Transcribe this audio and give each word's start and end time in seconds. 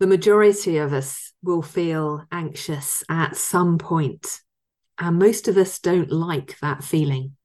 The 0.00 0.06
majority 0.06 0.78
of 0.78 0.94
us 0.94 1.34
will 1.42 1.60
feel 1.60 2.24
anxious 2.32 3.04
at 3.10 3.36
some 3.36 3.76
point, 3.76 4.40
and 4.98 5.18
most 5.18 5.46
of 5.46 5.58
us 5.58 5.78
don't 5.78 6.10
like 6.10 6.58
that 6.60 6.82
feeling. 6.82 7.36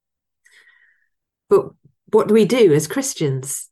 But 1.50 1.66
what 2.14 2.30
do 2.30 2.34
we 2.34 2.46
do 2.46 2.74
as 2.74 2.88
Christians? 2.88 3.70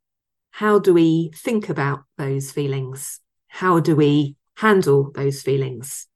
How 0.52 0.80
do 0.80 0.94
we 0.94 1.32
think 1.34 1.70
about 1.70 2.02
those 2.18 2.52
feelings? 2.52 3.22
How 3.48 3.80
do 3.80 3.96
we 3.96 4.36
handle 4.58 5.12
those 5.14 5.42
feelings? 5.42 6.08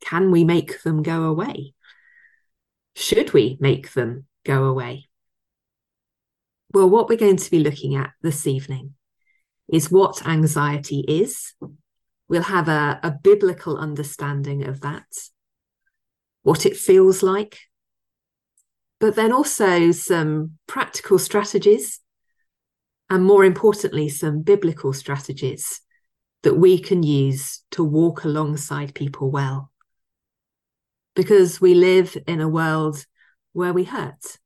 Can 0.00 0.32
we 0.32 0.42
make 0.42 0.82
them 0.82 1.04
go 1.04 1.22
away? 1.22 1.74
Should 2.96 3.32
we 3.32 3.56
make 3.60 3.92
them 3.92 4.26
go 4.44 4.64
away? 4.64 5.04
Well, 6.74 6.90
what 6.90 7.08
we're 7.08 7.18
going 7.18 7.36
to 7.36 7.50
be 7.52 7.60
looking 7.60 7.94
at 7.94 8.10
this 8.20 8.48
evening 8.48 8.94
is 9.72 9.92
what 9.92 10.26
anxiety 10.26 11.04
is. 11.06 11.54
We'll 12.30 12.42
have 12.42 12.68
a, 12.68 13.00
a 13.02 13.10
biblical 13.10 13.76
understanding 13.76 14.64
of 14.64 14.82
that, 14.82 15.08
what 16.42 16.64
it 16.64 16.76
feels 16.76 17.24
like, 17.24 17.58
but 19.00 19.16
then 19.16 19.32
also 19.32 19.90
some 19.90 20.52
practical 20.68 21.18
strategies, 21.18 21.98
and 23.10 23.24
more 23.24 23.44
importantly, 23.44 24.08
some 24.08 24.42
biblical 24.42 24.92
strategies 24.92 25.80
that 26.44 26.54
we 26.54 26.78
can 26.78 27.02
use 27.02 27.62
to 27.72 27.82
walk 27.82 28.22
alongside 28.22 28.94
people 28.94 29.28
well. 29.28 29.72
Because 31.16 31.60
we 31.60 31.74
live 31.74 32.16
in 32.28 32.40
a 32.40 32.48
world 32.48 33.04
where 33.54 33.72
we 33.72 33.82
hurt, 33.82 34.38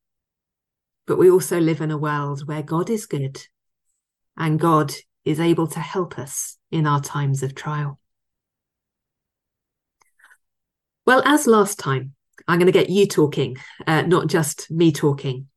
but 1.06 1.18
we 1.18 1.30
also 1.30 1.60
live 1.60 1.82
in 1.82 1.90
a 1.90 1.98
world 1.98 2.48
where 2.48 2.62
God 2.62 2.88
is 2.88 3.04
good 3.04 3.46
and 4.38 4.58
God 4.58 4.94
is 5.24 5.40
able 5.40 5.66
to 5.68 5.80
help 5.80 6.18
us 6.18 6.56
in 6.70 6.86
our 6.86 7.00
times 7.00 7.42
of 7.42 7.54
trial. 7.54 7.98
Well, 11.06 11.22
as 11.24 11.46
last 11.46 11.78
time, 11.78 12.14
I'm 12.48 12.58
going 12.58 12.66
to 12.66 12.72
get 12.72 12.90
you 12.90 13.06
talking, 13.06 13.56
uh, 13.86 14.02
not 14.02 14.26
just 14.26 14.70
me 14.70 14.92
talking. 14.92 15.48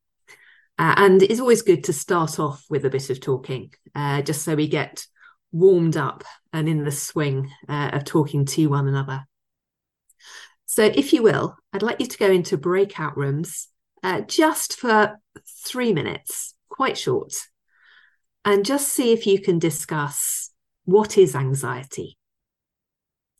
Uh, 0.79 0.93
and 0.97 1.23
it's 1.23 1.39
always 1.39 1.61
good 1.63 1.83
to 1.85 1.93
start 1.93 2.39
off 2.39 2.63
with 2.69 2.85
a 2.85 2.89
bit 2.89 3.09
of 3.09 3.19
talking, 3.19 3.73
uh, 3.95 4.21
just 4.21 4.43
so 4.43 4.55
we 4.55 4.67
get 4.67 5.05
warmed 5.51 5.97
up 5.97 6.23
and 6.53 6.69
in 6.69 6.83
the 6.83 6.91
swing 6.91 7.49
uh, 7.67 7.91
of 7.93 8.03
talking 8.03 8.45
to 8.45 8.67
one 8.67 8.87
another. 8.87 9.25
So, 10.65 10.83
if 10.83 11.13
you 11.13 11.23
will, 11.23 11.55
I'd 11.73 11.81
like 11.81 11.99
you 11.99 12.05
to 12.05 12.17
go 12.17 12.29
into 12.29 12.57
breakout 12.57 13.17
rooms 13.17 13.69
uh, 14.03 14.21
just 14.21 14.77
for 14.77 15.17
three 15.65 15.93
minutes, 15.93 16.53
quite 16.69 16.97
short, 16.97 17.33
and 18.47 18.63
just 18.63 18.87
see 18.87 19.11
if 19.11 19.27
you 19.27 19.41
can 19.41 19.59
discuss 19.59 20.51
what 20.85 21.17
is 21.17 21.35
anxiety. 21.35 22.17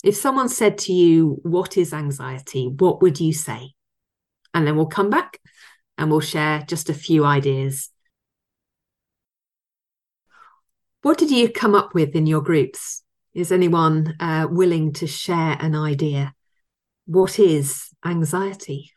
If 0.03 0.17
someone 0.17 0.49
said 0.49 0.77
to 0.80 0.91
you, 0.91 1.39
What 1.44 1.77
is 1.77 1.94
anxiety? 1.94 2.67
What 2.67 3.02
would 3.02 3.22
you 3.22 3.31
say? 3.31 3.72
And 4.53 4.67
then 4.67 4.75
we'll 4.75 4.88
come 4.88 5.09
back 5.09 5.39
and 5.97 6.11
we'll 6.11 6.19
share 6.19 6.61
just 6.67 6.89
a 6.89 6.94
few 6.94 7.23
ideas. 7.23 7.89
What 11.03 11.17
did 11.17 11.31
you 11.31 11.47
come 11.47 11.73
up 11.73 11.94
with 11.94 12.14
in 12.14 12.27
your 12.27 12.42
groups? 12.42 13.02
Is 13.33 13.53
anyone 13.53 14.14
uh, 14.19 14.47
willing 14.52 14.92
to 14.95 15.08
share 15.08 15.55
an 15.61 15.73
idea? 15.73 16.33
What 17.05 17.39
is 17.39 17.88
anxiety? 18.05 18.92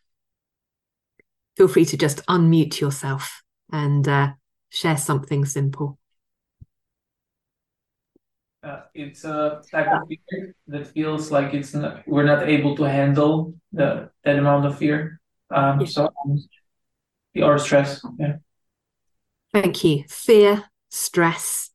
Feel 1.57 1.69
free 1.69 1.85
to 1.85 1.97
just 1.97 2.27
unmute 2.27 2.81
yourself 2.81 3.45
and 3.71 4.09
uh, 4.09 4.31
share 4.71 4.97
something 4.97 5.45
simple. 5.45 6.00
Uh, 8.63 8.83
it's 8.95 9.25
a 9.25 9.63
type 9.71 9.87
of 9.87 10.07
fear 10.07 10.55
that 10.69 10.87
feels 10.87 11.31
like 11.31 11.55
it's 11.55 11.73
not, 11.75 12.07
we're 12.07 12.25
not 12.25 12.47
able 12.47 12.77
to 12.77 12.83
handle 12.83 13.55
the 13.73 14.11
that 14.25 14.39
amount 14.39 14.67
of 14.67 14.77
fear. 14.77 15.19
Um, 15.51 15.81
yeah. 15.81 15.87
So 15.87 16.13
or 17.37 17.59
stress. 17.59 18.05
Yeah. 18.19 18.37
Thank 19.53 19.83
you. 19.83 20.05
Fear, 20.09 20.65
stress, 20.91 21.71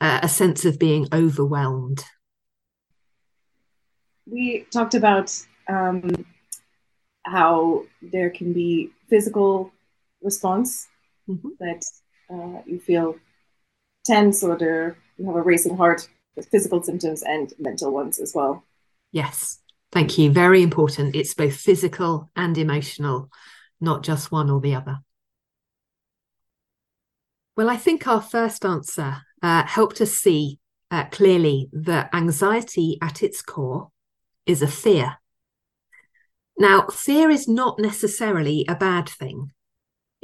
uh, 0.00 0.20
a 0.22 0.28
sense 0.28 0.64
of 0.64 0.78
being 0.78 1.08
overwhelmed. 1.12 2.04
We 4.26 4.66
talked 4.70 4.94
about 4.94 5.32
um, 5.68 6.26
how 7.24 7.84
there 8.02 8.30
can 8.30 8.52
be 8.52 8.90
physical 9.08 9.72
response 10.22 10.88
mm-hmm. 11.28 11.48
that 11.60 11.82
uh, 12.30 12.62
you 12.66 12.78
feel 12.78 13.16
tense 14.04 14.42
or 14.42 14.56
there, 14.56 14.96
you 15.18 15.26
have 15.26 15.36
a 15.36 15.42
racing 15.42 15.76
heart 15.76 16.00
with 16.00 16.15
physical 16.42 16.82
symptoms 16.82 17.22
and 17.22 17.52
mental 17.58 17.92
ones 17.92 18.18
as 18.18 18.32
well. 18.34 18.64
Yes, 19.12 19.58
thank 19.92 20.18
you. 20.18 20.30
Very 20.30 20.62
important. 20.62 21.16
It's 21.16 21.34
both 21.34 21.56
physical 21.56 22.30
and 22.36 22.56
emotional 22.58 23.30
not 23.80 24.02
just 24.02 24.32
one 24.32 24.50
or 24.50 24.60
the 24.60 24.74
other? 24.74 24.98
Well, 27.56 27.70
I 27.70 27.76
think 27.76 28.06
our 28.06 28.20
first 28.20 28.64
answer 28.64 29.22
uh, 29.42 29.64
helped 29.64 30.00
us 30.00 30.12
see 30.12 30.58
uh, 30.90 31.04
clearly 31.06 31.68
that 31.72 32.14
anxiety 32.14 32.98
at 33.02 33.22
its 33.22 33.42
core 33.42 33.88
is 34.44 34.62
a 34.62 34.68
fear. 34.68 35.18
Now, 36.58 36.86
fear 36.88 37.30
is 37.30 37.48
not 37.48 37.78
necessarily 37.78 38.64
a 38.68 38.74
bad 38.74 39.08
thing. 39.08 39.52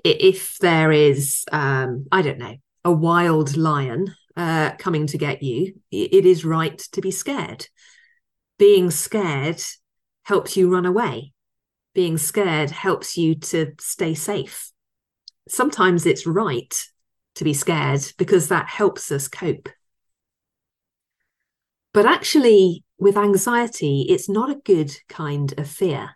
If 0.04 0.58
there 0.58 0.90
is, 0.90 1.44
um, 1.52 2.06
I 2.10 2.22
don't 2.22 2.38
know, 2.38 2.56
a 2.84 2.92
wild 2.92 3.56
lion 3.56 4.14
uh, 4.36 4.72
coming 4.78 5.06
to 5.08 5.18
get 5.18 5.42
you, 5.42 5.74
it 5.90 6.26
is 6.26 6.44
right 6.44 6.78
to 6.92 7.00
be 7.00 7.10
scared. 7.10 7.66
Being 8.58 8.90
scared 8.90 9.62
helps 10.24 10.56
you 10.56 10.72
run 10.72 10.86
away 10.86 11.32
being 11.94 12.16
scared 12.18 12.70
helps 12.70 13.16
you 13.16 13.34
to 13.34 13.72
stay 13.80 14.14
safe. 14.14 14.70
Sometimes 15.48 16.06
it's 16.06 16.26
right 16.26 16.74
to 17.34 17.44
be 17.44 17.54
scared 17.54 18.02
because 18.18 18.48
that 18.48 18.68
helps 18.68 19.10
us 19.10 19.28
cope. 19.28 19.68
But 21.92 22.06
actually, 22.06 22.84
with 22.98 23.18
anxiety, 23.18 24.06
it's 24.08 24.28
not 24.28 24.50
a 24.50 24.60
good 24.64 24.96
kind 25.08 25.52
of 25.58 25.68
fear. 25.68 26.10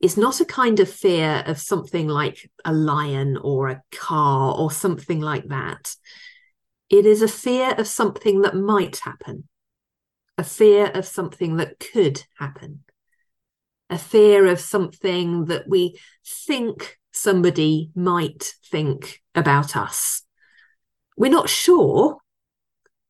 It's 0.00 0.16
not 0.16 0.40
a 0.40 0.46
kind 0.46 0.80
of 0.80 0.88
fear 0.88 1.42
of 1.46 1.58
something 1.58 2.08
like 2.08 2.50
a 2.64 2.72
lion 2.72 3.36
or 3.36 3.68
a 3.68 3.82
car 3.92 4.54
or 4.56 4.70
something 4.70 5.20
like 5.20 5.48
that. 5.48 5.94
It 6.90 7.06
is 7.06 7.22
a 7.22 7.28
fear 7.28 7.72
of 7.72 7.86
something 7.86 8.42
that 8.42 8.56
might 8.56 8.98
happen, 8.98 9.48
a 10.36 10.44
fear 10.44 10.86
of 10.86 11.06
something 11.06 11.56
that 11.56 11.78
could 11.78 12.24
happen 12.38 12.84
a 13.90 13.98
fear 13.98 14.46
of 14.46 14.60
something 14.60 15.46
that 15.46 15.68
we 15.68 15.98
think 16.24 16.96
somebody 17.10 17.90
might 17.96 18.54
think 18.70 19.20
about 19.34 19.76
us. 19.76 20.22
We're 21.16 21.30
not 21.30 21.50
sure, 21.50 22.18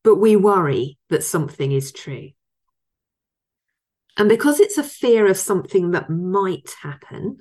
but 0.02 0.16
we 0.16 0.34
worry 0.36 0.98
that 1.10 1.22
something 1.22 1.70
is 1.70 1.92
true. 1.92 2.30
And 4.16 4.28
because 4.28 4.58
it's 4.58 4.78
a 4.78 4.82
fear 4.82 5.26
of 5.26 5.36
something 5.36 5.90
that 5.90 6.10
might 6.10 6.74
happen, 6.82 7.38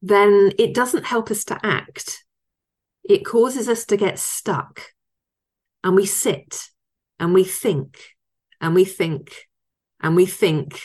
then 0.00 0.52
it 0.56 0.72
doesn't 0.72 1.06
help 1.06 1.30
us 1.30 1.44
to 1.46 1.58
act. 1.64 2.24
It 3.02 3.24
causes 3.24 3.68
us 3.68 3.84
to 3.86 3.96
get 3.96 4.18
stuck. 4.18 4.92
And 5.84 5.94
we 5.94 6.06
sit 6.06 6.58
and 7.20 7.32
we 7.32 7.44
think 7.44 7.98
and 8.60 8.74
we 8.74 8.84
think 8.84 9.46
and 10.00 10.16
we 10.16 10.26
think 10.26 10.80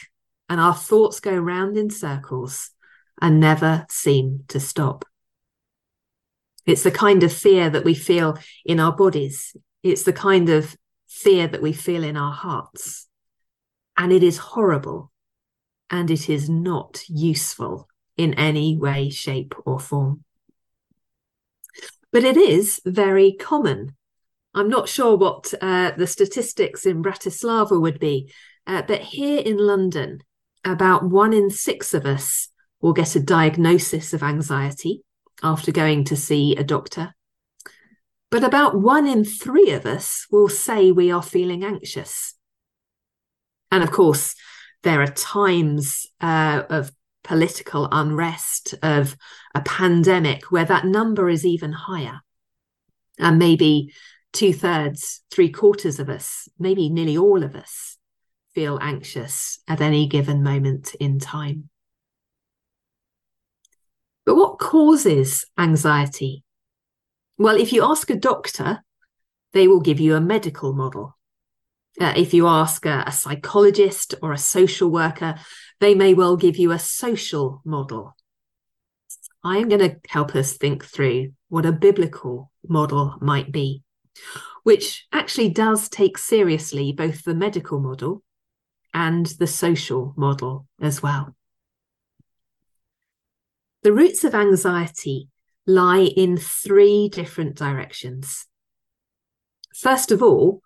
and 0.49 0.59
our 0.59 0.75
thoughts 0.75 1.19
go 1.19 1.35
round 1.35 1.77
in 1.77 1.89
circles 1.89 2.71
and 3.21 3.39
never 3.39 3.85
seem 3.89 4.43
to 4.49 4.59
stop. 4.59 5.05
It's 6.65 6.83
the 6.83 6.91
kind 6.91 7.23
of 7.23 7.33
fear 7.33 7.69
that 7.69 7.83
we 7.83 7.95
feel 7.95 8.37
in 8.65 8.79
our 8.79 8.95
bodies. 8.95 9.55
It's 9.83 10.03
the 10.03 10.13
kind 10.13 10.49
of 10.49 10.75
fear 11.07 11.47
that 11.47 11.61
we 11.61 11.73
feel 11.73 12.03
in 12.03 12.17
our 12.17 12.33
hearts. 12.33 13.07
And 13.97 14.11
it 14.11 14.23
is 14.23 14.37
horrible 14.37 15.11
and 15.89 16.11
it 16.11 16.29
is 16.29 16.49
not 16.49 17.01
useful 17.07 17.87
in 18.17 18.33
any 18.35 18.77
way, 18.77 19.09
shape, 19.09 19.55
or 19.65 19.79
form. 19.79 20.23
But 22.11 22.23
it 22.23 22.37
is 22.37 22.81
very 22.85 23.33
common. 23.33 23.95
I'm 24.53 24.69
not 24.69 24.89
sure 24.89 25.15
what 25.15 25.53
uh, 25.61 25.91
the 25.91 26.07
statistics 26.07 26.85
in 26.85 27.03
Bratislava 27.03 27.79
would 27.79 27.99
be, 27.99 28.31
uh, 28.65 28.81
but 28.81 29.01
here 29.01 29.39
in 29.39 29.57
London, 29.57 30.19
about 30.65 31.03
one 31.03 31.33
in 31.33 31.49
six 31.49 31.93
of 31.93 32.05
us 32.05 32.49
will 32.81 32.93
get 32.93 33.15
a 33.15 33.19
diagnosis 33.19 34.13
of 34.13 34.23
anxiety 34.23 35.03
after 35.43 35.71
going 35.71 36.03
to 36.05 36.15
see 36.15 36.55
a 36.55 36.63
doctor. 36.63 37.13
But 38.31 38.43
about 38.43 38.79
one 38.79 39.07
in 39.07 39.23
three 39.23 39.71
of 39.71 39.85
us 39.85 40.27
will 40.31 40.49
say 40.49 40.91
we 40.91 41.11
are 41.11 41.23
feeling 41.23 41.63
anxious. 41.63 42.35
And 43.71 43.83
of 43.83 43.91
course, 43.91 44.35
there 44.83 45.01
are 45.01 45.07
times 45.07 46.05
uh, 46.21 46.63
of 46.69 46.91
political 47.23 47.87
unrest, 47.91 48.75
of 48.81 49.15
a 49.53 49.61
pandemic, 49.61 50.51
where 50.51 50.65
that 50.65 50.85
number 50.85 51.29
is 51.29 51.45
even 51.45 51.71
higher. 51.71 52.21
And 53.17 53.37
maybe 53.37 53.93
two 54.33 54.53
thirds, 54.53 55.21
three 55.31 55.49
quarters 55.49 55.99
of 55.99 56.09
us, 56.09 56.47
maybe 56.57 56.89
nearly 56.89 57.17
all 57.17 57.43
of 57.43 57.55
us, 57.55 57.97
feel 58.53 58.79
anxious 58.81 59.59
at 59.67 59.81
any 59.81 60.07
given 60.07 60.43
moment 60.43 60.95
in 60.99 61.19
time. 61.19 61.69
But 64.25 64.35
what 64.35 64.59
causes 64.59 65.45
anxiety? 65.57 66.43
Well, 67.37 67.55
if 67.55 67.73
you 67.73 67.83
ask 67.83 68.09
a 68.09 68.15
doctor, 68.15 68.83
they 69.53 69.67
will 69.67 69.79
give 69.79 69.99
you 69.99 70.15
a 70.15 70.21
medical 70.21 70.73
model. 70.73 71.17
Uh, 71.99 72.13
if 72.15 72.33
you 72.33 72.47
ask 72.47 72.85
a, 72.85 73.03
a 73.07 73.11
psychologist 73.11 74.13
or 74.21 74.31
a 74.31 74.37
social 74.37 74.89
worker, 74.89 75.35
they 75.79 75.95
may 75.95 76.13
well 76.13 76.37
give 76.37 76.57
you 76.57 76.71
a 76.71 76.79
social 76.79 77.61
model. 77.65 78.15
I 79.43 79.57
am 79.57 79.69
going 79.69 79.89
to 79.89 79.95
help 80.07 80.35
us 80.35 80.57
think 80.57 80.85
through 80.85 81.31
what 81.47 81.65
a 81.65 81.71
biblical 81.71 82.51
model 82.67 83.15
might 83.21 83.51
be, 83.51 83.83
which 84.63 85.07
actually 85.11 85.49
does 85.49 85.89
take 85.89 86.17
seriously 86.17 86.91
both 86.91 87.23
the 87.23 87.35
medical 87.35 87.79
model 87.79 88.23
and 88.93 89.25
the 89.25 89.47
social 89.47 90.13
model 90.17 90.67
as 90.81 91.01
well. 91.01 91.35
The 93.83 93.93
roots 93.93 94.23
of 94.23 94.35
anxiety 94.35 95.29
lie 95.65 96.11
in 96.15 96.37
three 96.37 97.09
different 97.09 97.55
directions. 97.55 98.47
First 99.75 100.11
of 100.11 100.21
all, 100.21 100.61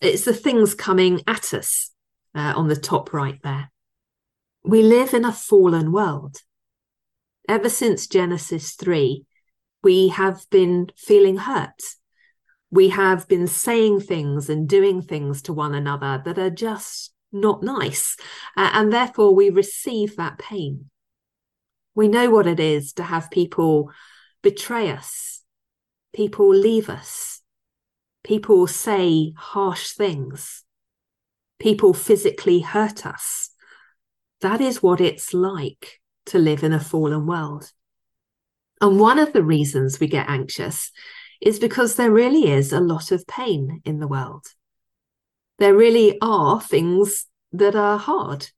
it's 0.00 0.24
the 0.24 0.34
things 0.34 0.74
coming 0.74 1.22
at 1.26 1.54
us 1.54 1.92
uh, 2.34 2.52
on 2.56 2.68
the 2.68 2.76
top 2.76 3.12
right 3.12 3.40
there. 3.42 3.70
We 4.64 4.82
live 4.82 5.14
in 5.14 5.24
a 5.24 5.32
fallen 5.32 5.92
world. 5.92 6.38
Ever 7.48 7.68
since 7.68 8.08
Genesis 8.08 8.74
3, 8.74 9.24
we 9.84 10.08
have 10.08 10.46
been 10.50 10.90
feeling 10.96 11.36
hurt. 11.36 11.80
We 12.70 12.88
have 12.90 13.28
been 13.28 13.46
saying 13.46 14.00
things 14.00 14.48
and 14.48 14.68
doing 14.68 15.02
things 15.02 15.42
to 15.42 15.52
one 15.52 15.74
another 15.74 16.22
that 16.24 16.38
are 16.38 16.50
just 16.50 17.12
not 17.32 17.62
nice. 17.62 18.16
Uh, 18.56 18.70
and 18.72 18.92
therefore, 18.92 19.34
we 19.34 19.50
receive 19.50 20.16
that 20.16 20.38
pain. 20.38 20.90
We 21.94 22.08
know 22.08 22.30
what 22.30 22.46
it 22.46 22.60
is 22.60 22.92
to 22.94 23.02
have 23.02 23.30
people 23.30 23.90
betray 24.42 24.90
us, 24.90 25.42
people 26.14 26.48
leave 26.48 26.90
us, 26.90 27.40
people 28.22 28.66
say 28.66 29.32
harsh 29.36 29.92
things, 29.92 30.64
people 31.58 31.94
physically 31.94 32.60
hurt 32.60 33.06
us. 33.06 33.50
That 34.42 34.60
is 34.60 34.82
what 34.82 35.00
it's 35.00 35.32
like 35.32 36.00
to 36.26 36.38
live 36.38 36.62
in 36.62 36.72
a 36.72 36.80
fallen 36.80 37.26
world. 37.26 37.72
And 38.80 39.00
one 39.00 39.18
of 39.18 39.32
the 39.32 39.42
reasons 39.42 39.98
we 39.98 40.06
get 40.06 40.28
anxious 40.28 40.90
is 41.40 41.58
because 41.58 41.96
there 41.96 42.10
really 42.10 42.50
is 42.50 42.72
a 42.72 42.80
lot 42.80 43.10
of 43.10 43.26
pain 43.26 43.80
in 43.84 43.98
the 43.98 44.08
world. 44.08 44.46
There 45.58 45.74
really 45.74 46.18
are 46.20 46.60
things 46.60 47.26
that 47.52 47.74
are 47.74 47.98
hard. 47.98 48.48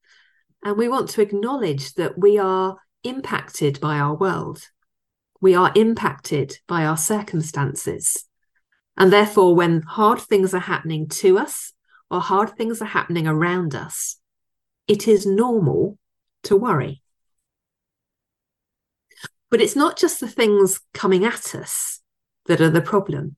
And 0.64 0.76
we 0.76 0.88
want 0.88 1.08
to 1.10 1.22
acknowledge 1.22 1.94
that 1.94 2.18
we 2.18 2.38
are 2.38 2.76
impacted 3.04 3.80
by 3.80 3.98
our 3.98 4.14
world. 4.14 4.62
We 5.40 5.54
are 5.54 5.72
impacted 5.74 6.58
by 6.66 6.84
our 6.84 6.96
circumstances. 6.96 8.24
And 8.96 9.12
therefore, 9.12 9.54
when 9.54 9.82
hard 9.82 10.20
things 10.20 10.52
are 10.52 10.58
happening 10.58 11.08
to 11.08 11.38
us 11.38 11.72
or 12.10 12.20
hard 12.20 12.56
things 12.56 12.82
are 12.82 12.86
happening 12.86 13.28
around 13.28 13.74
us, 13.74 14.16
it 14.88 15.06
is 15.06 15.24
normal 15.24 15.98
to 16.44 16.56
worry. 16.56 17.02
But 19.50 19.60
it's 19.60 19.76
not 19.76 19.96
just 19.96 20.18
the 20.18 20.28
things 20.28 20.80
coming 20.92 21.24
at 21.24 21.54
us 21.54 22.00
that 22.48 22.60
are 22.60 22.70
the 22.70 22.80
problem. 22.80 23.36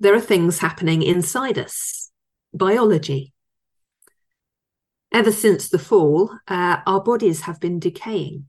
There 0.00 0.14
are 0.14 0.20
things 0.20 0.58
happening 0.58 1.02
inside 1.02 1.58
us, 1.58 2.10
biology. 2.52 3.32
Ever 5.12 5.32
since 5.32 5.68
the 5.68 5.78
fall, 5.78 6.30
uh, 6.48 6.78
our 6.86 7.02
bodies 7.02 7.42
have 7.42 7.60
been 7.60 7.78
decaying. 7.78 8.46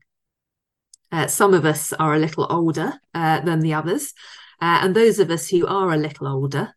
Uh, 1.12 1.26
some 1.26 1.54
of 1.54 1.64
us 1.64 1.92
are 1.94 2.14
a 2.14 2.18
little 2.18 2.46
older 2.50 2.94
uh, 3.14 3.40
than 3.40 3.60
the 3.60 3.74
others. 3.74 4.12
Uh, 4.60 4.80
and 4.82 4.94
those 4.94 5.18
of 5.18 5.30
us 5.30 5.48
who 5.48 5.66
are 5.66 5.90
a 5.92 5.96
little 5.96 6.28
older 6.28 6.74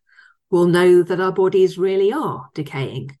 will 0.50 0.66
know 0.66 1.02
that 1.02 1.20
our 1.20 1.32
bodies 1.32 1.78
really 1.78 2.12
are 2.12 2.48
decaying. 2.54 3.16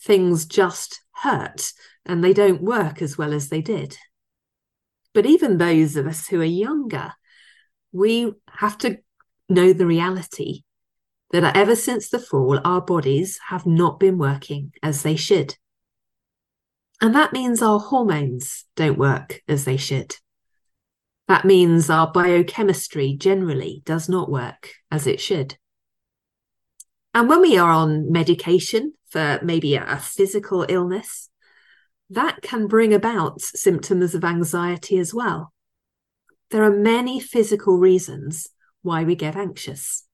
Things 0.00 0.46
just 0.46 1.00
hurt 1.22 1.72
and 2.04 2.22
they 2.22 2.32
don't 2.32 2.62
work 2.62 3.02
as 3.02 3.16
well 3.16 3.32
as 3.32 3.48
they 3.48 3.60
did. 3.60 3.96
But 5.14 5.26
even 5.26 5.58
those 5.58 5.96
of 5.96 6.06
us 6.06 6.26
who 6.26 6.40
are 6.40 6.44
younger, 6.44 7.12
we 7.92 8.32
have 8.50 8.76
to 8.78 8.98
know 9.48 9.72
the 9.72 9.86
reality 9.86 10.62
that 11.30 11.56
ever 11.56 11.76
since 11.76 12.08
the 12.08 12.18
fall, 12.18 12.60
our 12.64 12.80
bodies 12.80 13.38
have 13.48 13.66
not 13.66 13.98
been 13.98 14.18
working 14.18 14.72
as 14.82 15.02
they 15.02 15.16
should. 15.16 15.56
And 17.00 17.14
that 17.14 17.32
means 17.32 17.60
our 17.60 17.78
hormones 17.78 18.64
don't 18.74 18.98
work 18.98 19.42
as 19.48 19.64
they 19.64 19.76
should. 19.76 20.16
That 21.28 21.44
means 21.44 21.90
our 21.90 22.10
biochemistry 22.10 23.16
generally 23.18 23.82
does 23.84 24.08
not 24.08 24.30
work 24.30 24.70
as 24.90 25.06
it 25.06 25.20
should. 25.20 25.56
And 27.12 27.28
when 27.28 27.40
we 27.40 27.58
are 27.58 27.70
on 27.70 28.12
medication 28.12 28.94
for 29.10 29.40
maybe 29.42 29.74
a 29.74 29.96
physical 29.96 30.64
illness, 30.68 31.28
that 32.10 32.40
can 32.42 32.68
bring 32.68 32.94
about 32.94 33.40
symptoms 33.40 34.14
of 34.14 34.24
anxiety 34.24 34.98
as 34.98 35.12
well. 35.12 35.52
There 36.50 36.62
are 36.62 36.70
many 36.70 37.18
physical 37.18 37.78
reasons 37.78 38.48
why 38.86 39.04
we 39.04 39.14
get 39.14 39.36
anxious. 39.36 40.04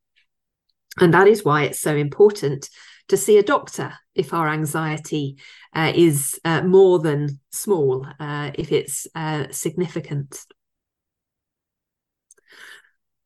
And 0.98 1.14
that 1.14 1.28
is 1.28 1.44
why 1.44 1.62
it's 1.62 1.80
so 1.80 1.94
important 1.94 2.68
to 3.08 3.16
see 3.16 3.38
a 3.38 3.42
doctor 3.42 3.94
if 4.14 4.34
our 4.34 4.48
anxiety 4.48 5.38
uh, 5.74 5.92
is 5.94 6.38
uh, 6.44 6.62
more 6.62 6.98
than 6.98 7.40
small, 7.50 8.06
uh, 8.18 8.50
if 8.54 8.72
it's 8.72 9.06
uh, 9.14 9.44
significant. 9.50 10.40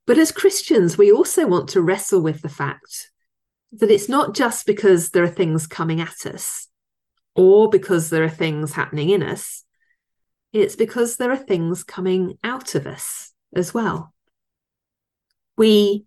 But 0.07 0.19
as 0.19 0.31
Christians, 0.31 0.97
we 0.97 1.11
also 1.11 1.47
want 1.47 1.69
to 1.71 1.83
wrestle 1.83 2.21
with 2.21 2.43
the 2.43 2.49
fact 2.49 3.11
that 3.73 3.91
it's 3.91 4.09
not 4.09 4.35
just 4.35 4.67
because 4.67 5.11
there 5.11 5.25
are 5.25 5.29
things 5.29 5.67
coming 5.67 6.01
at 6.01 6.27
us 6.27 6.69
or 7.35 7.69
because 7.69 8.11
there 8.11 8.25
are 8.25 8.31
things 8.31 8.73
happening 8.73 9.11
in 9.11 9.23
us, 9.23 9.65
it's 10.53 10.77
because 10.77 11.17
there 11.17 11.31
are 11.31 11.37
things 11.37 11.85
coming 11.85 12.39
out 12.43 12.75
of 12.75 12.87
us 12.87 13.33
as 13.55 13.75
well. 13.75 14.15
We 15.57 16.05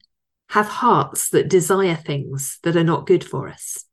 have 0.49 0.67
hearts 0.67 1.29
that 1.29 1.49
desire 1.49 1.95
things 1.95 2.59
that 2.63 2.75
are 2.75 2.83
not 2.83 3.05
good 3.05 3.23
for 3.23 3.47
us. 3.47 3.85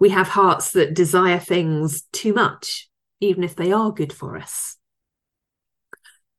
We 0.00 0.10
have 0.10 0.28
hearts 0.28 0.72
that 0.72 0.94
desire 0.94 1.38
things 1.38 2.02
too 2.12 2.32
much, 2.34 2.88
even 3.20 3.44
if 3.44 3.56
they 3.56 3.72
are 3.72 3.92
good 3.92 4.12
for 4.12 4.36
us. 4.36 4.76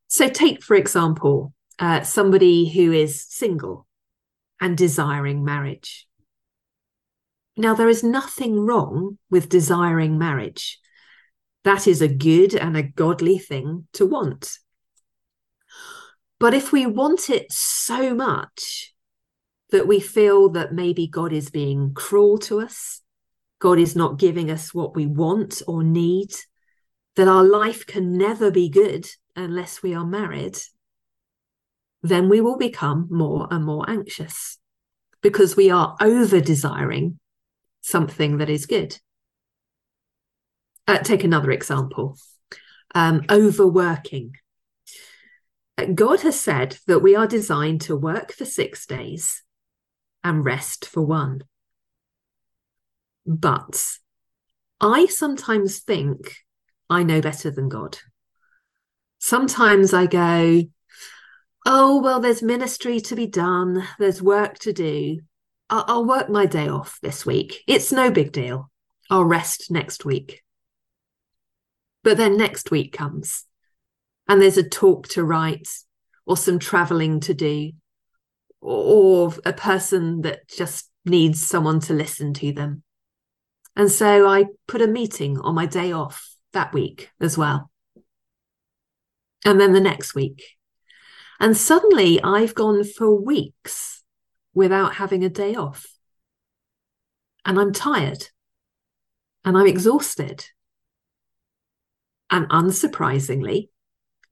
So, 0.07 0.29
take, 0.29 0.63
for 0.63 0.75
example, 0.75 1.53
uh, 1.79 2.03
somebody 2.03 2.69
who 2.69 2.91
is 2.91 3.25
single 3.27 3.87
and 4.61 4.77
desiring 4.77 5.43
marriage. 5.43 6.07
Now, 7.57 7.73
there 7.73 7.89
is 7.89 8.03
nothing 8.03 8.59
wrong 8.59 9.17
with 9.29 9.49
desiring 9.49 10.17
marriage. 10.17 10.79
That 11.63 11.87
is 11.87 12.01
a 12.01 12.07
good 12.07 12.53
and 12.53 12.75
a 12.75 12.83
godly 12.83 13.37
thing 13.37 13.87
to 13.93 14.05
want. 14.05 14.59
But 16.39 16.53
if 16.53 16.71
we 16.71 16.85
want 16.85 17.29
it 17.29 17.51
so 17.51 18.13
much 18.13 18.93
that 19.71 19.87
we 19.87 19.99
feel 19.99 20.49
that 20.49 20.73
maybe 20.73 21.07
God 21.07 21.33
is 21.33 21.49
being 21.49 21.93
cruel 21.93 22.37
to 22.39 22.59
us, 22.61 23.01
God 23.59 23.79
is 23.79 23.95
not 23.95 24.19
giving 24.19 24.51
us 24.51 24.73
what 24.73 24.95
we 24.95 25.05
want 25.05 25.61
or 25.67 25.83
need, 25.83 26.33
that 27.15 27.27
our 27.27 27.43
life 27.43 27.85
can 27.85 28.17
never 28.17 28.51
be 28.51 28.69
good 28.69 29.07
unless 29.35 29.81
we 29.81 29.93
are 29.93 30.05
married, 30.05 30.57
then 32.03 32.29
we 32.29 32.41
will 32.41 32.57
become 32.57 33.07
more 33.09 33.47
and 33.49 33.65
more 33.65 33.89
anxious 33.89 34.59
because 35.21 35.55
we 35.55 35.71
are 35.71 35.95
over 36.01 36.39
desiring 36.39 37.19
something 37.81 38.37
that 38.37 38.49
is 38.49 38.65
good. 38.65 38.97
Uh, 40.87 40.99
take 40.99 41.23
another 41.23 41.51
example 41.51 42.17
um, 42.93 43.23
overworking. 43.29 44.35
God 45.93 46.21
has 46.21 46.39
said 46.39 46.77
that 46.87 46.99
we 46.99 47.15
are 47.15 47.27
designed 47.27 47.81
to 47.81 47.95
work 47.95 48.31
for 48.31 48.45
six 48.45 48.85
days 48.85 49.43
and 50.23 50.45
rest 50.45 50.85
for 50.85 51.01
one. 51.01 51.43
But 53.25 53.85
I 54.79 55.07
sometimes 55.07 55.79
think 55.79 56.35
I 56.89 57.03
know 57.03 57.19
better 57.21 57.51
than 57.51 57.67
God. 57.67 57.97
Sometimes 59.19 59.93
I 59.93 60.05
go, 60.05 60.63
oh, 61.65 62.01
well, 62.01 62.19
there's 62.19 62.43
ministry 62.43 63.01
to 63.01 63.15
be 63.15 63.27
done, 63.27 63.85
there's 63.99 64.21
work 64.21 64.59
to 64.59 64.71
do. 64.71 65.19
I'll 65.69 66.05
work 66.05 66.29
my 66.29 66.45
day 66.45 66.67
off 66.67 66.99
this 67.01 67.25
week. 67.25 67.63
It's 67.67 67.91
no 67.91 68.11
big 68.11 68.31
deal. 68.31 68.69
I'll 69.09 69.25
rest 69.25 69.71
next 69.71 70.05
week. 70.05 70.43
But 72.03 72.17
then 72.17 72.37
next 72.37 72.69
week 72.69 72.93
comes 72.93 73.45
and 74.27 74.41
there's 74.41 74.57
a 74.57 74.67
talk 74.67 75.07
to 75.09 75.23
write 75.23 75.67
or 76.25 76.35
some 76.37 76.59
traveling 76.59 77.19
to 77.21 77.33
do 77.33 77.71
or 78.61 79.31
a 79.45 79.53
person 79.53 80.21
that 80.21 80.47
just 80.49 80.89
needs 81.05 81.45
someone 81.45 81.79
to 81.79 81.93
listen 81.93 82.33
to 82.33 82.51
them. 82.51 82.83
And 83.75 83.91
so 83.91 84.27
I 84.27 84.45
put 84.67 84.81
a 84.81 84.87
meeting 84.87 85.37
on 85.39 85.53
my 85.53 85.65
day 85.65 85.91
off 85.91 86.35
that 86.53 86.73
week 86.73 87.11
as 87.19 87.37
well. 87.37 87.69
And 89.43 89.59
then 89.59 89.73
the 89.73 89.81
next 89.81 90.15
week. 90.15 90.43
And 91.39 91.55
suddenly 91.55 92.21
I've 92.23 92.55
gone 92.55 92.83
for 92.83 93.13
weeks 93.13 94.03
without 94.53 94.95
having 94.95 95.23
a 95.23 95.29
day 95.29 95.55
off. 95.55 95.85
And 97.43 97.59
I'm 97.59 97.73
tired 97.73 98.29
and 99.43 99.55
I'm 99.55 99.67
exhausted. 99.67 100.45
And 102.31 102.49
unsurprisingly, 102.49 103.69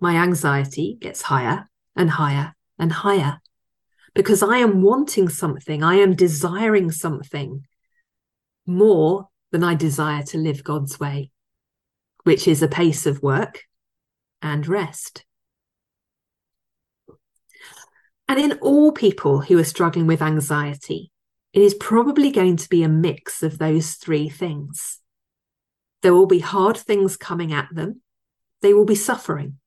my 0.03 0.17
anxiety 0.17 0.97
gets 0.99 1.21
higher 1.21 1.69
and 1.95 2.09
higher 2.09 2.53
and 2.77 2.91
higher 2.91 3.39
because 4.13 4.43
I 4.43 4.57
am 4.57 4.81
wanting 4.81 5.29
something, 5.29 5.81
I 5.81 5.95
am 5.95 6.13
desiring 6.13 6.91
something 6.91 7.65
more 8.67 9.29
than 9.53 9.63
I 9.63 9.75
desire 9.75 10.21
to 10.23 10.37
live 10.37 10.61
God's 10.61 10.99
way, 10.99 11.31
which 12.25 12.49
is 12.49 12.61
a 12.61 12.67
pace 12.67 13.05
of 13.05 13.23
work 13.23 13.63
and 14.41 14.67
rest. 14.67 15.23
And 18.27 18.37
in 18.37 18.59
all 18.59 18.91
people 18.91 19.39
who 19.39 19.57
are 19.57 19.63
struggling 19.63 20.05
with 20.05 20.21
anxiety, 20.21 21.11
it 21.53 21.61
is 21.61 21.75
probably 21.75 22.29
going 22.29 22.57
to 22.57 22.67
be 22.67 22.83
a 22.83 22.89
mix 22.89 23.41
of 23.41 23.57
those 23.57 23.93
three 23.93 24.27
things. 24.27 24.99
There 26.01 26.13
will 26.13 26.27
be 26.27 26.39
hard 26.39 26.75
things 26.75 27.15
coming 27.15 27.53
at 27.53 27.69
them, 27.71 28.01
they 28.61 28.73
will 28.73 28.85
be 28.85 28.95
suffering. 28.95 29.59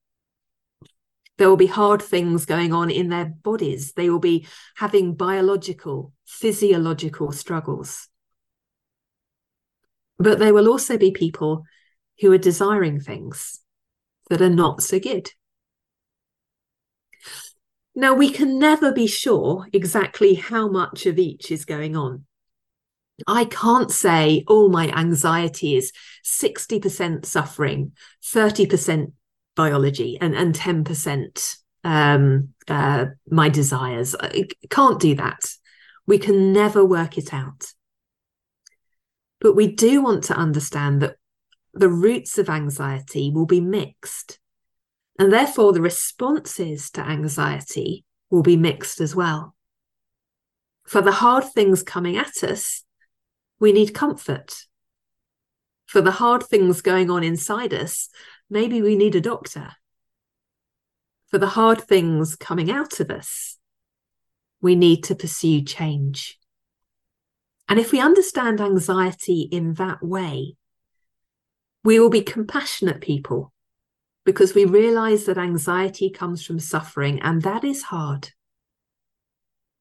There 1.37 1.49
will 1.49 1.57
be 1.57 1.67
hard 1.67 2.01
things 2.01 2.45
going 2.45 2.73
on 2.73 2.89
in 2.89 3.09
their 3.09 3.25
bodies. 3.25 3.93
They 3.93 4.09
will 4.09 4.19
be 4.19 4.47
having 4.75 5.13
biological, 5.13 6.13
physiological 6.25 7.31
struggles. 7.31 8.07
But 10.17 10.39
there 10.39 10.53
will 10.53 10.67
also 10.67 10.97
be 10.97 11.11
people 11.11 11.63
who 12.19 12.31
are 12.31 12.39
desiring 12.39 12.99
things 12.99 13.59
that 14.29 14.41
are 14.41 14.49
not 14.49 14.81
so 14.81 14.99
good. 14.99 15.29
Now, 17.93 18.13
we 18.13 18.29
can 18.29 18.59
never 18.59 18.91
be 18.91 19.07
sure 19.07 19.67
exactly 19.73 20.35
how 20.35 20.67
much 20.67 21.05
of 21.05 21.17
each 21.17 21.51
is 21.51 21.65
going 21.65 21.95
on. 21.95 22.25
I 23.25 23.45
can't 23.45 23.91
say, 23.91 24.43
oh, 24.47 24.69
my 24.69 24.89
anxiety 24.89 25.75
is 25.75 25.91
60% 26.23 27.25
suffering, 27.25 27.93
30% 28.23 29.13
biology, 29.57 30.17
and, 30.21 30.33
and 30.33 30.55
10% 30.55 31.57
um, 31.83 32.53
uh, 32.69 33.05
my 33.29 33.49
desires. 33.49 34.15
I 34.17 34.45
can't 34.69 35.01
do 35.01 35.15
that. 35.15 35.39
We 36.05 36.17
can 36.17 36.53
never 36.53 36.85
work 36.85 37.17
it 37.17 37.33
out. 37.33 37.73
But 39.41 39.55
we 39.55 39.67
do 39.67 40.01
want 40.01 40.23
to 40.25 40.35
understand 40.35 41.01
that 41.01 41.17
the 41.73 41.89
roots 41.89 42.37
of 42.37 42.49
anxiety 42.49 43.31
will 43.33 43.45
be 43.45 43.61
mixed. 43.61 44.39
And 45.19 45.33
therefore, 45.33 45.73
the 45.73 45.81
responses 45.81 46.89
to 46.91 47.01
anxiety 47.01 48.05
will 48.29 48.43
be 48.43 48.57
mixed 48.57 49.01
as 49.01 49.15
well. 49.15 49.55
For 50.85 51.01
the 51.01 51.11
hard 51.11 51.43
things 51.43 51.83
coming 51.83 52.17
at 52.17 52.43
us, 52.43 52.83
we 53.59 53.71
need 53.71 53.93
comfort. 53.93 54.55
For 55.85 56.01
the 56.01 56.11
hard 56.11 56.43
things 56.43 56.81
going 56.81 57.09
on 57.09 57.23
inside 57.23 57.73
us, 57.73 58.09
maybe 58.49 58.81
we 58.81 58.95
need 58.95 59.15
a 59.15 59.21
doctor. 59.21 59.71
For 61.27 61.37
the 61.37 61.47
hard 61.47 61.81
things 61.81 62.35
coming 62.35 62.71
out 62.71 62.99
of 62.99 63.09
us, 63.11 63.57
we 64.61 64.75
need 64.75 65.03
to 65.05 65.15
pursue 65.15 65.61
change. 65.61 66.39
And 67.69 67.79
if 67.79 67.91
we 67.91 67.99
understand 67.99 68.61
anxiety 68.61 69.41
in 69.41 69.73
that 69.73 70.01
way, 70.01 70.55
we 71.83 71.99
will 71.99 72.09
be 72.09 72.21
compassionate 72.21 73.01
people 73.01 73.51
because 74.25 74.53
we 74.53 74.65
realize 74.65 75.25
that 75.25 75.37
anxiety 75.37 76.09
comes 76.09 76.43
from 76.45 76.59
suffering 76.59 77.21
and 77.21 77.41
that 77.43 77.63
is 77.63 77.83
hard. 77.83 78.29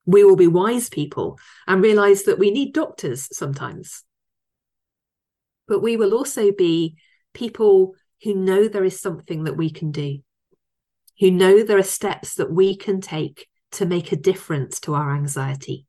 We 0.04 0.22
will 0.22 0.36
be 0.36 0.46
wise 0.46 0.88
people 0.88 1.38
and 1.66 1.82
realize 1.82 2.24
that 2.24 2.38
we 2.38 2.50
need 2.50 2.72
doctors 2.72 3.28
sometimes. 3.36 4.04
But 5.66 5.82
we 5.82 5.96
will 5.96 6.14
also 6.14 6.52
be 6.52 6.96
people 7.34 7.94
who 8.22 8.34
know 8.34 8.68
there 8.68 8.84
is 8.84 9.00
something 9.00 9.44
that 9.44 9.56
we 9.56 9.70
can 9.70 9.90
do, 9.90 10.18
who 11.20 11.30
know 11.30 11.62
there 11.62 11.78
are 11.78 11.82
steps 11.82 12.34
that 12.34 12.50
we 12.50 12.76
can 12.76 13.00
take 13.00 13.48
to 13.72 13.86
make 13.86 14.12
a 14.12 14.16
difference 14.16 14.80
to 14.80 14.94
our 14.94 15.14
anxiety 15.14 15.86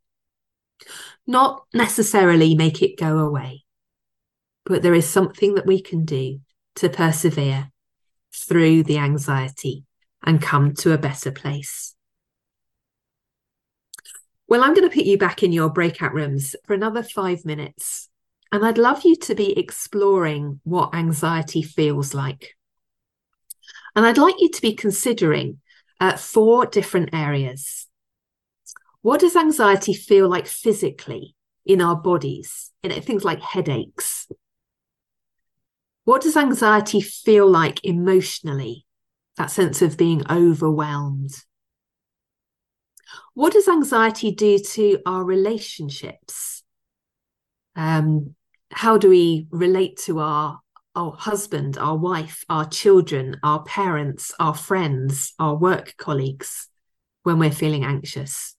not 1.26 1.66
necessarily 1.74 2.56
make 2.56 2.82
it 2.82 2.98
go 2.98 3.20
away, 3.20 3.64
but 4.66 4.82
there 4.82 4.94
is 4.94 5.08
something 5.08 5.56
that 5.56 5.66
we 5.66 5.82
can 5.82 6.06
do 6.06 6.40
to 6.76 6.90
persevere 6.90 7.72
through 8.34 8.84
the 8.84 8.98
anxiety 8.98 9.84
and 10.24 10.42
come 10.42 10.74
to 10.74 10.94
a 10.94 10.98
better 10.98 11.32
place. 11.32 11.96
Well, 14.48 14.64
I'm 14.64 14.74
going 14.74 14.90
to 14.90 14.96
put 14.96 15.06
you 15.06 15.18
back 15.18 15.44
in 15.44 15.52
your 15.52 15.70
breakout 15.70 16.14
rooms 16.14 16.56
for 16.66 16.74
another 16.74 17.04
five 17.04 17.44
minutes. 17.44 18.10
And 18.52 18.66
I'd 18.66 18.78
love 18.78 19.04
you 19.04 19.16
to 19.18 19.36
be 19.36 19.58
exploring 19.58 20.62
what 20.64 20.96
anxiety 20.96 21.62
feels 21.62 22.14
like. 22.14 22.56
And 23.96 24.06
I'd 24.06 24.18
like 24.18 24.36
you 24.40 24.50
to 24.50 24.62
be 24.62 24.74
considering 24.74 25.60
uh, 26.00 26.16
four 26.16 26.66
different 26.66 27.10
areas 27.14 27.88
what 29.08 29.22
does 29.22 29.38
anxiety 29.38 29.94
feel 29.94 30.28
like 30.28 30.48
physically 30.48 31.34
in 31.66 31.82
our 31.82 31.96
bodies? 31.96 32.72
You 32.84 32.90
know, 32.90 33.00
things 33.00 33.24
like 33.24 33.40
headaches. 33.40 34.28
What 36.04 36.22
does 36.22 36.36
anxiety 36.36 37.00
feel 37.00 37.50
like 37.50 37.80
emotionally? 37.86 38.86
That 39.38 39.50
sense 39.50 39.82
of 39.82 39.98
being 39.98 40.24
overwhelmed. 40.30 41.32
What 43.34 43.54
does 43.54 43.70
anxiety 43.70 44.32
do 44.32 44.58
to 44.60 45.00
our 45.06 45.24
relationships? 45.24 46.57
Um, 47.78 48.36
how 48.72 48.98
do 48.98 49.10
we 49.10 49.48
relate 49.52 49.98
to 50.06 50.20
our 50.20 50.60
our 50.96 51.12
husband, 51.12 51.78
our 51.78 51.96
wife, 51.96 52.44
our 52.50 52.68
children, 52.68 53.38
our 53.44 53.62
parents, 53.64 54.34
our 54.40 54.56
friends, 54.56 55.36
our 55.38 55.56
work 55.56 55.94
colleagues 55.98 56.70
when 57.22 57.38
we're 57.38 57.52
feeling 57.52 57.84
anxious? 57.84 58.56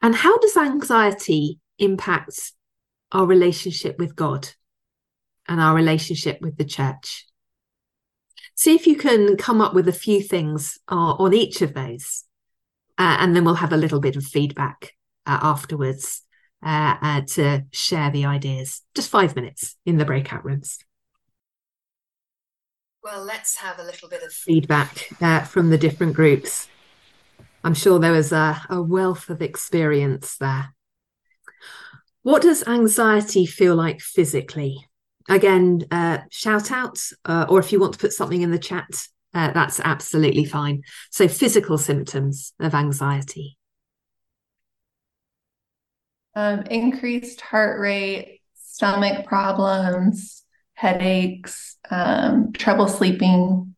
And 0.00 0.14
how 0.14 0.38
does 0.38 0.56
anxiety 0.56 1.60
impact 1.78 2.52
our 3.12 3.26
relationship 3.26 3.98
with 3.98 4.16
God 4.16 4.48
and 5.46 5.60
our 5.60 5.74
relationship 5.74 6.40
with 6.40 6.56
the 6.56 6.64
church? 6.64 7.26
See 8.54 8.74
if 8.74 8.86
you 8.86 8.96
can 8.96 9.36
come 9.36 9.60
up 9.60 9.74
with 9.74 9.88
a 9.88 9.92
few 9.92 10.22
things 10.22 10.78
uh, 10.90 10.94
on 10.94 11.34
each 11.34 11.60
of 11.60 11.74
those. 11.74 12.24
Uh, 12.96 13.18
and 13.20 13.36
then 13.36 13.44
we'll 13.44 13.54
have 13.56 13.74
a 13.74 13.78
little 13.78 14.00
bit 14.00 14.16
of 14.16 14.24
feedback 14.24 14.94
uh, 15.26 15.38
afterwards 15.42 16.22
uh, 16.62 16.96
uh, 17.00 17.20
to 17.22 17.64
share 17.72 18.10
the 18.10 18.26
ideas. 18.26 18.82
Just 18.94 19.10
five 19.10 19.34
minutes 19.36 19.76
in 19.86 19.96
the 19.96 20.04
breakout 20.04 20.44
rooms. 20.44 20.78
Well, 23.02 23.24
let's 23.24 23.56
have 23.56 23.78
a 23.78 23.84
little 23.84 24.08
bit 24.08 24.22
of 24.22 24.32
feedback 24.32 25.08
uh, 25.22 25.40
from 25.40 25.70
the 25.70 25.78
different 25.78 26.14
groups. 26.14 26.68
I'm 27.64 27.74
sure 27.74 27.98
there 27.98 28.12
was 28.12 28.32
a, 28.32 28.60
a 28.68 28.82
wealth 28.82 29.30
of 29.30 29.40
experience 29.40 30.36
there. 30.36 30.74
What 32.22 32.42
does 32.42 32.66
anxiety 32.66 33.46
feel 33.46 33.74
like 33.74 34.00
physically? 34.00 34.86
Again, 35.28 35.84
uh, 35.90 36.18
shout 36.30 36.70
out, 36.70 36.98
uh, 37.24 37.46
or 37.48 37.58
if 37.58 37.72
you 37.72 37.80
want 37.80 37.94
to 37.94 37.98
put 37.98 38.12
something 38.12 38.42
in 38.42 38.50
the 38.50 38.58
chat, 38.58 39.06
uh, 39.32 39.52
that's 39.52 39.80
absolutely 39.80 40.44
fine. 40.44 40.82
So, 41.10 41.28
physical 41.28 41.78
symptoms 41.78 42.52
of 42.58 42.74
anxiety. 42.74 43.56
Um, 46.40 46.62
increased 46.70 47.42
heart 47.42 47.78
rate, 47.78 48.40
stomach 48.54 49.26
problems, 49.26 50.42
headaches, 50.72 51.76
um, 51.90 52.52
trouble 52.54 52.88
sleeping, 52.88 53.74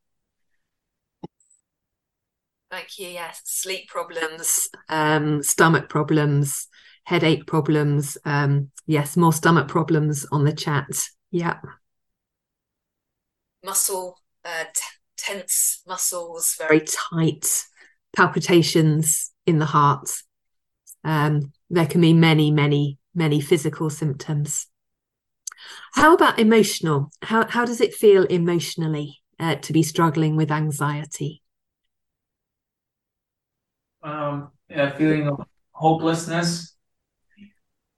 Thank 2.71 2.99
you. 3.01 3.09
Yes, 3.09 3.43
sleep 3.45 3.89
problems, 3.89 4.69
um, 4.89 5.43
stomach 5.43 5.89
problems, 5.89 6.69
headache 7.03 7.49
problems. 7.49 8.17
Um, 8.25 8.71
yes, 8.87 9.17
more 9.17 9.33
stomach 9.33 9.67
problems 9.67 10.25
on 10.31 10.45
the 10.45 10.53
chat. 10.53 11.09
Yeah. 11.33 11.59
Muscle, 13.65 14.19
uh, 14.45 14.65
t- 14.73 14.83
tense 15.17 15.83
muscles, 15.87 16.55
very 16.57 16.81
tight, 16.81 17.65
palpitations 18.17 19.33
in 19.47 19.59
the 19.59 19.67
heart. 19.67 20.09
Um, 21.05 21.53
there 21.73 21.87
can 21.87 22.01
be 22.01 22.13
many, 22.13 22.51
many, 22.51 22.99
many 23.15 23.41
physical 23.41 23.91
symptoms. 23.91 24.69
How 25.95 26.15
about 26.15 26.39
emotional? 26.39 27.11
How 27.23 27.49
how 27.49 27.65
does 27.65 27.81
it 27.81 27.95
feel 27.95 28.25
emotionally 28.25 29.21
uh, 29.41 29.57
to 29.57 29.73
be 29.73 29.83
struggling 29.83 30.37
with 30.37 30.51
anxiety? 30.51 31.43
um, 34.03 34.51
a 34.71 34.91
feeling 34.91 35.29
of 35.29 35.47
hopelessness 35.73 36.75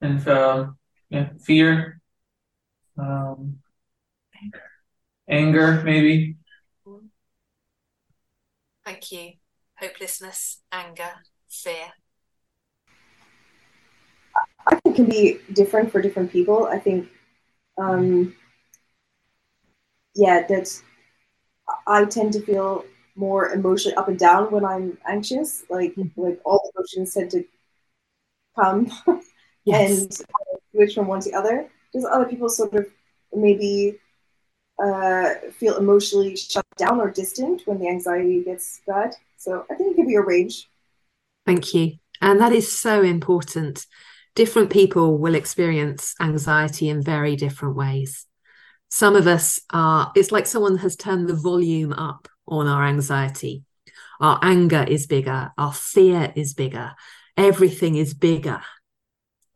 and 0.01 0.27
uh, 0.27 0.67
yeah, 1.09 1.29
fear, 1.43 2.01
um, 2.97 3.57
anger, 5.29 5.81
maybe. 5.83 6.37
Thank 8.83 9.11
you. 9.11 9.31
Hopelessness, 9.79 10.61
anger, 10.71 11.11
fear. 11.49 11.93
I 14.67 14.75
think 14.75 14.95
it 14.95 14.95
can 14.95 15.09
be 15.09 15.39
different 15.53 15.91
for 15.91 16.01
different 16.01 16.31
people. 16.31 16.65
I 16.65 16.79
think, 16.79 17.09
um, 17.77 18.35
yeah, 20.15 20.45
that 20.47 20.81
I 21.87 22.05
tend 22.05 22.33
to 22.33 22.41
feel 22.41 22.85
more 23.15 23.51
emotionally 23.51 23.95
up 23.95 24.07
and 24.07 24.19
down 24.19 24.51
when 24.51 24.65
I'm 24.65 24.97
anxious. 25.07 25.63
Like 25.69 25.95
mm-hmm. 25.95 26.21
like 26.21 26.39
all 26.45 26.71
emotions 26.75 27.13
tend 27.13 27.31
to 27.31 27.45
come 28.57 28.91
yes. 29.65 30.01
and 30.01 30.13
switch 30.71 30.95
from 30.95 31.07
one 31.07 31.21
to 31.21 31.29
the 31.29 31.37
other. 31.37 31.69
Does 31.93 32.05
other 32.05 32.25
people 32.25 32.49
sort 32.49 32.73
of 32.73 32.87
maybe 33.33 33.99
uh, 34.83 35.35
feel 35.53 35.77
emotionally 35.77 36.35
shut 36.35 36.65
down 36.77 36.99
or 36.99 37.09
distant 37.09 37.61
when 37.65 37.79
the 37.79 37.87
anxiety 37.87 38.43
gets 38.43 38.81
bad? 38.85 39.15
So 39.37 39.65
I 39.69 39.75
think 39.75 39.91
it 39.91 39.95
can 39.95 40.07
be 40.07 40.15
a 40.15 40.21
range. 40.21 40.69
Thank 41.45 41.73
you. 41.73 41.93
And 42.21 42.39
that 42.41 42.51
is 42.51 42.71
so 42.71 43.01
important. 43.01 43.85
Different 44.35 44.69
people 44.69 45.17
will 45.17 45.35
experience 45.35 46.13
anxiety 46.19 46.89
in 46.89 47.01
very 47.01 47.35
different 47.35 47.75
ways. 47.75 48.25
Some 48.89 49.15
of 49.15 49.27
us 49.27 49.59
are, 49.71 50.11
it's 50.15 50.31
like 50.31 50.45
someone 50.45 50.77
has 50.77 50.95
turned 50.95 51.27
the 51.27 51.33
volume 51.33 51.93
up 51.93 52.27
on 52.47 52.67
our 52.67 52.85
anxiety. 52.85 53.63
Our 54.19 54.39
anger 54.41 54.85
is 54.87 55.07
bigger, 55.07 55.51
our 55.57 55.73
fear 55.73 56.31
is 56.35 56.53
bigger, 56.53 56.93
everything 57.37 57.95
is 57.95 58.13
bigger. 58.13 58.61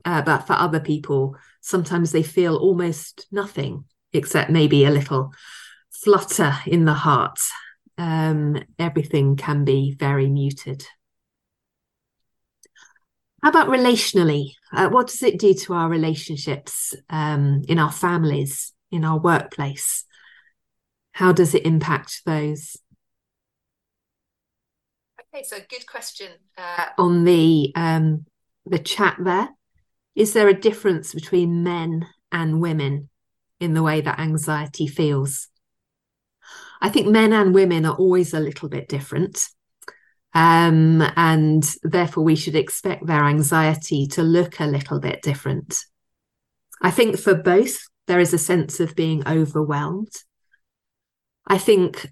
Uh, 0.05 0.21
but 0.21 0.47
for 0.47 0.53
other 0.53 0.79
people, 0.79 1.35
sometimes 1.61 2.11
they 2.11 2.23
feel 2.23 2.55
almost 2.55 3.27
nothing 3.31 3.83
except 4.13 4.49
maybe 4.49 4.85
a 4.85 4.91
little 4.91 5.33
flutter 5.91 6.55
in 6.65 6.85
the 6.85 6.93
heart. 6.93 7.39
Um, 7.97 8.63
everything 8.77 9.35
can 9.35 9.65
be 9.65 9.95
very 9.99 10.29
muted. 10.29 10.85
How 13.41 13.49
about 13.49 13.67
relationally? 13.69 14.51
Uh, 14.73 14.89
what 14.89 15.07
does 15.07 15.23
it 15.23 15.39
do 15.39 15.53
to 15.53 15.73
our 15.73 15.89
relationships 15.89 16.93
um, 17.09 17.63
in 17.67 17.79
our 17.79 17.91
families, 17.91 18.73
in 18.91 19.05
our 19.05 19.17
workplace? 19.17 20.03
How 21.13 21.31
does 21.31 21.55
it 21.55 21.65
impact 21.65 22.21
those? 22.25 22.77
Okay, 25.33 25.43
so 25.43 25.57
good 25.69 25.85
question 25.85 26.29
uh, 26.57 26.87
on 26.97 27.23
the 27.23 27.71
um, 27.75 28.25
the 28.65 28.79
chat 28.79 29.15
there. 29.19 29.49
Is 30.15 30.33
there 30.33 30.47
a 30.47 30.59
difference 30.59 31.13
between 31.13 31.63
men 31.63 32.07
and 32.31 32.61
women 32.61 33.09
in 33.59 33.73
the 33.73 33.83
way 33.83 34.01
that 34.01 34.19
anxiety 34.19 34.87
feels? 34.87 35.47
I 36.81 36.89
think 36.89 37.07
men 37.07 37.33
and 37.33 37.53
women 37.53 37.85
are 37.85 37.95
always 37.95 38.33
a 38.33 38.39
little 38.39 38.69
bit 38.69 38.89
different. 38.89 39.47
Um, 40.33 41.01
and 41.15 41.63
therefore, 41.83 42.23
we 42.23 42.35
should 42.35 42.55
expect 42.55 43.05
their 43.05 43.23
anxiety 43.23 44.07
to 44.07 44.21
look 44.21 44.59
a 44.59 44.65
little 44.65 44.99
bit 44.99 45.21
different. 45.21 45.79
I 46.81 46.91
think 46.91 47.19
for 47.19 47.33
both, 47.33 47.79
there 48.07 48.19
is 48.19 48.33
a 48.33 48.37
sense 48.37 48.79
of 48.79 48.95
being 48.95 49.27
overwhelmed 49.27 50.09
I 51.49 51.57
think 51.57 52.11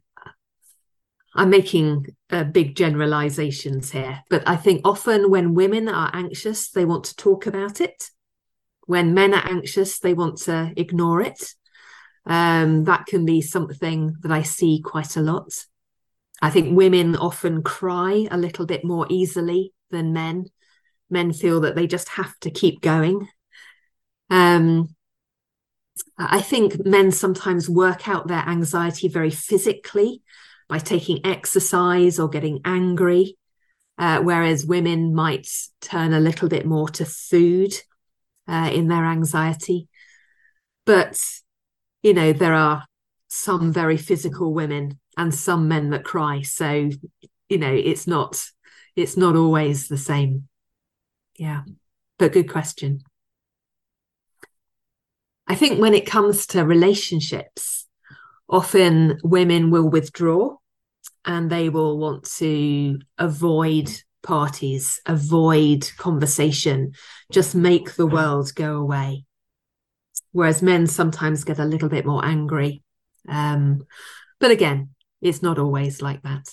I'm 1.36 1.52
making 1.52 2.08
uh, 2.32 2.44
big 2.46 2.76
generalizations 2.76 3.92
here, 3.92 4.24
but 4.30 4.48
I 4.48 4.56
think 4.56 4.82
often 4.84 5.30
when 5.30 5.54
women 5.54 5.88
are 5.88 6.10
anxious, 6.12 6.72
they 6.72 6.86
want 6.86 7.04
to 7.06 7.16
talk 7.16 7.46
about 7.46 7.80
it. 7.80 8.10
When 8.88 9.14
men 9.14 9.36
are 9.36 9.48
anxious, 9.48 10.00
they 10.00 10.16
want 10.16 10.38
to 10.40 10.74
ignore 10.76 11.22
it. 11.22 11.54
Um, 12.26 12.86
that 12.86 13.06
can 13.06 13.26
be 13.26 13.41
something 13.41 14.15
that 14.22 14.32
I 14.32 14.41
see 14.41 14.82
quite 14.84 15.15
a 15.15 15.22
lot. 15.22 15.50
I 16.41 16.50
think 16.50 16.76
women 16.76 17.15
often 17.15 17.63
cry 17.63 18.28
a 18.30 18.38
little 18.38 18.65
bit 18.65 18.84
more 18.84 19.08
easily 19.10 19.73
than 19.89 20.13
men. 20.13 20.45
Men 21.10 21.34
feel 21.34 21.62
that 21.62 21.76
they 21.76 21.88
just 21.88 22.10
have 22.10 22.38
to 22.41 22.52
keep 22.52 22.82
going. 22.82 23.28
Um, 24.30 24.95
I 26.17 26.41
think 26.41 26.86
men 26.86 27.12
sometimes 27.12 27.69
work 27.69 28.08
out 28.08 28.28
their 28.28 28.47
anxiety 28.47 29.08
very 29.08 29.32
physically 29.32 30.21
by 30.67 30.80
taking 30.80 31.26
exercise 31.26 32.19
or 32.19 32.28
getting 32.28 32.60
angry, 32.65 33.38
uh, 33.97 34.19
whereas 34.19 34.65
women 34.65 35.15
might 35.15 35.47
turn 35.82 36.13
a 36.13 36.19
little 36.19 36.50
bit 36.50 36.65
more 36.65 36.89
to 36.89 37.06
food 37.06 37.73
uh, 38.47 38.69
in 38.73 38.88
their 38.88 39.06
anxiety. 39.06 39.88
But, 40.86 41.19
you 42.04 42.13
know, 42.13 42.34
there 42.34 42.54
are 42.54 42.86
some 43.28 43.71
very 43.71 43.97
physical 43.97 44.54
women 44.54 45.00
and 45.17 45.34
some 45.34 45.67
men 45.67 45.89
that 45.89 46.06
cry. 46.06 46.43
So, 46.43 46.89
you 47.49 47.58
know, 47.58 47.73
it's 47.73 48.08
not 48.08 48.41
it's 48.95 49.17
not 49.17 49.36
always 49.36 49.88
the 49.88 49.97
same. 49.97 50.47
Yeah. 51.38 51.63
But 52.17 52.34
good 52.34 52.49
question. 52.49 53.01
I 55.47 55.56
think 55.56 55.80
when 55.80 55.93
it 55.93 56.06
comes 56.06 56.47
to 56.47 56.65
relationships, 56.65 57.88
often 58.49 59.19
women 59.23 59.69
will 59.69 59.89
withdraw 59.89 60.58
and 61.25 61.49
they 61.49 61.69
will 61.69 61.97
want 61.97 62.25
to 62.38 62.99
avoid 63.17 63.89
parties, 64.23 64.99
avoid 65.06 65.89
conversation, 65.97 66.93
just 67.32 67.56
make 67.56 67.95
the 67.95 68.08
world 68.08 68.53
go 68.56 68.77
away. 68.77 69.25
Whereas 70.32 70.62
men 70.62 70.88
sometimes 70.88 71.43
get 71.43 71.60
a 71.60 71.65
little 71.65 71.89
bit 71.89 72.06
more 72.06 72.25
angry. 72.25 72.84
Um, 73.30 73.86
but 74.39 74.51
again, 74.51 74.89
it's 75.21 75.41
not 75.41 75.60
always 75.60 76.01
like 76.01 76.21
that. 76.23 76.49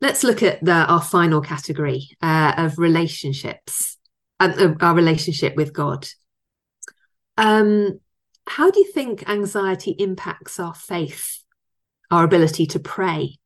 Let's 0.00 0.24
look 0.24 0.42
at 0.42 0.62
the, 0.64 0.72
our 0.72 1.00
final 1.00 1.40
category 1.40 2.10
uh, 2.20 2.54
of 2.56 2.78
relationships, 2.78 3.96
uh, 4.40 4.74
our 4.80 4.94
relationship 4.94 5.56
with 5.56 5.72
God. 5.72 6.08
Um, 7.38 8.00
how 8.46 8.70
do 8.70 8.80
you 8.80 8.92
think 8.92 9.28
anxiety 9.28 9.92
impacts 9.92 10.60
our 10.60 10.74
faith, 10.74 11.42
our 12.10 12.24
ability 12.24 12.66
to 12.66 12.80
pray, 12.80 13.38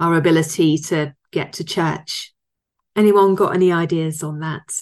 our 0.00 0.14
ability 0.14 0.78
to 0.78 1.14
get 1.32 1.52
to 1.54 1.64
church? 1.64 2.32
Anyone 2.96 3.34
got 3.34 3.54
any 3.54 3.72
ideas 3.72 4.22
on 4.22 4.40
that? 4.40 4.80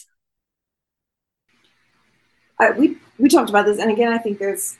Uh, 2.58 2.72
we 2.78 2.96
we 3.18 3.28
talked 3.28 3.50
about 3.50 3.66
this, 3.66 3.78
and 3.78 3.90
again, 3.90 4.12
I 4.12 4.18
think 4.18 4.38
there's 4.38 4.78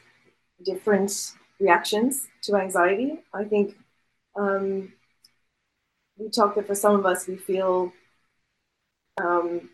different 0.64 1.33
reactions 1.61 2.29
to 2.47 2.57
anxiety. 2.57 3.19
I 3.33 3.45
think 3.45 3.77
um, 4.37 4.93
we 6.17 6.31
talked 6.31 6.57
that 6.57 6.67
for 6.67 6.75
some 6.75 6.95
of 6.95 7.07
us, 7.07 7.27
we 7.27 7.37
feel 7.37 7.93
um, 9.21 9.69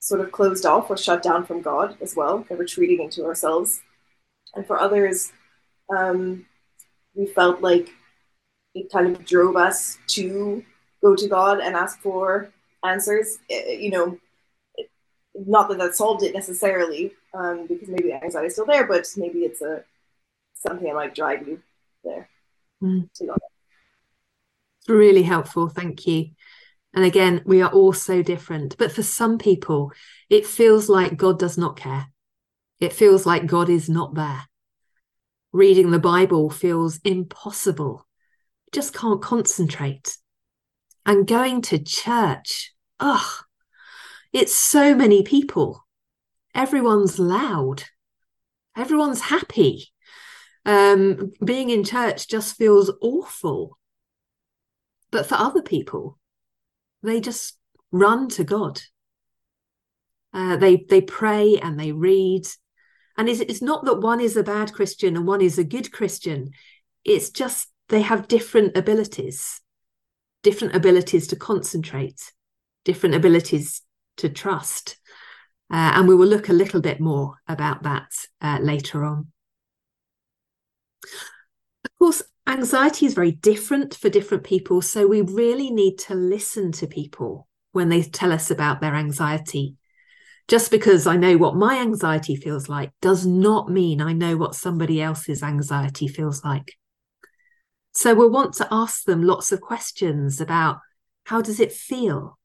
sort 0.00 0.20
of 0.20 0.32
closed 0.32 0.66
off 0.66 0.90
or 0.90 0.96
shut 0.96 1.22
down 1.22 1.44
from 1.44 1.62
God 1.62 1.96
as 2.00 2.14
well, 2.16 2.46
and 2.48 2.58
retreating 2.58 3.02
into 3.02 3.24
ourselves. 3.24 3.80
And 4.54 4.66
for 4.66 4.78
others, 4.78 5.32
um, 5.94 6.46
we 7.14 7.26
felt 7.26 7.60
like 7.60 7.90
it 8.74 8.90
kind 8.90 9.14
of 9.14 9.24
drove 9.24 9.56
us 9.56 9.98
to 10.08 10.64
go 11.02 11.14
to 11.14 11.28
God 11.28 11.60
and 11.60 11.74
ask 11.74 12.00
for 12.00 12.50
answers. 12.84 13.38
You 13.48 13.90
know, 13.90 14.18
not 15.34 15.68
that 15.68 15.78
that 15.78 15.96
solved 15.96 16.22
it 16.22 16.34
necessarily, 16.34 17.12
um, 17.32 17.66
because 17.66 17.88
maybe 17.88 18.12
anxiety 18.12 18.46
is 18.48 18.52
still 18.54 18.66
there, 18.66 18.86
but 18.86 19.06
maybe 19.16 19.40
it's 19.40 19.62
a 19.62 19.84
something 20.66 20.86
that 20.86 20.94
might 20.94 21.14
drive 21.14 21.46
you 21.46 21.60
there 22.02 22.28
mm. 22.82 23.08
to 23.14 23.26
God. 23.26 23.38
Really 24.88 25.22
helpful, 25.22 25.68
thank 25.68 26.06
you. 26.06 26.30
And 26.94 27.04
again, 27.04 27.42
we 27.44 27.60
are 27.62 27.70
all 27.70 27.92
so 27.92 28.22
different. 28.22 28.76
But 28.78 28.92
for 28.92 29.02
some 29.02 29.38
people, 29.38 29.92
it 30.30 30.46
feels 30.46 30.88
like 30.88 31.16
God 31.16 31.38
does 31.38 31.58
not 31.58 31.76
care. 31.76 32.06
It 32.80 32.92
feels 32.92 33.26
like 33.26 33.46
God 33.46 33.68
is 33.68 33.88
not 33.88 34.14
there. 34.14 34.42
Reading 35.52 35.90
the 35.90 35.98
Bible 35.98 36.50
feels 36.50 37.00
impossible. 37.04 38.06
Just 38.72 38.94
can't 38.94 39.22
concentrate. 39.22 40.16
And 41.06 41.26
going 41.26 41.62
to 41.62 41.78
church, 41.78 42.74
ugh, 43.00 43.44
it's 44.32 44.54
so 44.54 44.94
many 44.94 45.22
people. 45.22 45.84
Everyone's 46.54 47.18
loud. 47.18 47.84
Everyone's 48.76 49.22
happy. 49.22 49.93
Um, 50.64 51.32
being 51.44 51.70
in 51.70 51.84
church 51.84 52.28
just 52.28 52.56
feels 52.56 52.90
awful. 53.00 53.78
But 55.10 55.26
for 55.26 55.36
other 55.36 55.62
people, 55.62 56.18
they 57.02 57.20
just 57.20 57.58
run 57.92 58.28
to 58.30 58.44
God. 58.44 58.80
Uh, 60.32 60.56
they 60.56 60.84
they 60.88 61.00
pray 61.00 61.58
and 61.58 61.78
they 61.78 61.92
read, 61.92 62.46
and 63.16 63.28
it's, 63.28 63.40
it's 63.40 63.62
not 63.62 63.84
that 63.84 64.00
one 64.00 64.20
is 64.20 64.36
a 64.36 64.42
bad 64.42 64.72
Christian 64.72 65.16
and 65.16 65.26
one 65.26 65.40
is 65.40 65.58
a 65.58 65.64
good 65.64 65.92
Christian. 65.92 66.50
It's 67.04 67.30
just 67.30 67.68
they 67.88 68.02
have 68.02 68.28
different 68.28 68.76
abilities. 68.76 69.60
different 70.42 70.74
abilities 70.76 71.26
to 71.28 71.36
concentrate, 71.36 72.32
different 72.84 73.14
abilities 73.14 73.80
to 74.18 74.28
trust. 74.28 74.98
Uh, 75.70 75.92
and 75.96 76.06
we 76.06 76.14
will 76.14 76.28
look 76.28 76.48
a 76.48 76.52
little 76.52 76.80
bit 76.80 77.00
more 77.00 77.36
about 77.48 77.82
that 77.82 78.10
uh, 78.42 78.58
later 78.60 79.04
on. 79.04 79.32
Of 81.84 81.90
course, 81.98 82.22
anxiety 82.46 83.06
is 83.06 83.14
very 83.14 83.32
different 83.32 83.94
for 83.94 84.08
different 84.08 84.44
people. 84.44 84.82
So 84.82 85.06
we 85.06 85.20
really 85.20 85.70
need 85.70 85.98
to 86.00 86.14
listen 86.14 86.72
to 86.72 86.86
people 86.86 87.48
when 87.72 87.88
they 87.88 88.02
tell 88.02 88.32
us 88.32 88.50
about 88.50 88.80
their 88.80 88.94
anxiety. 88.94 89.76
Just 90.46 90.70
because 90.70 91.06
I 91.06 91.16
know 91.16 91.36
what 91.36 91.56
my 91.56 91.78
anxiety 91.78 92.36
feels 92.36 92.68
like 92.68 92.90
does 93.00 93.24
not 93.24 93.70
mean 93.70 94.00
I 94.00 94.12
know 94.12 94.36
what 94.36 94.54
somebody 94.54 95.00
else's 95.00 95.42
anxiety 95.42 96.06
feels 96.06 96.44
like. 96.44 96.76
So 97.94 98.14
we'll 98.14 98.30
want 98.30 98.54
to 98.54 98.68
ask 98.70 99.04
them 99.04 99.22
lots 99.22 99.52
of 99.52 99.60
questions 99.60 100.40
about 100.40 100.80
how 101.24 101.40
does 101.40 101.60
it 101.60 101.72
feel? 101.72 102.38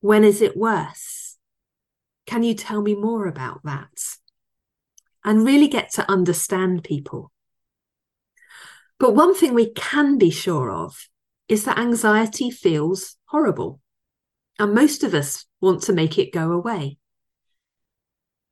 When 0.00 0.24
is 0.24 0.42
it 0.42 0.56
worse? 0.56 1.38
Can 2.26 2.42
you 2.42 2.54
tell 2.54 2.82
me 2.82 2.94
more 2.94 3.26
about 3.26 3.60
that? 3.64 4.16
And 5.24 5.46
really 5.46 5.68
get 5.68 5.92
to 5.92 6.10
understand 6.10 6.84
people. 6.84 7.30
But 9.00 9.14
one 9.14 9.34
thing 9.34 9.54
we 9.54 9.72
can 9.72 10.18
be 10.18 10.30
sure 10.30 10.70
of 10.70 11.08
is 11.48 11.64
that 11.64 11.78
anxiety 11.78 12.50
feels 12.50 13.16
horrible. 13.24 13.80
And 14.58 14.74
most 14.74 15.02
of 15.02 15.14
us 15.14 15.46
want 15.58 15.82
to 15.84 15.94
make 15.94 16.18
it 16.18 16.34
go 16.34 16.52
away. 16.52 16.98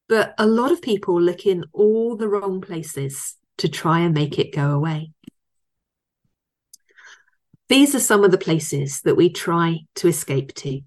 But 0.09 0.35
a 0.39 0.47
lot 0.47 0.73
of 0.73 0.81
people 0.81 1.21
look 1.21 1.45
in 1.45 1.67
all 1.75 2.17
the 2.17 2.29
wrong 2.29 2.63
places 2.63 3.37
to 3.59 3.69
try 3.69 4.01
and 4.01 4.15
make 4.15 4.39
it 4.39 4.55
go 4.55 4.71
away. 4.71 5.13
These 7.69 7.95
are 7.95 8.01
some 8.01 8.25
of 8.25 8.31
the 8.31 8.39
places 8.39 9.03
that 9.03 9.17
we 9.17 9.29
try 9.29 9.81
to 9.97 10.09
escape 10.09 10.55
to. 10.55 10.81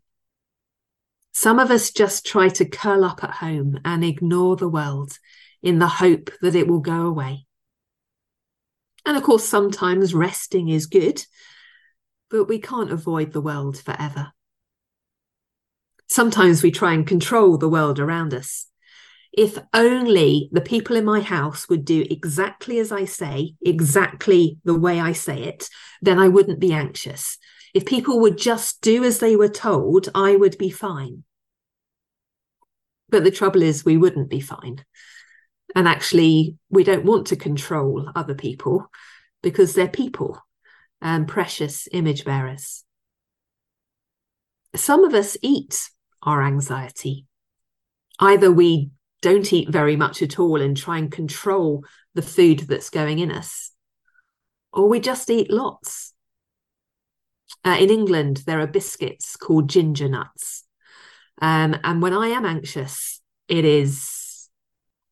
Some 1.34 1.60
of 1.60 1.70
us 1.70 1.92
just 1.92 2.26
try 2.26 2.50
to 2.50 2.66
curl 2.66 3.06
up 3.06 3.24
at 3.24 3.36
home 3.36 3.80
and 3.86 4.04
ignore 4.04 4.56
the 4.56 4.68
world 4.68 5.20
in 5.62 5.78
the 5.78 5.88
hope 5.88 6.32
that 6.42 6.56
it 6.56 6.68
will 6.68 6.80
go 6.80 7.06
away. 7.06 7.46
And 9.06 9.18
of 9.18 9.24
course, 9.24 9.48
sometimes 9.48 10.14
resting 10.14 10.70
is 10.70 10.86
good, 10.86 11.24
but 12.30 12.46
we 12.46 12.60
can't 12.60 12.92
avoid 12.92 13.34
the 13.34 13.42
world 13.42 13.78
forever. 13.78 14.32
Sometimes 16.08 16.62
we 16.62 16.72
try 16.72 16.94
and 16.94 17.08
control 17.08 17.58
the 17.58 17.70
world 17.70 18.00
around 18.00 18.34
us. 18.34 18.68
If 19.32 19.58
only 19.74 20.50
the 20.52 20.62
people 20.62 20.98
in 20.98 21.06
my 21.06 21.22
house 21.22 21.70
would 21.70 21.86
do 21.86 22.06
exactly 22.10 22.80
as 22.80 22.92
I 22.92 23.06
say, 23.06 23.56
exactly 23.62 24.60
the 24.66 24.78
way 24.78 25.00
I 25.00 25.14
say 25.14 25.44
it, 25.44 25.70
then 26.02 26.20
I 26.20 26.28
wouldn't 26.28 26.60
be 26.60 26.74
anxious. 26.74 27.38
If 27.74 27.86
people 27.86 28.20
would 28.20 28.38
just 28.38 28.82
do 28.82 29.06
as 29.06 29.20
they 29.20 29.38
were 29.38 29.48
told, 29.48 30.10
I 30.14 30.36
would 30.36 30.58
be 30.58 30.70
fine. 30.70 31.24
But 33.08 33.24
the 33.24 33.32
trouble 33.32 33.62
is, 33.62 33.86
we 33.86 33.96
wouldn't 33.96 34.30
be 34.30 34.42
fine. 34.42 34.84
And 35.76 35.88
actually, 35.88 36.58
we 36.70 36.84
don't 36.84 37.06
want 37.06 37.28
to 37.28 37.36
control 37.36 38.10
other 38.16 38.36
people 38.36 38.88
because 39.42 39.74
they're 39.74 39.88
people 39.88 40.38
and 41.02 41.28
precious 41.28 41.88
image 41.92 42.26
bearers. 42.26 42.84
Some 44.76 45.04
of 45.04 45.14
us 45.14 45.38
eat 45.42 45.90
our 46.22 46.44
anxiety. 46.44 47.26
Either 48.20 48.52
we 48.52 48.92
don't 49.22 49.52
eat 49.52 49.70
very 49.70 49.96
much 49.96 50.22
at 50.22 50.40
all 50.40 50.62
and 50.62 50.76
try 50.76 50.98
and 50.98 51.12
control 51.12 51.84
the 52.14 52.22
food 52.22 52.60
that's 52.60 52.90
going 52.90 53.20
in 53.20 53.32
us, 53.32 53.72
or 54.74 54.88
we 54.88 55.00
just 55.00 55.30
eat 55.30 55.52
lots. 55.52 56.14
Uh, 57.64 57.78
in 57.80 57.90
England, 57.90 58.44
there 58.46 58.60
are 58.60 58.68
biscuits 58.68 59.36
called 59.36 59.70
ginger 59.70 60.10
nuts. 60.10 60.66
Um, 61.42 61.76
and 61.84 62.02
when 62.02 62.14
I 62.14 62.28
am 62.28 62.46
anxious, 62.46 63.22
it 63.48 63.66
is 63.66 64.21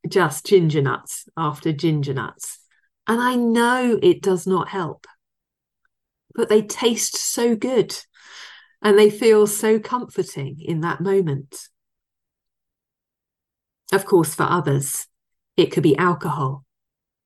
just 0.07 0.45
ginger 0.45 0.81
nuts 0.81 1.27
after 1.35 1.73
ginger 1.73 2.13
nuts. 2.13 2.59
And 3.07 3.19
I 3.19 3.35
know 3.35 3.99
it 4.01 4.21
does 4.21 4.45
not 4.45 4.69
help, 4.69 5.07
but 6.35 6.49
they 6.49 6.61
taste 6.61 7.17
so 7.17 7.55
good 7.55 7.95
and 8.81 8.97
they 8.97 9.09
feel 9.09 9.47
so 9.47 9.79
comforting 9.79 10.61
in 10.61 10.81
that 10.81 11.01
moment. 11.01 11.67
Of 13.91 14.05
course, 14.05 14.35
for 14.35 14.43
others, 14.43 15.07
it 15.57 15.71
could 15.71 15.83
be 15.83 15.97
alcohol, 15.97 16.63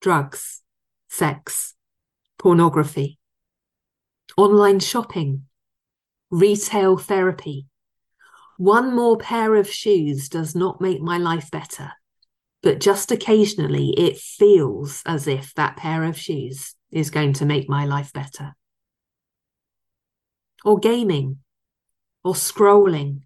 drugs, 0.02 0.62
sex, 1.10 1.76
pornography, 2.40 3.20
online 4.38 4.80
shopping, 4.80 5.44
retail 6.32 6.98
therapy. 6.98 7.68
One 8.58 8.96
more 8.96 9.18
pair 9.18 9.56
of 9.56 9.70
shoes 9.70 10.30
does 10.30 10.56
not 10.56 10.80
make 10.80 11.02
my 11.02 11.18
life 11.18 11.52
better 11.52 11.92
but 12.64 12.80
just 12.80 13.12
occasionally 13.12 13.90
it 13.98 14.18
feels 14.18 15.04
as 15.06 15.28
if 15.28 15.54
that 15.54 15.76
pair 15.76 16.06
of 16.06 16.18
shoes 16.18 16.76
is 16.92 17.12
going 17.12 17.34
to 17.34 17.46
make 17.46 17.70
my 17.70 17.86
life 17.86 18.14
better. 18.14 18.56
Or 20.64 20.80
gaming, 20.80 21.40
or 22.24 22.34
scrolling, 22.34 23.24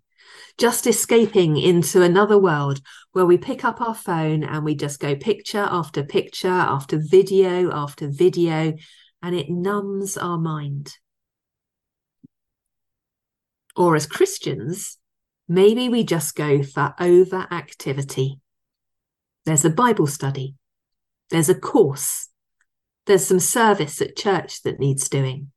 just 0.57 0.87
escaping 0.87 1.55
into 1.55 2.01
another 2.01 2.37
world 2.37 2.81
where 3.11 3.27
we 3.27 3.37
pick 3.37 3.63
up 3.63 3.79
our 3.79 3.93
phone 3.93 4.43
and 4.43 4.65
we 4.65 4.73
just 4.73 4.99
go 4.99 5.15
picture 5.15 5.67
after 5.69 6.03
picture 6.03 6.47
after 6.47 6.99
video 6.99 7.71
after 7.71 8.09
video, 8.09 8.73
and 9.21 9.35
it 9.35 9.49
numbs 9.49 10.17
our 10.17 10.39
mind. 10.39 10.97
Or 13.75 13.95
as 13.95 14.07
Christians, 14.07 14.97
maybe 15.47 15.89
we 15.89 16.03
just 16.03 16.35
go 16.35 16.63
for 16.63 16.95
overactivity 16.99 18.39
there's 19.47 19.63
a 19.63 19.69
Bible 19.69 20.07
study. 20.07 20.55
There's 21.29 21.47
a 21.47 21.55
course. 21.55 22.27
There's 23.05 23.25
some 23.25 23.39
service 23.39 24.01
at 24.01 24.17
church 24.17 24.61
that 24.63 24.77
needs 24.77 25.07
doing. 25.07 25.51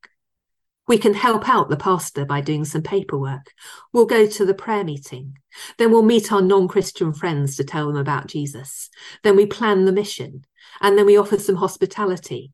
We 0.87 0.97
can 0.97 1.13
help 1.13 1.49
out 1.49 1.69
the 1.69 1.77
pastor 1.77 2.25
by 2.25 2.41
doing 2.41 2.65
some 2.65 2.83
paperwork. 2.83 3.51
We'll 3.93 4.07
go 4.07 4.29
to 4.29 4.47
the 4.47 4.55
prayer 4.55 4.85
meeting. 4.85 5.39
Then 5.77 5.91
we'll 5.91 6.05
meet 6.05 6.31
our 6.31 6.41
non 6.41 6.69
Christian 6.69 7.13
friends 7.13 7.57
to 7.57 7.65
tell 7.65 7.89
them 7.89 7.97
about 7.97 8.29
Jesus. 8.29 8.91
Then 9.25 9.35
we 9.35 9.45
plan 9.45 9.87
the 9.87 9.93
mission. 9.93 10.45
And 10.81 10.97
then 10.97 11.07
we 11.07 11.19
offer 11.19 11.41
some 11.41 11.57
hospitality. 11.57 12.53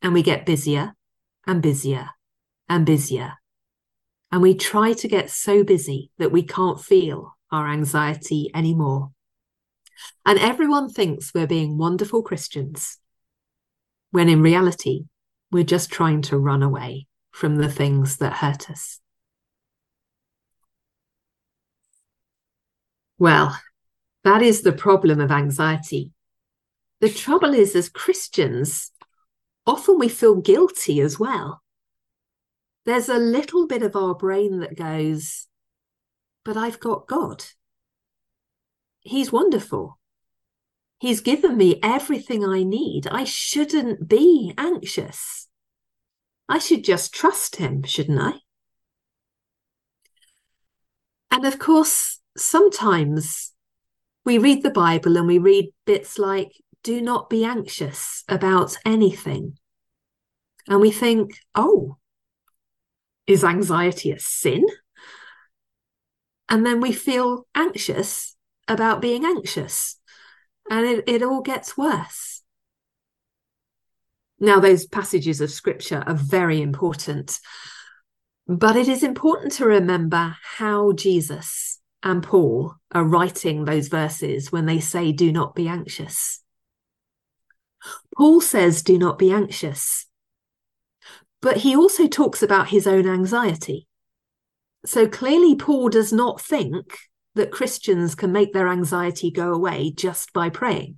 And 0.00 0.14
we 0.14 0.22
get 0.22 0.46
busier 0.46 0.94
and 1.44 1.60
busier 1.60 2.10
and 2.68 2.86
busier. 2.86 3.32
And 4.30 4.42
we 4.42 4.54
try 4.54 4.92
to 4.92 5.08
get 5.08 5.28
so 5.28 5.64
busy 5.64 6.12
that 6.18 6.30
we 6.30 6.44
can't 6.44 6.80
feel 6.80 7.36
our 7.50 7.66
anxiety 7.66 8.52
anymore. 8.54 9.10
And 10.24 10.38
everyone 10.38 10.88
thinks 10.88 11.32
we're 11.32 11.46
being 11.46 11.78
wonderful 11.78 12.22
Christians, 12.22 12.98
when 14.10 14.28
in 14.28 14.42
reality, 14.42 15.04
we're 15.50 15.64
just 15.64 15.90
trying 15.90 16.22
to 16.22 16.38
run 16.38 16.62
away 16.62 17.06
from 17.30 17.56
the 17.56 17.70
things 17.70 18.16
that 18.16 18.34
hurt 18.34 18.70
us. 18.70 19.00
Well, 23.18 23.58
that 24.24 24.42
is 24.42 24.62
the 24.62 24.72
problem 24.72 25.20
of 25.20 25.30
anxiety. 25.30 26.12
The 27.00 27.08
trouble 27.08 27.54
is, 27.54 27.76
as 27.76 27.88
Christians, 27.88 28.90
often 29.66 29.98
we 29.98 30.08
feel 30.08 30.36
guilty 30.36 31.00
as 31.00 31.18
well. 31.18 31.62
There's 32.84 33.08
a 33.08 33.18
little 33.18 33.66
bit 33.66 33.82
of 33.82 33.96
our 33.96 34.14
brain 34.14 34.60
that 34.60 34.76
goes, 34.76 35.46
but 36.44 36.56
I've 36.56 36.80
got 36.80 37.06
God. 37.06 37.44
He's 39.06 39.30
wonderful. 39.30 40.00
He's 40.98 41.20
given 41.20 41.56
me 41.56 41.78
everything 41.80 42.44
I 42.44 42.64
need. 42.64 43.06
I 43.06 43.22
shouldn't 43.22 44.08
be 44.08 44.52
anxious. 44.58 45.46
I 46.48 46.58
should 46.58 46.82
just 46.82 47.14
trust 47.14 47.56
him, 47.56 47.84
shouldn't 47.84 48.20
I? 48.20 48.32
And 51.30 51.46
of 51.46 51.60
course, 51.60 52.20
sometimes 52.36 53.52
we 54.24 54.38
read 54.38 54.64
the 54.64 54.70
Bible 54.70 55.16
and 55.16 55.28
we 55.28 55.38
read 55.38 55.72
bits 55.84 56.18
like, 56.18 56.50
do 56.82 57.00
not 57.00 57.30
be 57.30 57.44
anxious 57.44 58.24
about 58.28 58.76
anything. 58.84 59.56
And 60.68 60.80
we 60.80 60.90
think, 60.90 61.38
oh, 61.54 61.96
is 63.28 63.44
anxiety 63.44 64.10
a 64.10 64.18
sin? 64.18 64.64
And 66.48 66.66
then 66.66 66.80
we 66.80 66.92
feel 66.92 67.46
anxious 67.54 68.35
about 68.68 69.00
being 69.00 69.24
anxious. 69.24 69.96
And 70.70 70.86
it, 70.86 71.04
it 71.06 71.22
all 71.22 71.42
gets 71.42 71.76
worse. 71.76 72.42
Now, 74.38 74.60
those 74.60 74.86
passages 74.86 75.40
of 75.40 75.50
scripture 75.50 76.02
are 76.06 76.14
very 76.14 76.60
important, 76.60 77.38
but 78.46 78.76
it 78.76 78.88
is 78.88 79.02
important 79.02 79.52
to 79.52 79.64
remember 79.64 80.36
how 80.42 80.92
Jesus 80.92 81.80
and 82.02 82.22
Paul 82.22 82.74
are 82.92 83.04
writing 83.04 83.64
those 83.64 83.88
verses 83.88 84.52
when 84.52 84.66
they 84.66 84.78
say, 84.78 85.12
Do 85.12 85.32
not 85.32 85.54
be 85.54 85.68
anxious. 85.68 86.42
Paul 88.16 88.40
says, 88.40 88.82
Do 88.82 88.98
not 88.98 89.18
be 89.18 89.32
anxious. 89.32 90.06
But 91.40 91.58
he 91.58 91.74
also 91.74 92.06
talks 92.06 92.42
about 92.42 92.68
his 92.68 92.86
own 92.86 93.08
anxiety. 93.08 93.86
So 94.84 95.08
clearly, 95.08 95.56
Paul 95.56 95.88
does 95.88 96.12
not 96.12 96.40
think 96.40 96.98
that 97.36 97.52
Christians 97.52 98.14
can 98.14 98.32
make 98.32 98.52
their 98.52 98.68
anxiety 98.68 99.30
go 99.30 99.52
away 99.52 99.92
just 99.92 100.32
by 100.32 100.48
praying. 100.48 100.96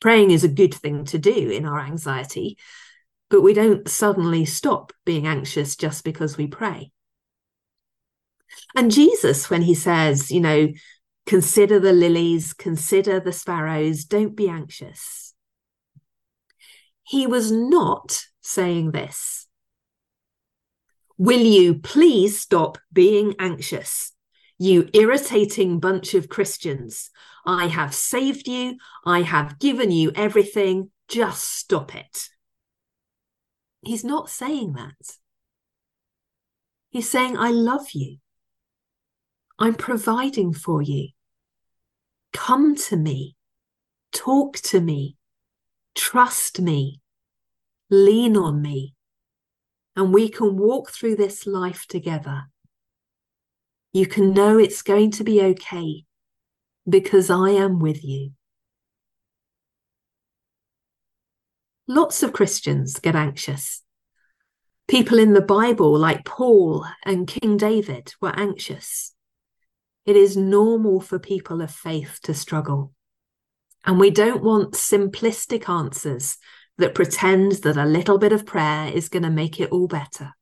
Praying 0.00 0.30
is 0.30 0.44
a 0.44 0.48
good 0.48 0.74
thing 0.74 1.04
to 1.06 1.18
do 1.18 1.50
in 1.50 1.64
our 1.64 1.80
anxiety, 1.80 2.58
but 3.30 3.40
we 3.40 3.54
don't 3.54 3.88
suddenly 3.88 4.44
stop 4.44 4.92
being 5.04 5.26
anxious 5.26 5.74
just 5.74 6.04
because 6.04 6.36
we 6.36 6.46
pray. 6.46 6.92
And 8.74 8.90
Jesus, 8.90 9.50
when 9.50 9.62
he 9.62 9.74
says, 9.74 10.30
you 10.30 10.40
know, 10.40 10.68
consider 11.24 11.80
the 11.80 11.92
lilies, 11.92 12.52
consider 12.52 13.18
the 13.18 13.32
sparrows, 13.32 14.04
don't 14.04 14.36
be 14.36 14.48
anxious, 14.48 15.34
he 17.02 17.26
was 17.26 17.50
not 17.50 18.24
saying 18.42 18.90
this. 18.90 19.46
Will 21.18 21.40
you 21.40 21.76
please 21.76 22.38
stop 22.38 22.76
being 22.92 23.34
anxious? 23.38 24.12
You 24.58 24.88
irritating 24.94 25.80
bunch 25.80 26.14
of 26.14 26.28
Christians. 26.28 27.10
I 27.44 27.66
have 27.66 27.94
saved 27.94 28.48
you. 28.48 28.76
I 29.04 29.22
have 29.22 29.58
given 29.58 29.90
you 29.90 30.12
everything. 30.14 30.90
Just 31.08 31.44
stop 31.44 31.94
it. 31.94 32.28
He's 33.82 34.04
not 34.04 34.30
saying 34.30 34.72
that. 34.72 35.16
He's 36.90 37.10
saying, 37.10 37.36
I 37.36 37.50
love 37.50 37.90
you. 37.92 38.16
I'm 39.58 39.74
providing 39.74 40.52
for 40.52 40.82
you. 40.82 41.08
Come 42.32 42.74
to 42.76 42.96
me. 42.96 43.36
Talk 44.12 44.56
to 44.58 44.80
me. 44.80 45.16
Trust 45.94 46.60
me. 46.60 47.00
Lean 47.90 48.36
on 48.36 48.60
me. 48.60 48.94
And 49.94 50.12
we 50.12 50.28
can 50.28 50.56
walk 50.56 50.90
through 50.90 51.16
this 51.16 51.46
life 51.46 51.86
together. 51.86 52.44
You 53.96 54.06
can 54.06 54.34
know 54.34 54.58
it's 54.58 54.82
going 54.82 55.10
to 55.12 55.24
be 55.24 55.40
okay 55.40 56.04
because 56.86 57.30
I 57.30 57.52
am 57.52 57.78
with 57.78 58.04
you. 58.04 58.32
Lots 61.88 62.22
of 62.22 62.34
Christians 62.34 63.00
get 63.00 63.16
anxious. 63.16 63.82
People 64.86 65.18
in 65.18 65.32
the 65.32 65.40
Bible, 65.40 65.96
like 65.96 66.26
Paul 66.26 66.84
and 67.06 67.26
King 67.26 67.56
David, 67.56 68.12
were 68.20 68.38
anxious. 68.38 69.14
It 70.04 70.14
is 70.14 70.36
normal 70.36 71.00
for 71.00 71.18
people 71.18 71.62
of 71.62 71.70
faith 71.70 72.18
to 72.24 72.34
struggle. 72.34 72.92
And 73.86 73.98
we 73.98 74.10
don't 74.10 74.42
want 74.42 74.74
simplistic 74.74 75.70
answers 75.70 76.36
that 76.76 76.94
pretend 76.94 77.52
that 77.62 77.78
a 77.78 77.86
little 77.86 78.18
bit 78.18 78.34
of 78.34 78.44
prayer 78.44 78.92
is 78.92 79.08
going 79.08 79.22
to 79.22 79.30
make 79.30 79.58
it 79.58 79.70
all 79.70 79.88
better. 79.88 80.34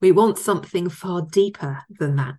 We 0.00 0.12
want 0.12 0.38
something 0.38 0.88
far 0.88 1.22
deeper 1.22 1.84
than 1.88 2.16
that. 2.16 2.38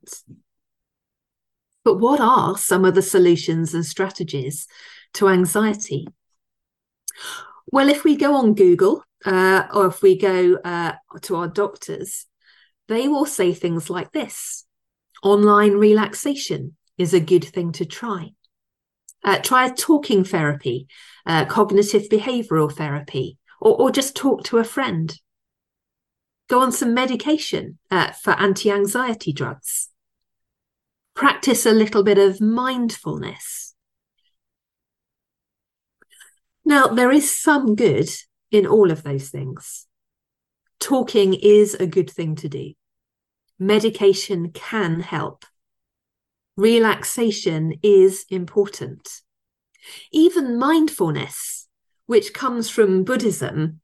But 1.83 1.97
what 1.97 2.19
are 2.19 2.57
some 2.57 2.85
of 2.85 2.95
the 2.95 3.01
solutions 3.01 3.73
and 3.73 3.85
strategies 3.85 4.67
to 5.15 5.27
anxiety? 5.27 6.07
Well, 7.71 7.89
if 7.89 8.03
we 8.03 8.15
go 8.15 8.35
on 8.35 8.53
Google 8.53 9.03
uh, 9.25 9.63
or 9.73 9.87
if 9.87 10.01
we 10.01 10.17
go 10.17 10.55
uh, 10.63 10.93
to 11.21 11.35
our 11.35 11.47
doctors, 11.47 12.27
they 12.87 13.07
will 13.07 13.25
say 13.25 13.53
things 13.53 13.89
like 13.89 14.11
this 14.11 14.65
online 15.23 15.73
relaxation 15.73 16.75
is 16.97 17.13
a 17.13 17.19
good 17.19 17.43
thing 17.43 17.71
to 17.73 17.85
try. 17.85 18.29
Uh, 19.23 19.37
try 19.37 19.67
a 19.67 19.73
talking 19.73 20.23
therapy, 20.23 20.87
uh, 21.27 21.45
cognitive 21.45 22.09
behavioral 22.09 22.71
therapy, 22.71 23.37
or, 23.59 23.79
or, 23.79 23.91
just 23.91 24.15
talk 24.15 24.43
to 24.43 24.57
a 24.57 24.63
friend. 24.63 25.15
Go 26.51 26.59
on 26.59 26.71
some 26.73 26.93
medication 26.93 27.79
uh, 27.89 28.11
for 28.11 28.33
anti 28.33 28.69
anxiety 28.69 29.31
drugs. 29.31 29.87
Practice 31.15 31.65
a 31.65 31.71
little 31.71 32.03
bit 32.03 32.17
of 32.17 32.41
mindfulness 32.41 33.71
Now, 36.65 36.87
there 36.87 37.11
is 37.11 37.35
some 37.35 37.75
good 37.75 38.09
in 38.51 38.67
all 38.67 38.91
of 38.91 39.03
those 39.03 39.29
things. 39.29 39.87
Talking 40.79 41.33
is 41.33 41.73
a 41.75 41.87
good 41.87 42.09
thing 42.09 42.35
to 42.37 42.49
do. 42.49 42.73
Medication 43.57 44.51
can 44.51 44.99
help. 44.99 45.45
Relaxation 46.57 47.73
is 47.81 48.25
important. 48.29 49.21
Even 50.11 50.59
mindfulness, 50.59 51.67
which 52.05 52.33
comes 52.33 52.69
from 52.69 53.03
Buddhism, 53.03 53.81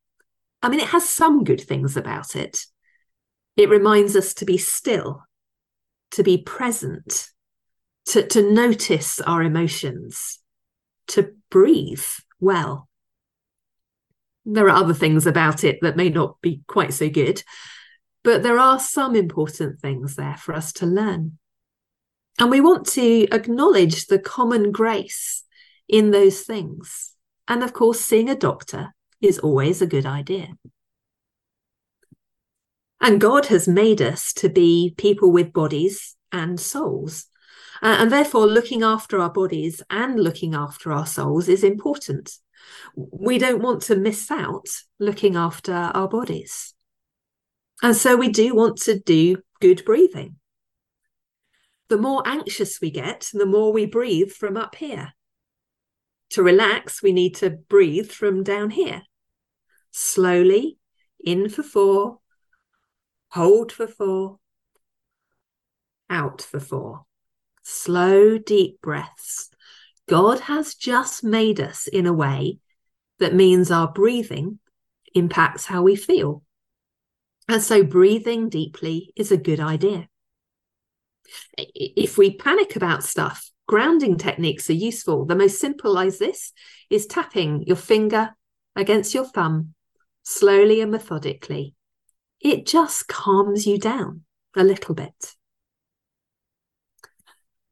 I 0.62 0.70
mean, 0.70 0.80
it 0.80 0.88
has 0.88 1.08
some 1.08 1.44
good 1.44 1.62
things 1.62 1.98
about 1.98 2.36
it. 2.36 2.66
It 3.56 3.70
reminds 3.70 4.16
us 4.16 4.34
to 4.36 4.46
be 4.46 4.58
still, 4.58 5.24
to 6.12 6.24
be 6.24 6.38
present, 6.38 7.30
to, 8.08 8.26
to 8.28 8.52
notice 8.52 9.20
our 9.22 9.44
emotions, 9.44 10.40
to 11.08 11.34
breathe 11.50 12.06
well. 12.40 12.88
There 14.46 14.66
are 14.66 14.70
other 14.70 14.94
things 14.94 15.28
about 15.28 15.64
it 15.64 15.80
that 15.82 15.98
may 15.98 16.10
not 16.10 16.40
be 16.42 16.62
quite 16.68 16.94
so 16.94 17.10
good, 17.10 17.44
but 18.24 18.44
there 18.44 18.60
are 18.60 18.80
some 18.80 19.16
important 19.16 19.80
things 19.80 20.16
there 20.16 20.38
for 20.38 20.54
us 20.54 20.72
to 20.74 20.86
learn. 20.86 21.38
And 22.40 22.52
we 22.52 22.62
want 22.62 22.86
to 22.90 23.28
acknowledge 23.32 24.06
the 24.06 24.20
common 24.20 24.72
grace 24.72 25.44
in 25.88 26.12
those 26.12 26.42
things. 26.42 27.14
And 27.48 27.64
of 27.64 27.74
course, 27.74 28.00
seeing 28.00 28.30
a 28.30 28.36
doctor 28.36 28.94
is 29.22 29.40
always 29.40 29.82
a 29.82 29.88
good 29.88 30.06
idea. 30.06 30.50
And 33.00 33.22
God 33.22 33.48
has 33.48 33.68
made 33.68 34.02
us 34.02 34.34
to 34.34 34.50
be 34.50 34.94
people 34.98 35.32
with 35.32 35.54
bodies 35.54 36.16
and 36.32 36.60
souls. 36.60 37.28
Uh, 37.82 37.98
and 38.00 38.12
therefore, 38.12 38.48
looking 38.48 38.82
after 38.82 39.20
our 39.20 39.30
bodies 39.30 39.84
and 39.90 40.20
looking 40.20 40.56
after 40.56 40.92
our 40.92 41.06
souls 41.06 41.48
is 41.48 41.64
important. 41.64 42.32
We 42.96 43.38
don't 43.38 43.62
want 43.62 43.84
to 43.84 43.96
miss 43.96 44.32
out 44.32 44.68
looking 45.00 45.36
after 45.36 45.74
our 45.74 46.08
bodies. 46.08 46.74
And 47.84 47.96
so 47.96 48.16
we 48.16 48.30
do 48.30 48.56
want 48.56 48.78
to 48.84 49.00
do 49.00 49.38
good 49.62 49.86
breathing. 49.86 50.38
The 51.90 51.98
more 51.98 52.24
anxious 52.26 52.82
we 52.82 52.90
get, 52.90 53.30
the 53.32 53.46
more 53.46 53.72
we 53.72 53.86
breathe 53.86 54.32
from 54.32 54.58
up 54.58 54.76
here. 54.76 55.14
To 56.32 56.44
relax, 56.44 57.02
we 57.02 57.12
need 57.12 57.36
to 57.36 57.50
breathe 57.50 58.12
from 58.12 58.44
down 58.44 58.72
here. 58.72 59.04
Slowly, 59.92 60.78
in 61.20 61.50
for 61.50 61.64
four, 61.64 62.20
hold 63.30 63.72
for 63.72 63.88
four, 63.88 64.40
out 66.10 66.42
for 66.42 66.60
four 66.60 67.08
slow, 67.68 68.38
deep 68.38 68.82
breaths. 68.82 69.50
God 70.08 70.40
has 70.42 70.74
just 70.74 71.24
made 71.24 71.60
us 71.60 71.86
in 71.86 72.06
a 72.06 72.14
way 72.14 72.60
that 73.20 73.36
means 73.36 73.70
our 73.70 73.92
breathing 73.92 74.60
impacts 75.14 75.66
how 75.66 75.82
we 75.82 75.96
feel. 75.96 76.44
And 77.50 77.62
so 77.62 77.84
breathing 77.84 78.48
deeply 78.48 79.12
is 79.18 79.32
a 79.32 79.38
good 79.38 79.60
idea. 79.60 80.08
If 81.58 82.18
we 82.18 82.38
panic 82.38 82.78
about 82.78 83.04
stuff, 83.04 83.52
grounding 83.68 84.18
techniques 84.18 84.70
are 84.70 84.74
useful. 84.74 85.26
The 85.26 85.36
most 85.36 85.60
simple 85.60 85.94
like 85.94 86.18
this 86.18 86.54
is 86.90 87.06
tapping 87.06 87.64
your 87.68 87.76
finger 87.76 88.32
against 88.76 89.14
your 89.14 89.26
thumb 89.26 89.74
slowly 90.24 90.82
and 90.82 90.92
methodically. 90.92 91.76
It 92.40 92.66
just 92.66 93.08
calms 93.08 93.66
you 93.66 93.78
down 93.78 94.22
a 94.56 94.64
little 94.64 94.96
bit. 94.96 95.36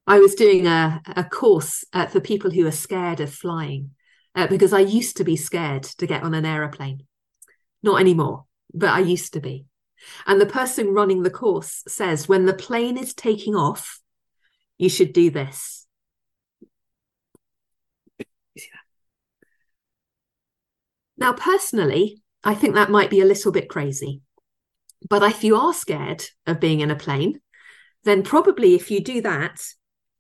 I 0.07 0.19
was 0.19 0.35
doing 0.35 0.67
a, 0.67 1.01
a 1.15 1.23
course 1.23 1.83
uh, 1.93 2.05
for 2.05 2.19
people 2.19 2.51
who 2.51 2.67
are 2.67 2.71
scared 2.71 3.19
of 3.19 3.33
flying 3.33 3.91
uh, 4.35 4.47
because 4.47 4.73
I 4.73 4.81
used 4.81 5.17
to 5.17 5.23
be 5.23 5.35
scared 5.35 5.83
to 5.83 6.05
get 6.05 6.23
on 6.23 6.33
an 6.33 6.45
aeroplane. 6.45 7.05
Not 7.81 7.99
anymore, 7.99 8.45
but 8.73 8.89
I 8.89 8.99
used 8.99 9.33
to 9.33 9.39
be. 9.39 9.65
And 10.27 10.39
the 10.39 10.45
person 10.45 10.93
running 10.93 11.23
the 11.23 11.31
course 11.31 11.83
says 11.87 12.27
when 12.27 12.45
the 12.45 12.53
plane 12.53 12.97
is 12.97 13.13
taking 13.13 13.55
off, 13.55 13.99
you 14.77 14.89
should 14.89 15.13
do 15.13 15.29
this. 15.29 15.84
Now, 21.17 21.33
personally, 21.33 22.21
I 22.43 22.55
think 22.55 22.75
that 22.75 22.91
might 22.91 23.09
be 23.09 23.21
a 23.21 23.25
little 23.25 23.51
bit 23.51 23.69
crazy. 23.69 24.21
But 25.07 25.23
if 25.23 25.43
you 25.43 25.55
are 25.55 25.73
scared 25.73 26.23
of 26.45 26.59
being 26.59 26.79
in 26.79 26.91
a 26.91 26.95
plane, 26.95 27.39
then 28.03 28.23
probably 28.23 28.75
if 28.75 28.91
you 28.91 29.01
do 29.01 29.21
that, 29.21 29.61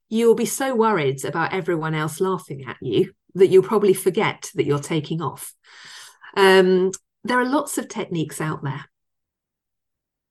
you'll 0.09 0.35
be 0.35 0.45
so 0.45 0.75
worried 0.75 1.23
about 1.25 1.53
everyone 1.53 1.93
else 1.93 2.19
laughing 2.19 2.65
at 2.67 2.77
you 2.81 3.13
that 3.33 3.47
you'll 3.47 3.63
probably 3.63 3.93
forget 3.93 4.49
that 4.55 4.65
you're 4.65 4.79
taking 4.79 5.21
off. 5.21 5.53
Um, 6.37 6.91
there 7.23 7.39
are 7.39 7.45
lots 7.45 7.77
of 7.77 7.87
techniques 7.87 8.39
out 8.39 8.63
there. 8.63 8.85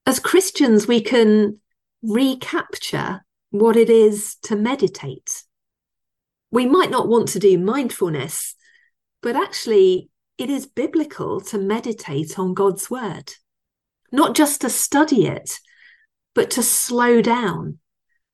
As 0.06 0.20
Christians, 0.20 0.86
we 0.86 1.00
can 1.00 1.60
recapture 2.02 3.24
what 3.50 3.76
it 3.76 3.90
is 3.90 4.36
to 4.42 4.56
meditate. 4.56 5.42
We 6.50 6.66
might 6.66 6.90
not 6.90 7.08
want 7.08 7.28
to 7.28 7.38
do 7.38 7.58
mindfulness, 7.58 8.54
but 9.22 9.36
actually, 9.36 10.10
it 10.38 10.50
is 10.50 10.66
biblical 10.66 11.40
to 11.40 11.58
meditate 11.58 12.38
on 12.38 12.54
God's 12.54 12.90
word 12.90 13.32
not 14.14 14.36
just 14.36 14.60
to 14.60 14.70
study 14.70 15.26
it, 15.26 15.58
but 16.34 16.50
to 16.52 16.62
slow 16.62 17.20
down 17.20 17.78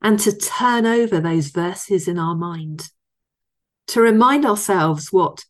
and 0.03 0.19
to 0.21 0.37
turn 0.37 0.85
over 0.85 1.21
those 1.21 1.49
verses 1.49 2.07
in 2.07 2.19
our 2.19 2.35
mind, 2.35 2.91
to 3.87 4.01
remind 4.01 4.45
ourselves 4.45 5.11
what 5.11 5.45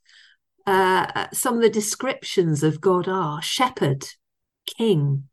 uh, 0.67 1.27
some 1.33 1.57
of 1.57 1.63
the 1.63 1.71
descriptions 1.71 2.63
of 2.63 2.81
God 2.81 3.09
are 3.09 3.43
shepherd, 3.43 4.07
king, 4.67 5.25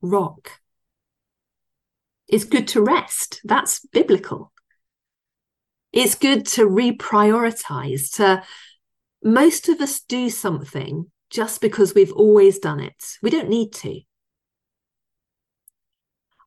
rock. 0.00 0.60
It's 2.28 2.44
good 2.44 2.68
to 2.68 2.82
rest. 2.82 3.40
That's 3.44 3.80
biblical. 3.86 4.52
It's 5.92 6.14
good 6.14 6.46
to 6.46 6.68
reprioritize, 6.68 8.14
to 8.16 8.44
most 9.24 9.70
of 9.70 9.80
us 9.80 10.00
do 10.00 10.28
something 10.28 11.10
just 11.30 11.60
because 11.60 11.94
we've 11.94 12.12
always 12.12 12.58
done 12.58 12.78
it. 12.78 13.16
We 13.22 13.30
don't 13.30 13.48
need 13.48 13.72
to. 13.72 14.00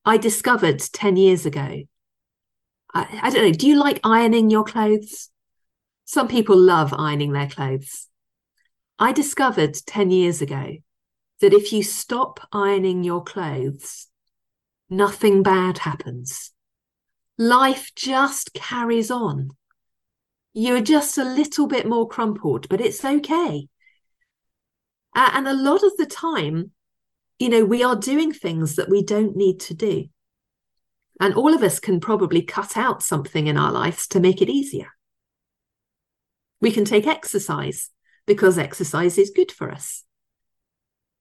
I 0.06 0.18
discovered 0.18 0.80
10 0.80 1.18
years 1.18 1.46
ago. 1.46 1.84
I, 2.94 3.20
I 3.24 3.30
don't 3.30 3.44
know, 3.44 3.52
do 3.52 3.68
you 3.68 3.78
like 3.78 4.00
ironing 4.04 4.50
your 4.50 4.64
clothes? 4.64 5.30
Some 6.06 6.28
people 6.28 6.56
love 6.56 6.94
ironing 6.98 7.34
their 7.34 7.50
clothes. 7.50 8.08
I 9.00 9.12
discovered 9.12 9.74
10 9.74 10.12
years 10.12 10.42
ago 10.42 10.78
that 11.42 11.54
if 11.54 11.74
you 11.74 11.84
stop 11.84 12.40
ironing 12.54 13.04
your 13.04 13.24
clothes, 13.24 14.08
nothing 14.90 15.44
bad 15.44 15.80
happens. 15.80 16.52
Life 17.38 17.92
just 17.96 18.54
carries 18.54 19.12
on. 19.12 19.50
You're 20.60 20.82
just 20.82 21.20
a 21.20 21.24
little 21.24 21.68
bit 21.68 21.86
more 21.86 22.08
crumpled, 22.08 22.68
but 22.68 22.82
it's 22.82 23.06
okay. 23.06 23.68
Uh, 25.16 25.30
and 25.34 25.48
a 25.48 25.54
lot 25.54 25.84
of 25.84 25.96
the 25.98 26.08
time, 26.08 26.72
you 27.38 27.48
know, 27.48 27.64
we 27.64 27.84
are 27.84 27.96
doing 27.96 28.34
things 28.34 28.76
that 28.76 28.90
we 28.90 29.04
don't 29.04 29.36
need 29.36 29.60
to 29.60 29.76
do. 29.76 30.06
And 31.22 31.36
all 31.36 31.54
of 31.54 31.62
us 31.62 31.80
can 31.80 32.00
probably 32.00 32.42
cut 32.42 32.76
out 32.76 33.04
something 33.04 33.46
in 33.46 33.56
our 33.56 33.72
lives 33.72 34.08
to 34.08 34.20
make 34.20 34.42
it 34.42 34.50
easier. 34.50 34.88
We 36.60 36.72
can 36.72 36.86
take 36.86 37.06
exercise 37.06 37.92
because 38.26 38.58
exercise 38.58 39.20
is 39.20 39.30
good 39.30 39.52
for 39.52 39.70
us. 39.70 40.06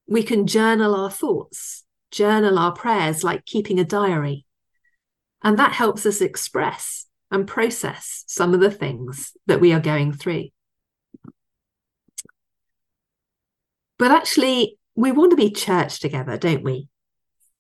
We 0.08 0.22
can 0.22 0.46
journal 0.46 0.94
our 0.94 1.10
thoughts, 1.10 1.84
journal 2.10 2.58
our 2.58 2.72
prayers 2.72 3.22
like 3.22 3.44
keeping 3.44 3.78
a 3.78 3.84
diary. 3.84 4.46
And 5.42 5.58
that 5.58 5.72
helps 5.72 6.06
us 6.06 6.22
express 6.22 7.06
and 7.30 7.46
process 7.46 8.24
some 8.26 8.54
of 8.54 8.60
the 8.60 8.70
things 8.70 9.32
that 9.46 9.60
we 9.60 9.72
are 9.72 9.80
going 9.80 10.12
through. 10.12 10.48
But 13.98 14.10
actually, 14.10 14.78
we 14.94 15.12
want 15.12 15.30
to 15.30 15.36
be 15.36 15.50
church 15.50 16.00
together, 16.00 16.36
don't 16.36 16.62
we? 16.62 16.88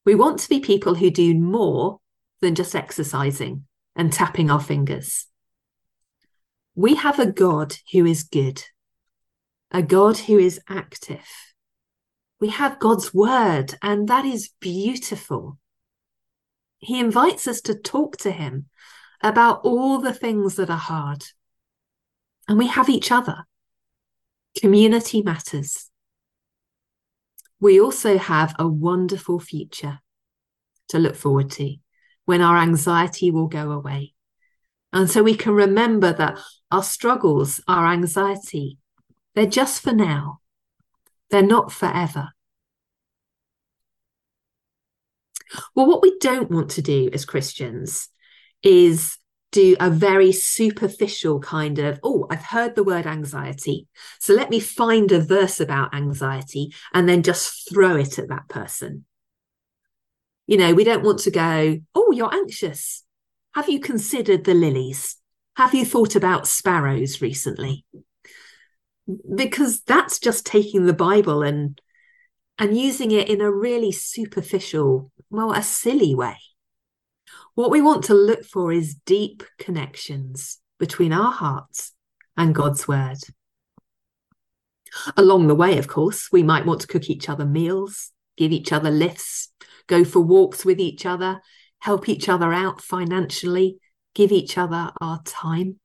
We 0.04 0.14
want 0.14 0.40
to 0.40 0.48
be 0.48 0.60
people 0.60 0.94
who 0.94 1.10
do 1.10 1.34
more 1.34 1.98
than 2.40 2.54
just 2.54 2.76
exercising 2.76 3.64
and 3.94 4.12
tapping 4.12 4.50
our 4.50 4.60
fingers. 4.60 5.26
We 6.74 6.94
have 6.96 7.18
a 7.18 7.30
God 7.30 7.74
who 7.92 8.04
is 8.04 8.22
good, 8.22 8.62
a 9.70 9.82
God 9.82 10.18
who 10.18 10.38
is 10.38 10.60
active. 10.68 11.26
We 12.38 12.48
have 12.48 12.78
God's 12.78 13.14
word, 13.14 13.74
and 13.82 14.08
that 14.08 14.26
is 14.26 14.50
beautiful. 14.60 15.58
He 16.78 17.00
invites 17.00 17.48
us 17.48 17.62
to 17.62 17.74
talk 17.74 18.18
to 18.18 18.30
him 18.30 18.66
about 19.22 19.60
all 19.64 19.98
the 19.98 20.14
things 20.14 20.56
that 20.56 20.70
are 20.70 20.76
hard. 20.76 21.24
And 22.48 22.58
we 22.58 22.68
have 22.68 22.88
each 22.88 23.10
other. 23.10 23.44
Community 24.60 25.22
matters. 25.22 25.90
We 27.60 27.80
also 27.80 28.18
have 28.18 28.54
a 28.58 28.68
wonderful 28.68 29.40
future 29.40 30.00
to 30.88 30.98
look 30.98 31.16
forward 31.16 31.50
to 31.52 31.76
when 32.24 32.40
our 32.40 32.58
anxiety 32.58 33.30
will 33.30 33.48
go 33.48 33.70
away. 33.72 34.14
And 34.92 35.10
so 35.10 35.22
we 35.22 35.34
can 35.34 35.52
remember 35.52 36.12
that 36.12 36.38
our 36.70 36.82
struggles, 36.82 37.60
our 37.66 37.86
anxiety, 37.86 38.78
they're 39.34 39.46
just 39.46 39.82
for 39.82 39.92
now, 39.92 40.40
they're 41.30 41.42
not 41.42 41.72
forever. 41.72 42.30
Well, 45.74 45.86
what 45.86 46.02
we 46.02 46.18
don't 46.18 46.50
want 46.50 46.70
to 46.72 46.82
do 46.82 47.10
as 47.12 47.24
Christians 47.24 48.08
is 48.62 49.18
do 49.52 49.76
a 49.80 49.88
very 49.88 50.32
superficial 50.32 51.40
kind 51.40 51.78
of, 51.78 51.98
oh, 52.02 52.26
I've 52.30 52.44
heard 52.44 52.74
the 52.74 52.84
word 52.84 53.06
anxiety. 53.06 53.86
So 54.18 54.34
let 54.34 54.50
me 54.50 54.60
find 54.60 55.10
a 55.12 55.20
verse 55.20 55.60
about 55.60 55.94
anxiety 55.94 56.74
and 56.92 57.08
then 57.08 57.22
just 57.22 57.70
throw 57.72 57.96
it 57.96 58.18
at 58.18 58.28
that 58.28 58.48
person. 58.48 59.04
You 60.46 60.58
know, 60.58 60.74
we 60.74 60.84
don't 60.84 61.04
want 61.04 61.20
to 61.20 61.30
go, 61.30 61.78
oh, 61.94 62.12
you're 62.12 62.34
anxious. 62.34 63.04
Have 63.54 63.68
you 63.68 63.80
considered 63.80 64.44
the 64.44 64.54
lilies? 64.54 65.16
Have 65.56 65.74
you 65.74 65.86
thought 65.86 66.14
about 66.14 66.46
sparrows 66.46 67.22
recently? 67.22 67.86
Because 69.34 69.80
that's 69.82 70.18
just 70.18 70.44
taking 70.44 70.84
the 70.84 70.92
Bible 70.92 71.42
and 71.42 71.80
and 72.58 72.76
using 72.76 73.10
it 73.10 73.28
in 73.28 73.40
a 73.40 73.52
really 73.52 73.92
superficial, 73.92 75.10
well, 75.30 75.52
a 75.52 75.62
silly 75.62 76.14
way. 76.14 76.36
What 77.56 77.70
we 77.70 77.80
want 77.80 78.04
to 78.04 78.14
look 78.14 78.44
for 78.44 78.70
is 78.70 78.96
deep 79.06 79.42
connections 79.58 80.58
between 80.78 81.10
our 81.10 81.32
hearts 81.32 81.92
and 82.36 82.54
God's 82.54 82.86
word. 82.86 83.16
Along 85.16 85.46
the 85.46 85.54
way, 85.54 85.78
of 85.78 85.88
course, 85.88 86.28
we 86.30 86.42
might 86.42 86.66
want 86.66 86.82
to 86.82 86.86
cook 86.86 87.08
each 87.08 87.30
other 87.30 87.46
meals, 87.46 88.12
give 88.36 88.52
each 88.52 88.74
other 88.74 88.90
lifts, 88.90 89.54
go 89.86 90.04
for 90.04 90.20
walks 90.20 90.66
with 90.66 90.78
each 90.78 91.06
other, 91.06 91.40
help 91.78 92.10
each 92.10 92.28
other 92.28 92.52
out 92.52 92.82
financially, 92.82 93.78
give 94.14 94.32
each 94.32 94.58
other 94.58 94.92
our 95.00 95.22
time. 95.24 95.80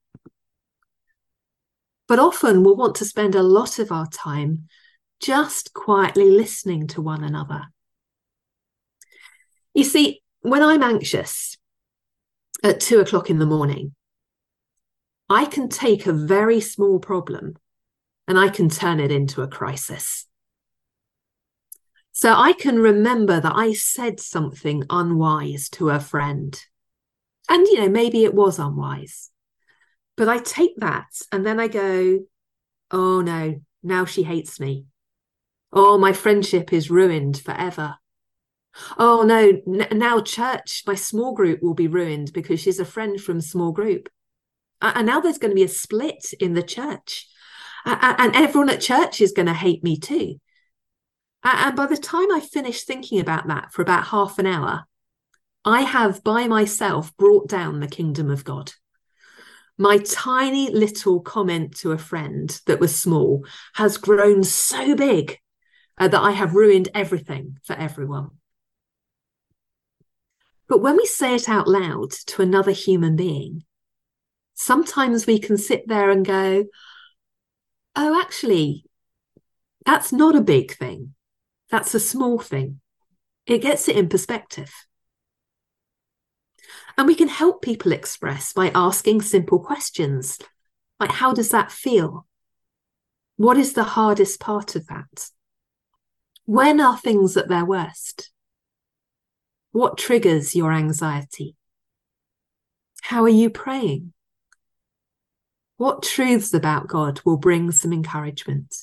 But 2.05 2.19
often 2.19 2.63
we'll 2.63 2.75
want 2.75 2.95
to 2.95 3.05
spend 3.05 3.33
a 3.33 3.43
lot 3.43 3.79
of 3.79 3.93
our 3.93 4.07
time 4.07 4.67
just 5.21 5.73
quietly 5.73 6.31
listening 6.31 6.87
to 6.87 7.01
one 7.01 7.23
another. 7.23 7.61
You 9.73 9.85
see, 9.85 10.21
when 10.41 10.61
I'm 10.61 10.83
anxious, 10.83 11.57
at 12.63 12.79
two 12.79 12.99
o'clock 12.99 13.29
in 13.29 13.39
the 13.39 13.45
morning, 13.45 13.95
I 15.29 15.45
can 15.45 15.69
take 15.69 16.05
a 16.05 16.13
very 16.13 16.59
small 16.59 16.99
problem 16.99 17.55
and 18.27 18.37
I 18.37 18.49
can 18.49 18.69
turn 18.69 18.99
it 18.99 19.11
into 19.11 19.41
a 19.41 19.47
crisis. 19.47 20.27
So 22.11 22.33
I 22.33 22.53
can 22.53 22.77
remember 22.77 23.39
that 23.39 23.55
I 23.55 23.73
said 23.73 24.19
something 24.19 24.83
unwise 24.89 25.69
to 25.69 25.89
a 25.89 25.99
friend. 25.99 26.61
And, 27.49 27.65
you 27.67 27.79
know, 27.79 27.89
maybe 27.89 28.23
it 28.23 28.33
was 28.33 28.59
unwise. 28.59 29.31
But 30.17 30.27
I 30.29 30.39
take 30.39 30.75
that 30.77 31.07
and 31.31 31.45
then 31.45 31.59
I 31.59 31.67
go, 31.67 32.19
oh 32.91 33.21
no, 33.21 33.61
now 33.81 34.05
she 34.05 34.23
hates 34.23 34.59
me. 34.59 34.85
Oh, 35.73 35.97
my 35.97 36.11
friendship 36.11 36.73
is 36.73 36.91
ruined 36.91 37.39
forever. 37.39 37.97
Oh 38.97 39.23
no, 39.23 39.61
n- 39.67 39.97
now 39.97 40.21
church, 40.21 40.83
my 40.87 40.95
small 40.95 41.33
group 41.33 41.61
will 41.61 41.73
be 41.73 41.87
ruined 41.87 42.33
because 42.33 42.59
she's 42.59 42.79
a 42.79 42.85
friend 42.85 43.19
from 43.19 43.41
small 43.41 43.71
group. 43.71 44.09
And 44.81 45.05
now 45.05 45.19
there's 45.19 45.37
going 45.37 45.51
to 45.51 45.55
be 45.55 45.63
a 45.63 45.67
split 45.67 46.33
in 46.39 46.53
the 46.53 46.63
church. 46.63 47.27
And 47.85 48.35
everyone 48.35 48.69
at 48.69 48.81
church 48.81 49.21
is 49.21 49.31
going 49.31 49.47
to 49.47 49.53
hate 49.53 49.83
me 49.83 49.97
too. 49.97 50.35
And 51.43 51.75
by 51.75 51.87
the 51.87 51.97
time 51.97 52.31
I 52.31 52.39
finish 52.39 52.83
thinking 52.83 53.19
about 53.19 53.47
that 53.47 53.73
for 53.73 53.81
about 53.81 54.07
half 54.07 54.39
an 54.39 54.45
hour, 54.45 54.85
I 55.65 55.81
have 55.81 56.23
by 56.23 56.47
myself 56.47 57.15
brought 57.17 57.47
down 57.47 57.79
the 57.79 57.87
kingdom 57.87 58.29
of 58.29 58.43
God. 58.43 58.73
My 59.77 59.97
tiny 59.97 60.69
little 60.69 61.21
comment 61.21 61.77
to 61.77 61.91
a 61.91 61.97
friend 61.97 62.59
that 62.67 62.79
was 62.79 62.95
small 62.95 63.45
has 63.73 63.97
grown 63.97 64.43
so 64.43 64.95
big 64.95 65.37
uh, 65.97 66.07
that 66.07 66.21
I 66.21 66.31
have 66.31 66.53
ruined 66.53 66.89
everything 66.93 67.57
for 67.63 67.73
everyone. 67.73 68.31
But 70.71 70.81
when 70.81 70.95
we 70.95 71.05
say 71.05 71.35
it 71.35 71.49
out 71.49 71.67
loud 71.67 72.11
to 72.27 72.41
another 72.41 72.71
human 72.71 73.17
being, 73.17 73.65
sometimes 74.53 75.27
we 75.27 75.37
can 75.37 75.57
sit 75.57 75.85
there 75.85 76.09
and 76.09 76.25
go, 76.25 76.63
oh, 77.97 78.21
actually, 78.21 78.85
that's 79.85 80.13
not 80.13 80.33
a 80.33 80.39
big 80.39 80.73
thing. 80.73 81.13
That's 81.71 81.93
a 81.93 81.99
small 81.99 82.39
thing. 82.39 82.79
It 83.45 83.57
gets 83.57 83.89
it 83.89 83.97
in 83.97 84.07
perspective. 84.07 84.71
And 86.97 87.05
we 87.05 87.15
can 87.15 87.27
help 87.27 87.61
people 87.61 87.91
express 87.91 88.53
by 88.53 88.71
asking 88.73 89.23
simple 89.23 89.59
questions 89.59 90.39
like, 91.01 91.11
how 91.11 91.33
does 91.33 91.49
that 91.49 91.69
feel? 91.69 92.25
What 93.35 93.57
is 93.57 93.73
the 93.73 93.83
hardest 93.83 94.39
part 94.39 94.77
of 94.77 94.87
that? 94.87 95.31
When 96.45 96.79
are 96.79 96.97
things 96.97 97.35
at 97.35 97.49
their 97.49 97.65
worst? 97.65 98.31
What 99.71 99.97
triggers 99.97 100.53
your 100.55 100.73
anxiety? 100.73 101.55
How 103.03 103.23
are 103.23 103.29
you 103.29 103.49
praying? 103.49 104.13
What 105.77 106.03
truths 106.03 106.53
about 106.53 106.87
God 106.87 107.21
will 107.23 107.37
bring 107.37 107.71
some 107.71 107.93
encouragement? 107.93 108.75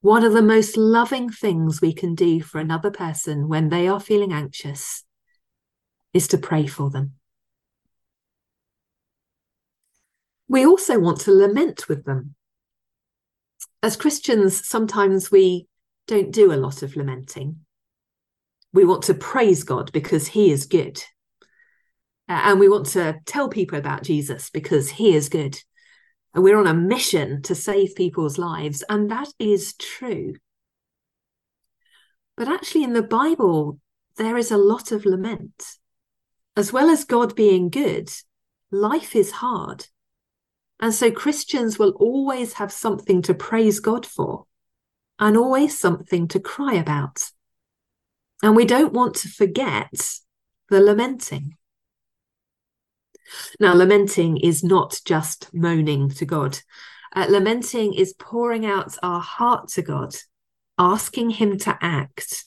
One 0.00 0.24
of 0.24 0.32
the 0.32 0.42
most 0.42 0.78
loving 0.78 1.28
things 1.28 1.82
we 1.82 1.92
can 1.92 2.14
do 2.14 2.40
for 2.40 2.58
another 2.58 2.90
person 2.90 3.48
when 3.48 3.68
they 3.68 3.86
are 3.86 4.00
feeling 4.00 4.32
anxious 4.32 5.04
is 6.14 6.26
to 6.28 6.38
pray 6.38 6.66
for 6.66 6.88
them. 6.88 7.12
We 10.48 10.64
also 10.64 10.98
want 10.98 11.20
to 11.20 11.32
lament 11.32 11.86
with 11.86 12.04
them. 12.04 12.34
As 13.82 13.96
Christians, 13.96 14.66
sometimes 14.66 15.30
we 15.30 15.68
don't 16.06 16.32
do 16.32 16.52
a 16.52 16.56
lot 16.56 16.82
of 16.82 16.96
lamenting. 16.96 17.60
We 18.72 18.84
want 18.84 19.02
to 19.04 19.14
praise 19.14 19.64
God 19.64 19.90
because 19.92 20.28
He 20.28 20.50
is 20.50 20.66
good. 20.66 21.02
and 22.28 22.60
we 22.60 22.68
want 22.68 22.86
to 22.86 23.18
tell 23.26 23.48
people 23.48 23.78
about 23.78 24.04
Jesus 24.04 24.50
because 24.50 24.90
He 24.90 25.14
is 25.14 25.28
good. 25.28 25.58
And 26.32 26.44
we're 26.44 26.58
on 26.58 26.68
a 26.68 26.74
mission 26.74 27.42
to 27.42 27.54
save 27.56 27.96
people's 27.96 28.38
lives. 28.38 28.84
And 28.88 29.10
that 29.10 29.28
is 29.38 29.74
true. 29.74 30.34
But 32.36 32.48
actually, 32.48 32.84
in 32.84 32.92
the 32.92 33.02
Bible, 33.02 33.80
there 34.16 34.36
is 34.36 34.50
a 34.50 34.56
lot 34.56 34.92
of 34.92 35.04
lament. 35.04 35.64
As 36.56 36.72
well 36.72 36.88
as 36.88 37.04
God 37.04 37.34
being 37.34 37.68
good, 37.68 38.10
life 38.70 39.16
is 39.16 39.30
hard. 39.32 39.86
And 40.78 40.94
so 40.94 41.10
Christians 41.10 41.78
will 41.78 41.90
always 41.98 42.54
have 42.54 42.72
something 42.72 43.22
to 43.22 43.34
praise 43.34 43.80
God 43.80 44.06
for 44.06 44.46
and 45.18 45.36
always 45.36 45.78
something 45.78 46.28
to 46.28 46.40
cry 46.40 46.74
about. 46.74 47.30
And 48.42 48.56
we 48.56 48.64
don't 48.64 48.92
want 48.92 49.16
to 49.16 49.28
forget 49.28 49.92
the 50.68 50.80
lamenting. 50.80 51.56
Now, 53.58 53.74
lamenting 53.74 54.38
is 54.38 54.64
not 54.64 55.00
just 55.04 55.52
moaning 55.52 56.10
to 56.10 56.24
God. 56.24 56.58
Uh, 57.14 57.26
lamenting 57.28 57.94
is 57.94 58.14
pouring 58.14 58.64
out 58.64 58.96
our 59.02 59.20
heart 59.20 59.68
to 59.68 59.82
God, 59.82 60.14
asking 60.78 61.30
Him 61.30 61.58
to 61.58 61.76
act, 61.80 62.44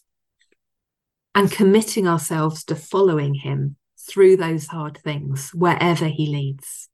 and 1.36 1.52
committing 1.52 2.08
ourselves 2.08 2.64
to 2.66 2.76
following 2.76 3.34
Him 3.34 3.78
through 3.98 4.38
those 4.38 4.68
hard 4.68 4.98
things, 4.98 5.52
wherever 5.54 6.08
He 6.08 6.28
leads. 6.28 6.90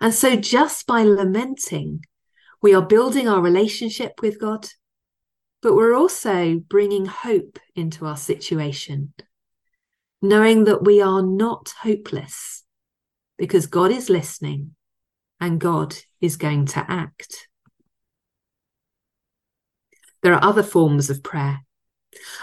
And 0.00 0.12
so, 0.12 0.36
just 0.36 0.86
by 0.86 1.02
lamenting, 1.02 2.04
we 2.60 2.74
are 2.74 2.82
building 2.82 3.28
our 3.28 3.40
relationship 3.40 4.20
with 4.20 4.40
God, 4.40 4.66
but 5.62 5.74
we're 5.74 5.94
also 5.94 6.58
bringing 6.58 7.06
hope 7.06 7.58
into 7.74 8.04
our 8.04 8.16
situation, 8.16 9.12
knowing 10.20 10.64
that 10.64 10.84
we 10.84 11.00
are 11.00 11.22
not 11.22 11.72
hopeless 11.82 12.64
because 13.38 13.66
God 13.66 13.90
is 13.90 14.10
listening 14.10 14.74
and 15.40 15.60
God 15.60 15.96
is 16.20 16.36
going 16.36 16.66
to 16.66 16.84
act. 16.88 17.48
There 20.22 20.34
are 20.34 20.44
other 20.44 20.62
forms 20.62 21.10
of 21.10 21.22
prayer. 21.22 21.60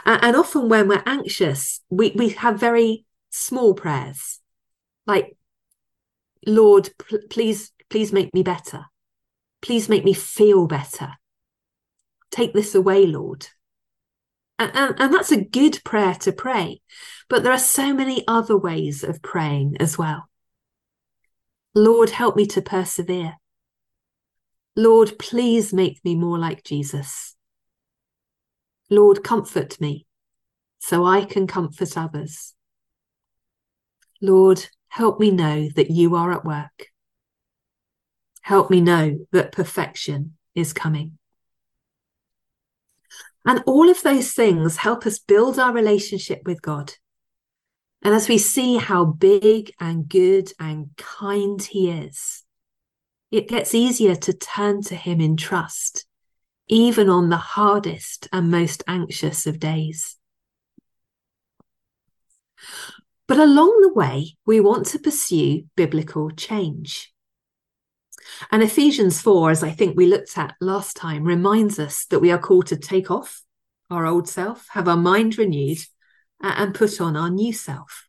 And 0.06 0.36
often 0.36 0.68
when 0.68 0.88
we're 0.88 1.04
anxious, 1.06 1.82
we, 1.90 2.12
we 2.16 2.30
have 2.30 2.60
very 2.60 3.06
small 3.30 3.74
prayers 3.74 4.40
like 5.06 5.38
Lord, 6.46 6.90
pl- 6.98 7.20
please, 7.30 7.72
please 7.90 8.12
make 8.14 8.34
me 8.34 8.44
better. 8.44 8.86
Please 9.62 9.90
make 9.90 10.06
me 10.06 10.14
feel 10.14 10.68
better. 10.68 11.19
Take 12.32 12.54
this 12.54 12.76
away, 12.76 13.06
Lord. 13.06 13.48
And, 14.58 14.72
and, 14.74 14.96
and 15.00 15.14
that's 15.14 15.32
a 15.32 15.44
good 15.44 15.80
prayer 15.84 16.16
to 16.16 16.32
pray. 16.32 16.82
But 17.30 17.44
there 17.44 17.52
are 17.52 17.60
so 17.60 17.94
many 17.94 18.24
other 18.28 18.58
ways 18.58 19.04
of 19.04 19.22
praying 19.22 19.78
as 19.80 19.98
well. 19.98 20.30
Lord, 21.74 22.10
help 22.10 22.36
me 22.36 22.46
to 22.48 22.62
persevere. 22.62 23.36
Lord, 24.76 25.20
please 25.20 25.74
make 25.74 26.04
me 26.04 26.16
more 26.16 26.38
like 26.38 26.64
Jesus. 26.64 27.36
Lord, 28.90 29.24
comfort 29.24 29.80
me 29.80 30.06
so 30.80 31.06
I 31.06 31.26
can 31.26 31.48
comfort 31.48 31.98
others. 31.98 32.56
Lord, 34.22 34.68
Help 34.90 35.20
me 35.20 35.30
know 35.30 35.70
that 35.76 35.92
you 35.92 36.16
are 36.16 36.32
at 36.32 36.44
work. 36.44 36.88
Help 38.42 38.72
me 38.72 38.82
know 38.82 39.20
that 39.32 39.52
perfection 39.52 40.36
is 40.56 40.74
coming. 40.74 41.19
And 43.50 43.64
all 43.66 43.90
of 43.90 44.04
those 44.04 44.34
things 44.34 44.78
help 44.78 45.08
us 45.08 45.18
build 45.18 45.58
our 45.58 45.74
relationship 45.74 46.42
with 46.46 46.62
God. 46.62 46.94
And 48.04 48.14
as 48.14 48.30
we 48.30 48.38
see 48.38 48.78
how 48.78 49.06
big 49.06 49.74
and 49.80 50.08
good 50.08 50.52
and 50.60 50.92
kind 50.98 51.60
He 51.60 51.90
is, 51.90 52.44
it 53.32 53.48
gets 53.48 53.74
easier 53.74 54.16
to 54.18 54.34
turn 54.34 54.84
to 54.84 54.96
Him 54.96 55.20
in 55.20 55.36
trust, 55.36 56.06
even 56.68 57.10
on 57.10 57.30
the 57.30 57.38
hardest 57.38 58.28
and 58.32 58.52
most 58.52 58.84
anxious 58.88 59.48
of 59.48 59.60
days. 59.60 60.16
But 63.28 63.40
along 63.40 63.82
the 63.82 63.94
way, 63.96 64.38
we 64.46 64.60
want 64.60 64.86
to 64.90 65.00
pursue 65.00 65.64
biblical 65.76 66.30
change. 66.30 67.12
And 68.52 68.64
Ephesians 68.64 69.22
4, 69.22 69.52
as 69.52 69.64
I 69.64 69.72
think 69.72 69.96
we 69.96 70.08
looked 70.08 70.38
at 70.38 70.56
last 70.62 70.96
time, 70.96 71.24
reminds 71.24 71.80
us 71.80 72.06
that 72.06 72.20
we 72.20 72.32
are 72.32 72.38
called 72.38 72.68
to 72.68 72.78
take 72.78 73.12
off 73.12 73.42
our 73.90 74.06
old 74.06 74.28
self, 74.28 74.68
have 74.72 74.88
our 74.88 74.98
mind 74.98 75.38
renewed, 75.38 75.80
and 76.42 76.76
put 76.76 77.02
on 77.02 77.16
our 77.16 77.30
new 77.30 77.54
self. 77.54 78.08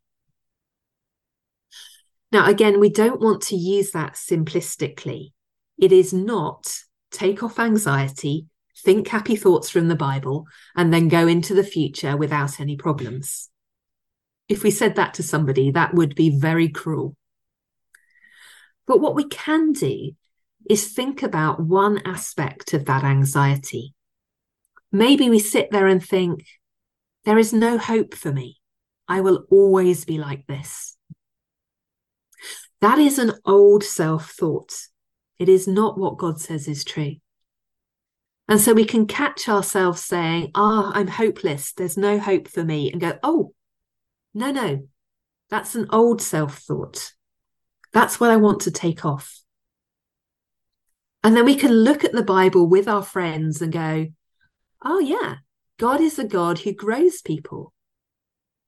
Now, 2.32 2.46
again, 2.46 2.78
we 2.78 2.90
don't 2.90 3.20
want 3.20 3.42
to 3.44 3.56
use 3.56 3.90
that 3.92 4.14
simplistically. 4.14 5.32
It 5.78 5.92
is 5.92 6.12
not 6.12 6.72
take 7.10 7.42
off 7.42 7.58
anxiety, 7.58 8.46
think 8.84 9.08
happy 9.08 9.34
thoughts 9.34 9.68
from 9.68 9.88
the 9.88 9.96
Bible, 9.96 10.46
and 10.76 10.92
then 10.92 11.08
go 11.08 11.26
into 11.26 11.54
the 11.54 11.64
future 11.64 12.16
without 12.16 12.60
any 12.60 12.76
problems. 12.76 13.48
If 14.48 14.62
we 14.62 14.70
said 14.70 14.96
that 14.96 15.14
to 15.14 15.22
somebody, 15.22 15.70
that 15.72 15.94
would 15.94 16.14
be 16.14 16.38
very 16.38 16.68
cruel. 16.68 17.16
But 18.90 19.00
what 19.00 19.14
we 19.14 19.22
can 19.28 19.72
do 19.72 20.16
is 20.68 20.92
think 20.92 21.22
about 21.22 21.60
one 21.60 22.02
aspect 22.04 22.74
of 22.74 22.86
that 22.86 23.04
anxiety. 23.04 23.94
Maybe 24.90 25.30
we 25.30 25.38
sit 25.38 25.70
there 25.70 25.86
and 25.86 26.04
think, 26.04 26.44
there 27.24 27.38
is 27.38 27.52
no 27.52 27.78
hope 27.78 28.14
for 28.14 28.32
me. 28.32 28.56
I 29.06 29.20
will 29.20 29.44
always 29.48 30.04
be 30.04 30.18
like 30.18 30.44
this. 30.48 30.96
That 32.80 32.98
is 32.98 33.20
an 33.20 33.34
old 33.44 33.84
self 33.84 34.32
thought. 34.32 34.74
It 35.38 35.48
is 35.48 35.68
not 35.68 35.96
what 35.96 36.18
God 36.18 36.40
says 36.40 36.66
is 36.66 36.82
true. 36.82 37.14
And 38.48 38.60
so 38.60 38.72
we 38.72 38.84
can 38.84 39.06
catch 39.06 39.48
ourselves 39.48 40.02
saying, 40.02 40.50
Ah, 40.56 40.88
oh, 40.88 40.92
I'm 40.98 41.06
hopeless. 41.06 41.72
There's 41.74 41.96
no 41.96 42.18
hope 42.18 42.48
for 42.48 42.64
me. 42.64 42.90
And 42.90 43.00
go, 43.00 43.20
Oh, 43.22 43.54
no, 44.34 44.50
no, 44.50 44.88
that's 45.48 45.76
an 45.76 45.86
old 45.90 46.20
self 46.20 46.58
thought. 46.58 47.12
That's 47.92 48.20
what 48.20 48.30
I 48.30 48.36
want 48.36 48.60
to 48.62 48.70
take 48.70 49.04
off. 49.04 49.40
And 51.22 51.36
then 51.36 51.44
we 51.44 51.56
can 51.56 51.72
look 51.72 52.04
at 52.04 52.12
the 52.12 52.22
Bible 52.22 52.66
with 52.66 52.88
our 52.88 53.02
friends 53.02 53.60
and 53.60 53.72
go, 53.72 54.06
oh, 54.84 54.98
yeah, 55.00 55.36
God 55.78 56.00
is 56.00 56.18
a 56.18 56.24
God 56.24 56.60
who 56.60 56.72
grows 56.72 57.20
people. 57.20 57.72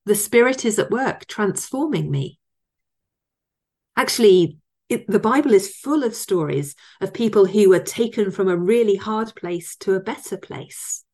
The 0.04 0.14
Spirit 0.14 0.64
is 0.64 0.78
at 0.78 0.90
work 0.90 1.26
transforming 1.26 2.10
me. 2.10 2.38
Actually, 3.96 4.58
it, 4.88 5.06
the 5.08 5.18
Bible 5.18 5.54
is 5.54 5.76
full 5.76 6.02
of 6.02 6.14
stories 6.14 6.74
of 7.00 7.14
people 7.14 7.46
who 7.46 7.70
were 7.70 7.80
taken 7.80 8.30
from 8.30 8.48
a 8.48 8.56
really 8.56 8.96
hard 8.96 9.34
place 9.34 9.76
to 9.76 9.94
a 9.94 10.00
better 10.00 10.36
place. 10.36 11.04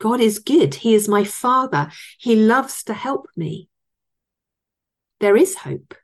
God 0.00 0.20
is 0.20 0.38
good. 0.38 0.74
He 0.76 0.94
is 0.94 1.08
my 1.08 1.24
Father. 1.24 1.90
He 2.18 2.34
loves 2.34 2.82
to 2.84 2.94
help 2.94 3.28
me. 3.36 3.68
There 5.20 5.36
is 5.36 5.54
hope. 5.56 5.94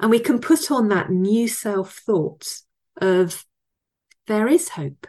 And 0.00 0.10
we 0.10 0.18
can 0.18 0.40
put 0.40 0.70
on 0.70 0.88
that 0.88 1.10
new 1.10 1.48
self 1.48 1.98
thought 1.98 2.46
of 3.00 3.44
there 4.26 4.48
is 4.48 4.70
hope. 4.70 5.06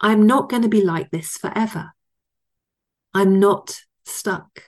I'm 0.00 0.26
not 0.26 0.48
going 0.48 0.62
to 0.62 0.68
be 0.68 0.84
like 0.84 1.10
this 1.10 1.36
forever. 1.36 1.92
I'm 3.14 3.40
not 3.40 3.80
stuck. 4.04 4.64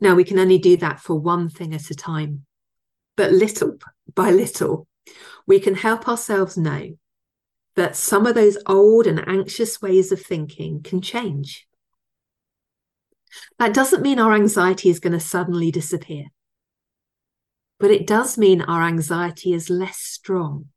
Now, 0.00 0.14
we 0.14 0.24
can 0.24 0.38
only 0.38 0.58
do 0.58 0.76
that 0.78 1.00
for 1.00 1.18
one 1.18 1.48
thing 1.48 1.74
at 1.74 1.90
a 1.90 1.94
time, 1.94 2.46
but 3.16 3.32
little 3.32 3.76
by 4.14 4.30
little, 4.30 4.86
we 5.46 5.60
can 5.60 5.74
help 5.74 6.08
ourselves 6.08 6.56
know 6.56 6.96
that 7.76 7.96
some 7.96 8.26
of 8.26 8.34
those 8.34 8.56
old 8.66 9.06
and 9.06 9.26
anxious 9.28 9.82
ways 9.82 10.12
of 10.12 10.22
thinking 10.22 10.82
can 10.82 11.00
change. 11.00 11.66
That 13.58 13.74
doesn't 13.74 14.02
mean 14.02 14.20
our 14.20 14.32
anxiety 14.32 14.90
is 14.90 15.00
going 15.00 15.12
to 15.12 15.20
suddenly 15.20 15.72
disappear, 15.72 16.26
but 17.84 17.90
it 17.90 18.06
does 18.06 18.38
mean 18.38 18.62
our 18.62 18.82
anxiety 18.82 19.52
is 19.52 19.68
less 19.68 19.98
strong. 19.98 20.70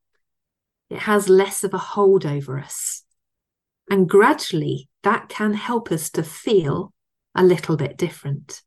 It 0.90 1.00
has 1.00 1.30
less 1.30 1.64
of 1.64 1.74
a 1.74 1.78
hold 1.78 2.26
over 2.26 2.60
us. 2.60 3.06
And 3.90 4.10
gradually, 4.10 4.90
that 5.04 5.30
can 5.30 5.54
help 5.54 5.90
us 5.90 6.10
to 6.10 6.22
feel 6.22 6.92
a 7.34 7.46
little 7.46 7.78
bit 7.78 7.96
different. 7.96 8.62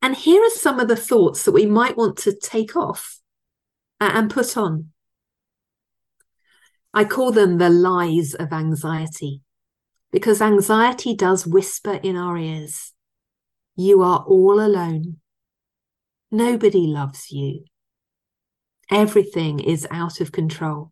And 0.00 0.16
here 0.16 0.42
are 0.42 0.48
some 0.48 0.80
of 0.80 0.88
the 0.88 0.96
thoughts 0.96 1.44
that 1.44 1.52
we 1.52 1.66
might 1.66 1.98
want 1.98 2.16
to 2.20 2.34
take 2.34 2.74
off 2.74 3.18
and 4.00 4.30
put 4.30 4.56
on. 4.56 4.92
I 6.94 7.04
call 7.04 7.32
them 7.32 7.58
the 7.58 7.68
lies 7.68 8.32
of 8.32 8.50
anxiety 8.50 9.42
because 10.10 10.40
anxiety 10.40 11.14
does 11.14 11.46
whisper 11.46 12.00
in 12.02 12.16
our 12.16 12.38
ears 12.38 12.94
You 13.80 14.02
are 14.02 14.24
all 14.26 14.60
alone. 14.60 15.18
Nobody 16.32 16.88
loves 16.88 17.30
you. 17.30 17.62
Everything 18.90 19.60
is 19.60 19.86
out 19.92 20.20
of 20.20 20.32
control. 20.32 20.90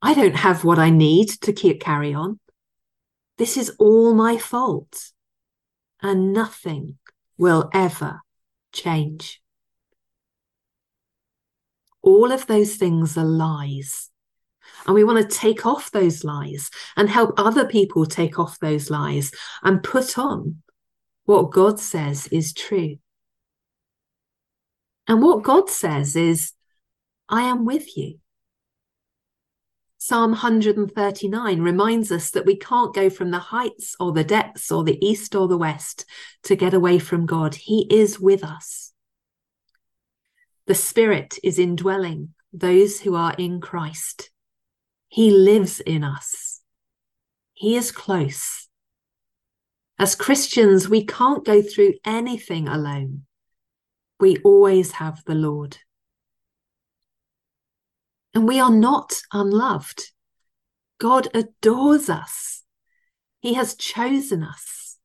I 0.00 0.14
don't 0.14 0.36
have 0.36 0.64
what 0.64 0.78
I 0.78 0.88
need 0.88 1.28
to 1.42 1.52
keep 1.52 1.82
carry 1.82 2.14
on. 2.14 2.40
This 3.36 3.58
is 3.58 3.76
all 3.78 4.14
my 4.14 4.38
fault. 4.38 5.12
And 6.00 6.32
nothing 6.32 6.96
will 7.36 7.68
ever 7.74 8.22
change. 8.72 9.42
All 12.00 12.32
of 12.32 12.46
those 12.46 12.76
things 12.76 13.18
are 13.18 13.24
lies. 13.24 14.08
And 14.86 14.94
we 14.94 15.04
want 15.04 15.30
to 15.30 15.36
take 15.36 15.66
off 15.66 15.90
those 15.90 16.24
lies 16.24 16.70
and 16.96 17.10
help 17.10 17.34
other 17.36 17.66
people 17.66 18.06
take 18.06 18.38
off 18.38 18.58
those 18.60 18.88
lies 18.88 19.30
and 19.62 19.82
put 19.82 20.18
on 20.18 20.62
what 21.24 21.50
God 21.50 21.80
says 21.80 22.26
is 22.28 22.52
true. 22.52 22.96
And 25.06 25.22
what 25.22 25.42
God 25.42 25.68
says 25.68 26.16
is, 26.16 26.52
I 27.28 27.42
am 27.42 27.64
with 27.64 27.96
you. 27.96 28.18
Psalm 29.98 30.32
139 30.32 31.62
reminds 31.62 32.12
us 32.12 32.30
that 32.32 32.44
we 32.44 32.56
can't 32.56 32.94
go 32.94 33.08
from 33.08 33.30
the 33.30 33.38
heights 33.38 33.96
or 33.98 34.12
the 34.12 34.24
depths 34.24 34.70
or 34.70 34.84
the 34.84 35.02
east 35.02 35.34
or 35.34 35.48
the 35.48 35.56
west 35.56 36.04
to 36.42 36.54
get 36.54 36.74
away 36.74 36.98
from 36.98 37.24
God. 37.24 37.54
He 37.54 37.86
is 37.90 38.20
with 38.20 38.44
us. 38.44 38.92
The 40.66 40.74
Spirit 40.74 41.38
is 41.42 41.58
indwelling 41.58 42.34
those 42.52 43.00
who 43.00 43.14
are 43.14 43.34
in 43.38 43.62
Christ. 43.62 44.30
He 45.08 45.30
lives 45.30 45.80
in 45.80 46.04
us. 46.04 46.60
He 47.54 47.76
is 47.76 47.90
close. 47.90 48.63
As 49.98 50.14
Christians, 50.14 50.88
we 50.88 51.04
can't 51.04 51.44
go 51.44 51.62
through 51.62 51.94
anything 52.04 52.68
alone. 52.68 53.22
We 54.18 54.38
always 54.38 54.92
have 54.92 55.22
the 55.24 55.34
Lord. 55.34 55.78
And 58.34 58.48
we 58.48 58.58
are 58.58 58.72
not 58.72 59.14
unloved. 59.32 60.02
God 60.98 61.28
adores 61.32 62.10
us. 62.10 62.62
He 63.40 63.54
has 63.54 63.74
chosen 63.74 64.42
us 64.42 64.96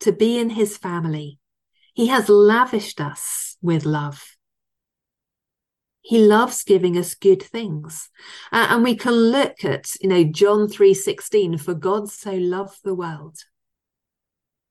to 0.00 0.12
be 0.12 0.38
in 0.38 0.50
his 0.50 0.76
family. 0.76 1.38
He 1.94 2.08
has 2.08 2.28
lavished 2.28 3.00
us 3.00 3.56
with 3.62 3.84
love. 3.84 4.36
He 6.00 6.18
loves 6.18 6.64
giving 6.64 6.98
us 6.98 7.14
good 7.14 7.42
things. 7.42 8.10
Uh, 8.52 8.66
and 8.70 8.82
we 8.82 8.96
can 8.96 9.14
look 9.14 9.64
at, 9.64 9.92
you 10.00 10.08
know, 10.08 10.24
John 10.24 10.68
3:16, 10.68 11.56
for 11.58 11.74
God 11.74 12.10
so 12.10 12.32
loved 12.32 12.80
the 12.82 12.94
world. 12.94 13.36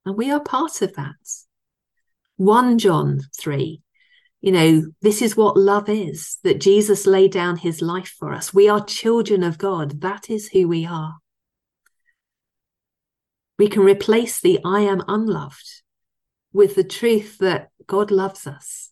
And 0.06 0.16
we 0.16 0.30
are 0.30 0.40
part 0.40 0.82
of 0.82 0.94
that. 0.94 1.14
1 2.36 2.78
John 2.78 3.20
3, 3.38 3.80
you 4.40 4.52
know, 4.52 4.82
this 5.00 5.22
is 5.22 5.36
what 5.36 5.56
love 5.56 5.88
is 5.88 6.38
that 6.42 6.60
Jesus 6.60 7.06
laid 7.06 7.32
down 7.32 7.56
his 7.56 7.80
life 7.80 8.14
for 8.18 8.32
us. 8.32 8.52
We 8.52 8.68
are 8.68 8.84
children 8.84 9.42
of 9.42 9.56
God. 9.56 10.02
That 10.02 10.28
is 10.28 10.48
who 10.48 10.68
we 10.68 10.84
are. 10.84 11.14
We 13.58 13.68
can 13.68 13.82
replace 13.82 14.40
the 14.40 14.58
I 14.64 14.80
am 14.80 15.02
unloved 15.06 15.82
with 16.52 16.74
the 16.74 16.84
truth 16.84 17.38
that 17.38 17.70
God 17.86 18.10
loves 18.10 18.46
us. 18.46 18.90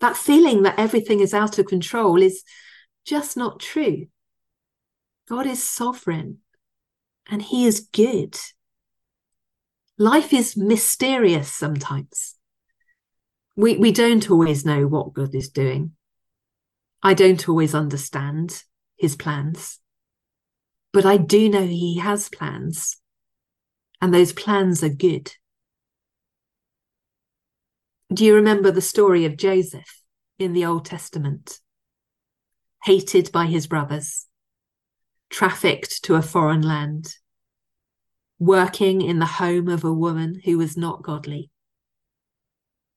That 0.00 0.16
feeling 0.16 0.62
that 0.62 0.78
everything 0.78 1.20
is 1.20 1.34
out 1.34 1.58
of 1.58 1.66
control 1.66 2.22
is 2.22 2.42
just 3.04 3.36
not 3.36 3.60
true. 3.60 4.06
God 5.28 5.46
is 5.46 5.62
sovereign 5.62 6.38
and 7.30 7.40
he 7.40 7.66
is 7.66 7.88
good. 7.92 8.36
Life 9.96 10.32
is 10.32 10.56
mysterious 10.56 11.50
sometimes 11.52 12.34
we 13.56 13.76
we 13.76 13.92
don't 13.92 14.30
always 14.30 14.64
know 14.64 14.86
what 14.86 15.14
God 15.14 15.34
is 15.34 15.48
doing. 15.48 15.92
I 17.02 17.14
don't 17.14 17.48
always 17.48 17.74
understand 17.74 18.62
his 18.96 19.16
plans, 19.16 19.78
but 20.92 21.04
I 21.04 21.16
do 21.18 21.48
know 21.48 21.66
he 21.66 21.98
has 21.98 22.28
plans, 22.28 22.96
and 24.00 24.12
those 24.12 24.32
plans 24.32 24.82
are 24.82 24.88
good. 24.88 25.32
Do 28.12 28.24
you 28.24 28.34
remember 28.34 28.70
the 28.70 28.80
story 28.80 29.24
of 29.24 29.36
Joseph 29.36 30.00
in 30.38 30.52
the 30.52 30.64
Old 30.64 30.84
Testament? 30.84 31.58
Hated 32.84 33.32
by 33.32 33.46
his 33.46 33.66
brothers, 33.66 34.26
trafficked 35.30 36.04
to 36.04 36.16
a 36.16 36.22
foreign 36.22 36.60
land, 36.62 37.14
working 38.38 39.00
in 39.00 39.18
the 39.18 39.26
home 39.26 39.68
of 39.68 39.84
a 39.84 39.92
woman 39.92 40.40
who 40.44 40.58
was 40.58 40.76
not 40.76 41.02
godly 41.02 41.50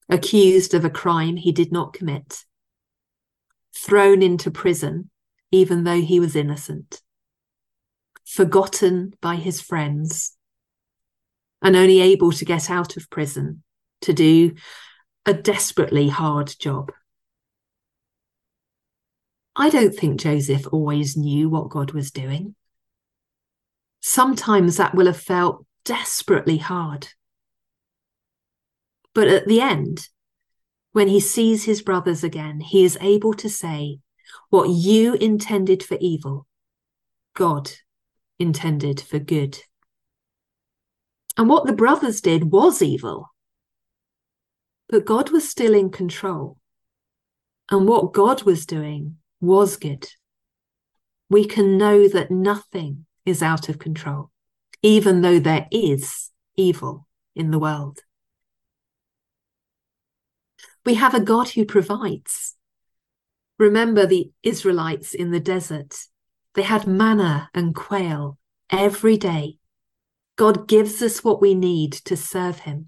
accused 0.09 0.73
of 0.73 0.85
a 0.85 0.89
crime 0.89 1.35
he 1.35 1.51
did 1.51 1.71
not 1.71 1.93
commit, 1.93 2.43
thrown 3.75 4.21
into 4.21 4.49
prison 4.49 5.09
even 5.51 5.83
though 5.83 6.01
he 6.01 6.19
was 6.19 6.35
innocent, 6.35 7.01
forgotten 8.25 9.13
by 9.21 9.35
his 9.35 9.61
friends, 9.61 10.35
and 11.61 11.75
only 11.75 12.01
able 12.01 12.31
to 12.31 12.45
get 12.45 12.69
out 12.69 12.97
of 12.97 13.09
prison 13.09 13.63
to 14.01 14.13
do 14.13 14.53
a 15.25 15.33
desperately 15.33 16.09
hard 16.09 16.53
job. 16.59 16.91
I 19.55 19.69
don't 19.69 19.95
think 19.95 20.19
Joseph 20.19 20.67
always 20.71 21.17
knew 21.17 21.49
what 21.49 21.69
God 21.69 21.91
was 21.91 22.11
doing. 22.11 22.55
Sometimes 24.01 24.77
that 24.77 24.95
will 24.95 25.07
have 25.07 25.19
felt 25.19 25.65
desperately 25.83 26.57
hard. 26.57 27.07
But 29.13 29.27
at 29.27 29.47
the 29.47 29.61
end, 29.61 30.07
when 30.91 31.07
he 31.07 31.19
sees 31.19 31.63
his 31.63 31.81
brothers 31.81 32.23
again, 32.23 32.59
he 32.59 32.83
is 32.83 32.97
able 33.01 33.33
to 33.35 33.49
say, 33.49 33.99
What 34.49 34.69
you 34.69 35.15
intended 35.15 35.81
for 35.81 35.97
evil, 35.99 36.45
God 37.33 37.71
intended 38.37 39.01
for 39.01 39.17
good. 39.17 39.57
And 41.35 41.49
what 41.49 41.65
the 41.65 41.73
brothers 41.73 42.21
did 42.21 42.51
was 42.51 42.81
evil. 42.81 43.31
But 44.87 45.05
God 45.05 45.31
was 45.31 45.49
still 45.49 45.73
in 45.73 45.89
control. 45.89 46.57
And 47.71 47.87
what 47.87 48.13
God 48.13 48.43
was 48.43 48.65
doing 48.65 49.17
was 49.41 49.77
good. 49.77 50.07
We 51.27 51.45
can 51.45 51.77
know 51.77 52.07
that 52.07 52.31
nothing 52.31 53.06
is 53.27 53.43
out 53.43 53.69
of 53.69 53.79
control, 53.79 54.31
even 54.81 55.21
though 55.21 55.39
there 55.39 55.67
is 55.71 56.31
evil 56.55 57.07
in 57.35 57.51
the 57.51 57.59
world. 57.59 57.99
We 60.85 60.95
have 60.95 61.13
a 61.13 61.19
God 61.19 61.49
who 61.49 61.65
provides. 61.65 62.55
Remember 63.59 64.05
the 64.05 64.31
Israelites 64.43 65.13
in 65.13 65.31
the 65.31 65.39
desert. 65.39 65.97
They 66.55 66.61
had 66.61 66.87
manna 66.87 67.49
and 67.53 67.75
quail 67.75 68.37
every 68.69 69.17
day. 69.17 69.57
God 70.37 70.67
gives 70.67 71.01
us 71.01 71.23
what 71.23 71.41
we 71.41 71.55
need 71.55 71.91
to 71.91 72.15
serve 72.15 72.59
Him. 72.59 72.87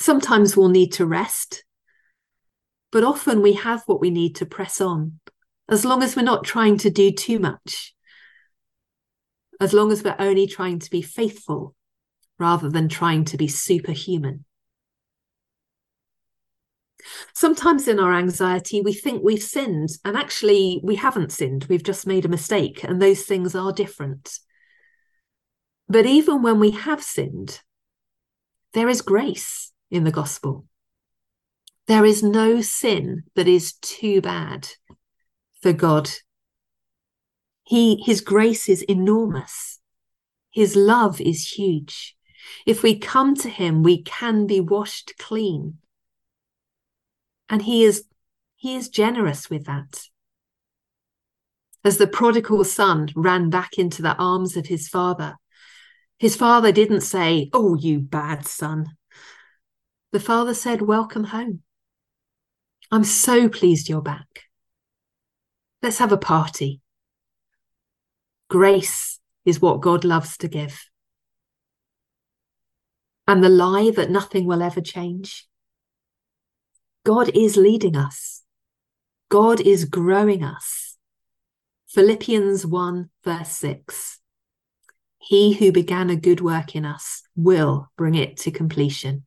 Sometimes 0.00 0.56
we'll 0.56 0.68
need 0.68 0.92
to 0.94 1.06
rest, 1.06 1.64
but 2.90 3.04
often 3.04 3.42
we 3.42 3.54
have 3.54 3.82
what 3.86 4.00
we 4.00 4.10
need 4.10 4.34
to 4.36 4.46
press 4.46 4.80
on, 4.80 5.20
as 5.68 5.84
long 5.84 6.02
as 6.02 6.16
we're 6.16 6.22
not 6.22 6.44
trying 6.44 6.78
to 6.78 6.90
do 6.90 7.10
too 7.10 7.38
much, 7.38 7.94
as 9.60 9.72
long 9.72 9.92
as 9.92 10.02
we're 10.02 10.16
only 10.18 10.46
trying 10.46 10.78
to 10.78 10.90
be 10.90 11.02
faithful 11.02 11.74
rather 12.38 12.68
than 12.68 12.88
trying 12.88 13.24
to 13.24 13.36
be 13.36 13.48
superhuman. 13.48 14.44
Sometimes 17.32 17.88
in 17.88 18.00
our 18.00 18.12
anxiety, 18.12 18.80
we 18.80 18.92
think 18.92 19.22
we've 19.22 19.42
sinned, 19.42 19.90
and 20.04 20.16
actually, 20.16 20.80
we 20.82 20.96
haven't 20.96 21.32
sinned. 21.32 21.64
We've 21.68 21.82
just 21.82 22.06
made 22.06 22.24
a 22.24 22.28
mistake, 22.28 22.84
and 22.84 23.00
those 23.00 23.22
things 23.22 23.54
are 23.54 23.72
different. 23.72 24.38
But 25.88 26.06
even 26.06 26.42
when 26.42 26.58
we 26.58 26.72
have 26.72 27.02
sinned, 27.02 27.60
there 28.74 28.88
is 28.88 29.00
grace 29.00 29.72
in 29.90 30.04
the 30.04 30.10
gospel. 30.10 30.66
There 31.86 32.04
is 32.04 32.22
no 32.22 32.60
sin 32.60 33.24
that 33.34 33.48
is 33.48 33.72
too 33.74 34.20
bad 34.20 34.68
for 35.62 35.72
God. 35.72 36.10
He, 37.68 38.02
his 38.02 38.22
grace 38.22 38.66
is 38.66 38.80
enormous. 38.82 39.78
His 40.50 40.74
love 40.74 41.20
is 41.20 41.52
huge. 41.52 42.16
If 42.64 42.82
we 42.82 42.98
come 42.98 43.34
to 43.36 43.50
him, 43.50 43.82
we 43.82 44.02
can 44.02 44.46
be 44.46 44.58
washed 44.58 45.18
clean 45.18 45.76
and 47.50 47.62
he 47.62 47.84
is 47.84 48.04
he 48.56 48.74
is 48.74 48.88
generous 48.88 49.48
with 49.48 49.64
that 49.66 50.02
as 51.84 51.96
the 51.96 52.06
prodigal 52.06 52.64
son 52.64 53.08
ran 53.14 53.48
back 53.48 53.78
into 53.78 54.02
the 54.02 54.14
arms 54.16 54.54
of 54.56 54.66
his 54.66 54.86
father 54.88 55.36
his 56.18 56.36
father 56.36 56.70
didn't 56.72 57.00
say 57.00 57.48
oh 57.54 57.74
you 57.74 58.00
bad 58.00 58.46
son 58.46 58.84
the 60.12 60.20
father 60.20 60.52
said 60.52 60.82
welcome 60.82 61.24
home 61.24 61.62
I'm 62.90 63.04
so 63.04 63.50
pleased 63.50 63.88
you're 63.88 64.00
back. 64.00 64.44
Let's 65.82 65.98
have 65.98 66.12
a 66.12 66.16
party. 66.16 66.80
Grace 68.48 69.20
is 69.44 69.60
what 69.60 69.80
God 69.80 70.04
loves 70.04 70.36
to 70.38 70.48
give. 70.48 70.88
And 73.26 73.44
the 73.44 73.48
lie 73.48 73.90
that 73.94 74.10
nothing 74.10 74.46
will 74.46 74.62
ever 74.62 74.80
change. 74.80 75.46
God 77.04 77.30
is 77.34 77.56
leading 77.56 77.96
us. 77.96 78.42
God 79.28 79.60
is 79.60 79.84
growing 79.84 80.42
us. 80.42 80.96
Philippians 81.88 82.64
1, 82.64 83.10
verse 83.24 83.50
6. 83.50 84.20
He 85.18 85.52
who 85.54 85.72
began 85.72 86.08
a 86.08 86.16
good 86.16 86.40
work 86.40 86.74
in 86.74 86.86
us 86.86 87.22
will 87.36 87.90
bring 87.96 88.14
it 88.14 88.38
to 88.38 88.50
completion. 88.50 89.24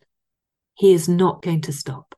He 0.73 0.93
is 0.93 1.07
not 1.07 1.43
going 1.43 1.61
to 1.61 1.73
stop. 1.73 2.15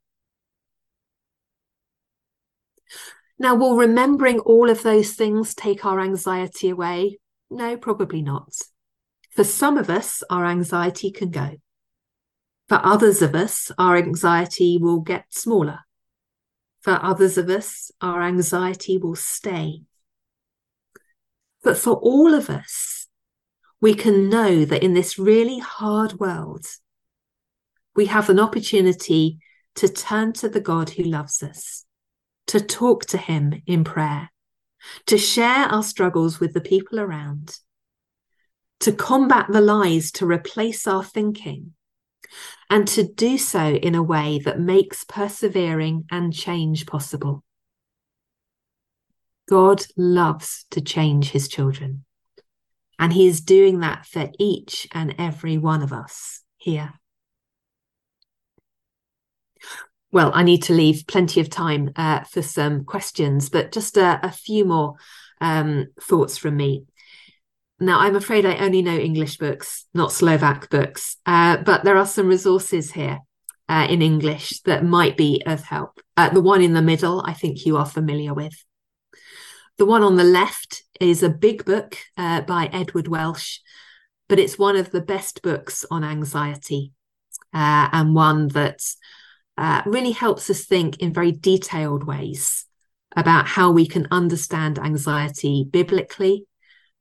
Now, 3.43 3.55
will 3.55 3.75
remembering 3.75 4.39
all 4.39 4.69
of 4.69 4.83
those 4.83 5.15
things 5.15 5.53
take 5.53 5.83
our 5.83 5.99
anxiety 5.99 6.69
away? 6.69 7.19
No, 7.51 7.75
probably 7.75 8.21
not. 8.21 8.53
For 9.35 9.43
some 9.43 9.77
of 9.77 9.89
us, 9.89 10.23
our 10.29 10.45
anxiety 10.45 11.11
can 11.11 11.29
go. 11.29 11.57
For 12.69 12.79
others 12.81 13.21
of 13.21 13.35
us, 13.35 13.69
our 13.77 13.97
anxiety 13.97 14.77
will 14.77 15.01
get 15.01 15.25
smaller. 15.31 15.79
For 16.83 16.97
others 17.03 17.37
of 17.37 17.49
us, 17.49 17.91
our 17.99 18.21
anxiety 18.21 18.97
will 18.97 19.17
stay. 19.17 19.81
But 21.63 21.77
for 21.77 21.95
all 21.95 22.33
of 22.33 22.49
us, 22.49 23.07
we 23.81 23.93
can 23.93 24.29
know 24.29 24.63
that 24.63 24.83
in 24.83 24.93
this 24.93 25.19
really 25.19 25.59
hard 25.59 26.13
world, 26.13 26.65
we 27.93 28.05
have 28.05 28.29
an 28.29 28.39
opportunity 28.39 29.39
to 29.75 29.89
turn 29.89 30.31
to 30.31 30.47
the 30.47 30.61
God 30.61 30.91
who 30.91 31.03
loves 31.03 31.43
us 31.43 31.83
to 32.53 32.61
talk 32.61 33.03
to 33.03 33.17
Him 33.17 33.63
in 33.65 33.83
prayer, 33.83 34.31
to 35.07 35.17
share 35.17 35.65
our 35.65 35.81
struggles 35.81 36.39
with 36.39 36.53
the 36.53 36.61
people 36.61 36.99
around, 36.99 37.57
to 38.79 38.91
combat 38.91 39.47
the 39.49 39.59
lies 39.59 40.11
to 40.11 40.27
replace 40.27 40.85
our 40.85 41.03
thinking, 41.03 41.73
and 42.69 42.87
to 42.87 43.01
do 43.01 43.39
so 43.39 43.73
in 43.73 43.95
a 43.95 44.03
way 44.03 44.37
that 44.37 44.59
makes 44.59 45.03
persevering 45.03 46.05
and 46.11 46.31
change 46.31 46.85
possible. 46.85 47.43
God 49.49 49.83
loves 49.97 50.67
to 50.69 50.79
change 50.79 51.31
his 51.31 51.47
children, 51.47 52.05
and 52.99 53.13
he 53.13 53.25
is 53.25 53.41
doing 53.41 53.79
that 53.79 54.05
for 54.05 54.29
each 54.37 54.87
and 54.91 55.15
every 55.17 55.57
one 55.57 55.81
of 55.81 55.91
us 55.91 56.43
here 56.57 56.93
well, 60.13 60.31
I 60.31 60.43
need 60.43 60.61
to 60.63 60.73
leave 60.73 61.07
plenty 61.07 61.41
of 61.41 61.49
time 61.49 61.91
uh, 61.95 62.21
for 62.21 62.43
some 62.43 62.85
questions, 62.85 63.49
but 63.49 63.71
just 63.71 63.97
a, 63.97 64.19
a 64.23 64.31
few 64.31 64.63
more 64.63 64.93
um, 65.41 65.87
thoughts 65.99 66.37
from 66.37 66.55
me. 66.55 66.85
Now, 67.79 67.99
I'm 67.99 68.15
afraid 68.15 68.45
I 68.45 68.57
only 68.57 68.83
know 68.83 68.95
English 68.95 69.37
books, 69.37 69.87
not 69.91 70.11
Slovak 70.11 70.69
books, 70.69 71.17
uh, 71.25 71.57
but 71.57 71.83
there 71.83 71.97
are 71.97 72.05
some 72.05 72.27
resources 72.27 72.91
here 72.91 73.21
uh, 73.67 73.87
in 73.89 74.03
English 74.03 74.61
that 74.65 74.85
might 74.85 75.17
be 75.17 75.41
of 75.47 75.63
help. 75.63 75.99
Uh, 76.15 76.29
the 76.29 76.41
one 76.41 76.61
in 76.61 76.73
the 76.73 76.83
middle, 76.83 77.23
I 77.25 77.33
think 77.33 77.65
you 77.65 77.75
are 77.75 77.85
familiar 77.85 78.35
with. 78.35 78.53
The 79.79 79.85
one 79.87 80.03
on 80.03 80.15
the 80.15 80.23
left 80.23 80.83
is 80.99 81.23
a 81.23 81.29
big 81.29 81.65
book 81.65 81.97
uh, 82.15 82.41
by 82.41 82.69
Edward 82.71 83.07
Welch, 83.07 83.61
but 84.29 84.37
it's 84.37 84.59
one 84.59 84.75
of 84.75 84.91
the 84.91 85.01
best 85.01 85.41
books 85.41 85.83
on 85.89 86.03
anxiety 86.03 86.91
uh, 87.51 87.89
and 87.91 88.13
one 88.13 88.49
that 88.49 88.79
uh, 89.57 89.81
really 89.85 90.11
helps 90.11 90.49
us 90.49 90.65
think 90.65 90.97
in 90.97 91.13
very 91.13 91.31
detailed 91.31 92.03
ways 92.03 92.65
about 93.15 93.47
how 93.47 93.71
we 93.71 93.85
can 93.85 94.07
understand 94.11 94.79
anxiety 94.79 95.67
biblically 95.69 96.45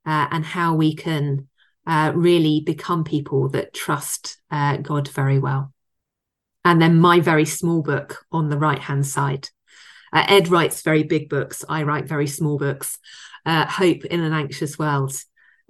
uh, 0.05 0.29
and 0.31 0.45
how 0.45 0.75
we 0.75 0.95
can 0.95 1.49
uh, 1.87 2.13
really 2.15 2.61
become 2.61 3.05
people 3.05 3.49
that 3.49 3.73
trust 3.73 4.39
uh, 4.51 4.77
God 4.77 5.09
very 5.09 5.39
well. 5.39 5.73
And 6.65 6.81
then 6.81 6.99
my 6.99 7.21
very 7.21 7.45
small 7.45 7.83
book 7.83 8.25
on 8.31 8.49
the 8.49 8.59
right 8.59 8.79
hand 8.79 9.07
side. 9.07 9.49
Uh, 10.13 10.25
Ed 10.29 10.49
writes 10.49 10.83
very 10.83 11.03
big 11.03 11.29
books. 11.29 11.65
I 11.69 11.83
write 11.83 12.05
very 12.05 12.27
small 12.27 12.59
books. 12.59 12.99
Uh, 13.45 13.67
Hope 13.67 14.05
in 14.05 14.21
an 14.21 14.33
Anxious 14.33 14.79
World 14.79 15.17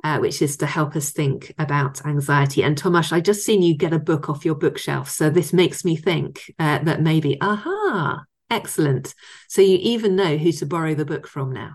uh, 0.04 0.18
which 0.18 0.42
is 0.42 0.56
to 0.58 0.66
help 0.66 0.96
us 0.96 1.10
think 1.10 1.54
about 1.58 2.04
anxiety. 2.04 2.62
And 2.62 2.76
Tomasz, 2.76 3.12
I 3.12 3.20
just 3.20 3.44
seen 3.44 3.62
you 3.62 3.76
get 3.76 3.92
a 3.92 3.98
book 3.98 4.28
off 4.28 4.44
your 4.44 4.54
bookshelf. 4.54 5.08
So 5.08 5.30
this 5.30 5.52
makes 5.52 5.84
me 5.84 5.96
think 5.96 6.52
uh, 6.58 6.78
that 6.80 7.02
maybe, 7.02 7.38
aha, 7.40 8.24
excellent. 8.50 9.14
So 9.48 9.62
you 9.62 9.78
even 9.80 10.16
know 10.16 10.36
who 10.36 10.52
to 10.52 10.66
borrow 10.66 10.94
the 10.94 11.04
book 11.04 11.26
from 11.26 11.52
now. 11.52 11.74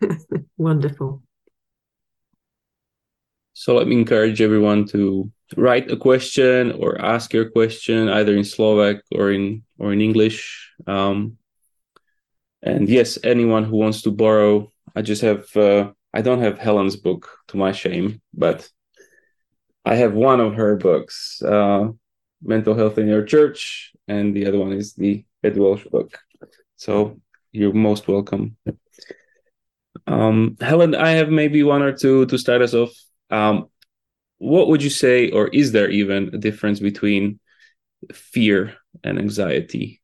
Wonderful. 0.56 1.22
So 3.54 3.76
let 3.76 3.86
me 3.86 3.96
encourage 3.96 4.40
everyone 4.40 4.86
to 4.88 5.30
write 5.56 5.90
a 5.90 5.96
question 5.96 6.72
or 6.72 7.00
ask 7.00 7.32
your 7.32 7.50
question 7.50 8.08
either 8.08 8.34
in 8.34 8.44
Slovak 8.44 9.02
or 9.12 9.30
in 9.30 9.62
or 9.78 9.92
in 9.92 10.00
English. 10.00 10.72
Um, 10.86 11.38
and 12.62 12.88
yes, 12.88 13.18
anyone 13.24 13.64
who 13.64 13.76
wants 13.76 14.02
to 14.02 14.10
borrow, 14.10 14.72
I 14.96 15.02
just 15.02 15.22
have 15.22 15.54
uh, 15.56 15.92
I 16.14 16.22
don't 16.22 16.42
have 16.42 16.58
Helen's 16.58 16.96
book 16.96 17.28
to 17.48 17.56
my 17.56 17.72
shame, 17.72 18.20
but 18.34 18.68
I 19.84 19.96
have 19.96 20.12
one 20.12 20.40
of 20.40 20.54
her 20.54 20.76
books, 20.76 21.42
uh, 21.42 21.88
Mental 22.42 22.74
Health 22.74 22.98
in 22.98 23.08
Your 23.08 23.24
Church, 23.24 23.92
and 24.08 24.36
the 24.36 24.46
other 24.46 24.58
one 24.58 24.72
is 24.72 24.94
the 24.94 25.24
Ed 25.42 25.56
Welch 25.56 25.88
book. 25.90 26.18
So 26.76 27.20
you're 27.50 27.72
most 27.72 28.08
welcome. 28.08 28.56
Um, 30.06 30.56
Helen, 30.60 30.94
I 30.94 31.10
have 31.12 31.30
maybe 31.30 31.62
one 31.62 31.82
or 31.82 31.92
two 31.92 32.26
to 32.26 32.38
start 32.38 32.62
us 32.62 32.74
off. 32.74 32.92
Um, 33.30 33.68
what 34.38 34.68
would 34.68 34.82
you 34.82 34.90
say, 34.90 35.30
or 35.30 35.48
is 35.48 35.72
there 35.72 35.88
even 35.88 36.30
a 36.34 36.38
difference 36.38 36.80
between 36.80 37.38
fear 38.12 38.76
and 39.04 39.18
anxiety? 39.18 40.02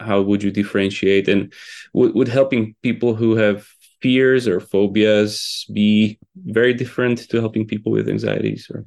How 0.00 0.22
would 0.22 0.42
you 0.42 0.50
differentiate? 0.50 1.28
And 1.28 1.52
would, 1.92 2.14
would 2.14 2.28
helping 2.28 2.74
people 2.82 3.14
who 3.14 3.36
have 3.36 3.68
fears 4.04 4.46
or 4.46 4.60
phobias 4.60 5.64
be 5.72 6.18
very 6.34 6.74
different 6.74 7.18
to 7.30 7.40
helping 7.40 7.66
people 7.66 7.90
with 7.90 8.06
anxieties 8.06 8.70
or 8.70 8.84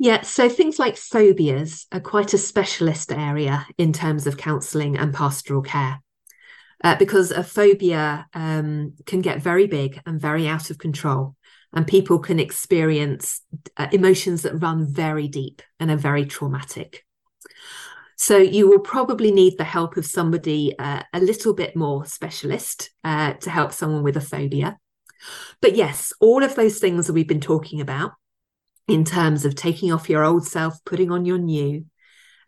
yeah, 0.00 0.20
so 0.20 0.48
things 0.48 0.78
like 0.78 0.96
phobias 0.96 1.86
are 1.90 1.98
quite 2.00 2.32
a 2.32 2.38
specialist 2.38 3.10
area 3.10 3.66
in 3.78 3.92
terms 3.92 4.28
of 4.28 4.36
counselling 4.36 4.96
and 4.96 5.12
pastoral 5.12 5.62
care. 5.62 6.00
Uh, 6.84 6.94
because 6.94 7.32
a 7.32 7.42
phobia 7.42 8.28
um, 8.32 8.94
can 9.06 9.20
get 9.22 9.42
very 9.42 9.66
big 9.66 10.00
and 10.06 10.20
very 10.20 10.46
out 10.46 10.70
of 10.70 10.78
control, 10.78 11.34
and 11.72 11.84
people 11.84 12.20
can 12.20 12.38
experience 12.38 13.40
uh, 13.76 13.88
emotions 13.90 14.42
that 14.42 14.62
run 14.62 14.86
very 14.86 15.26
deep 15.26 15.62
and 15.80 15.90
are 15.90 15.96
very 15.96 16.24
traumatic. 16.26 17.04
So 18.20 18.36
you 18.36 18.68
will 18.68 18.80
probably 18.80 19.30
need 19.30 19.58
the 19.58 19.64
help 19.64 19.96
of 19.96 20.04
somebody 20.04 20.76
uh, 20.76 21.04
a 21.12 21.20
little 21.20 21.54
bit 21.54 21.76
more 21.76 22.04
specialist 22.04 22.90
uh, 23.04 23.34
to 23.34 23.48
help 23.48 23.72
someone 23.72 24.02
with 24.02 24.16
a 24.16 24.20
phobia. 24.20 24.76
But 25.62 25.76
yes, 25.76 26.12
all 26.20 26.42
of 26.42 26.56
those 26.56 26.80
things 26.80 27.06
that 27.06 27.12
we've 27.12 27.28
been 27.28 27.40
talking 27.40 27.80
about 27.80 28.12
in 28.88 29.04
terms 29.04 29.44
of 29.44 29.54
taking 29.54 29.92
off 29.92 30.10
your 30.10 30.24
old 30.24 30.44
self, 30.44 30.84
putting 30.84 31.12
on 31.12 31.26
your 31.26 31.38
new, 31.38 31.84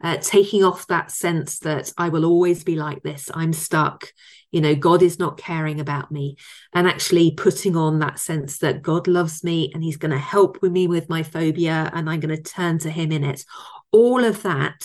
uh, 0.02 0.16
taking 0.16 0.64
off 0.64 0.88
that 0.88 1.12
sense 1.12 1.60
that 1.60 1.92
I 1.96 2.08
will 2.08 2.24
always 2.24 2.64
be 2.64 2.74
like 2.74 3.02
this, 3.04 3.30
I'm 3.32 3.52
stuck, 3.52 4.12
you 4.50 4.60
know, 4.60 4.74
God 4.74 5.02
is 5.02 5.20
not 5.20 5.38
caring 5.38 5.78
about 5.78 6.10
me, 6.10 6.36
and 6.72 6.88
actually 6.88 7.30
putting 7.32 7.76
on 7.76 8.00
that 8.00 8.18
sense 8.18 8.58
that 8.58 8.82
God 8.82 9.06
loves 9.06 9.44
me 9.44 9.70
and 9.72 9.84
He's 9.84 9.98
going 9.98 10.10
to 10.10 10.18
help 10.18 10.62
with 10.62 10.72
me 10.72 10.88
with 10.88 11.08
my 11.08 11.22
phobia 11.22 11.90
and 11.94 12.10
I'm 12.10 12.18
going 12.18 12.34
to 12.34 12.42
turn 12.42 12.78
to 12.80 12.90
Him 12.90 13.12
in 13.12 13.22
it. 13.22 13.44
All 13.92 14.24
of 14.24 14.42
that 14.42 14.84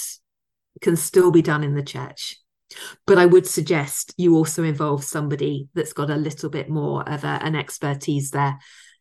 can 0.81 0.95
still 0.95 1.31
be 1.31 1.41
done 1.41 1.63
in 1.63 1.75
the 1.75 1.83
church. 1.83 2.37
But 3.05 3.17
I 3.17 3.25
would 3.25 3.47
suggest 3.47 4.13
you 4.17 4.35
also 4.35 4.63
involve 4.63 5.03
somebody 5.03 5.69
that's 5.73 5.93
got 5.93 6.09
a 6.09 6.15
little 6.15 6.49
bit 6.49 6.69
more 6.69 7.07
of 7.07 7.23
a, 7.23 7.39
an 7.41 7.55
expertise 7.55 8.31
there, 8.31 8.57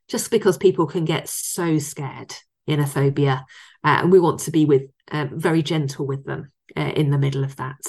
just 0.08 0.30
because 0.30 0.58
people 0.58 0.86
can 0.86 1.04
get 1.04 1.28
so 1.28 1.78
scared 1.78 2.34
in 2.66 2.80
a 2.80 2.86
phobia. 2.86 3.44
Uh, 3.82 4.00
and 4.02 4.12
we 4.12 4.20
want 4.20 4.40
to 4.40 4.50
be 4.50 4.64
with 4.64 4.82
uh, 5.10 5.26
very 5.32 5.62
gentle 5.62 6.06
with 6.06 6.24
them 6.24 6.52
uh, 6.76 6.92
in 6.94 7.10
the 7.10 7.18
middle 7.18 7.44
of 7.44 7.56
that. 7.56 7.80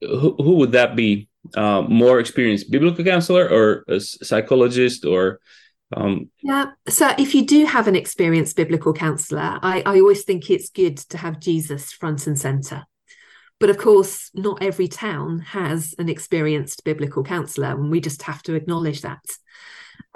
Who, 0.00 0.36
who 0.36 0.56
would 0.56 0.72
that 0.72 0.96
be? 0.96 1.28
Uh, 1.54 1.82
more 1.82 2.18
experienced 2.18 2.72
biblical 2.72 3.04
counselor 3.04 3.48
or 3.48 3.84
a 3.86 4.00
psychologist 4.00 5.04
or 5.04 5.38
um, 5.94 6.30
yeah. 6.42 6.66
So 6.88 7.12
if 7.18 7.34
you 7.34 7.46
do 7.46 7.64
have 7.64 7.86
an 7.86 7.96
experienced 7.96 8.56
biblical 8.56 8.92
counselor, 8.92 9.58
I, 9.62 9.82
I 9.86 10.00
always 10.00 10.24
think 10.24 10.50
it's 10.50 10.70
good 10.70 10.96
to 10.98 11.18
have 11.18 11.40
Jesus 11.40 11.92
front 11.92 12.26
and 12.26 12.38
center. 12.38 12.84
But 13.58 13.70
of 13.70 13.78
course, 13.78 14.30
not 14.34 14.62
every 14.62 14.88
town 14.88 15.38
has 15.38 15.94
an 15.98 16.08
experienced 16.08 16.84
biblical 16.84 17.22
counselor, 17.22 17.68
and 17.68 17.90
we 17.90 18.00
just 18.00 18.22
have 18.22 18.42
to 18.42 18.54
acknowledge 18.54 19.02
that. 19.02 19.24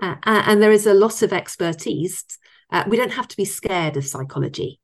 Uh, 0.02 0.16
and 0.24 0.60
there 0.60 0.72
is 0.72 0.86
a 0.86 0.94
lot 0.94 1.22
of 1.22 1.32
expertise. 1.32 2.24
Uh, 2.70 2.84
we 2.86 2.96
don't 2.96 3.12
have 3.12 3.28
to 3.28 3.36
be 3.36 3.44
scared 3.44 3.96
of 3.96 4.06
psychology. 4.06 4.80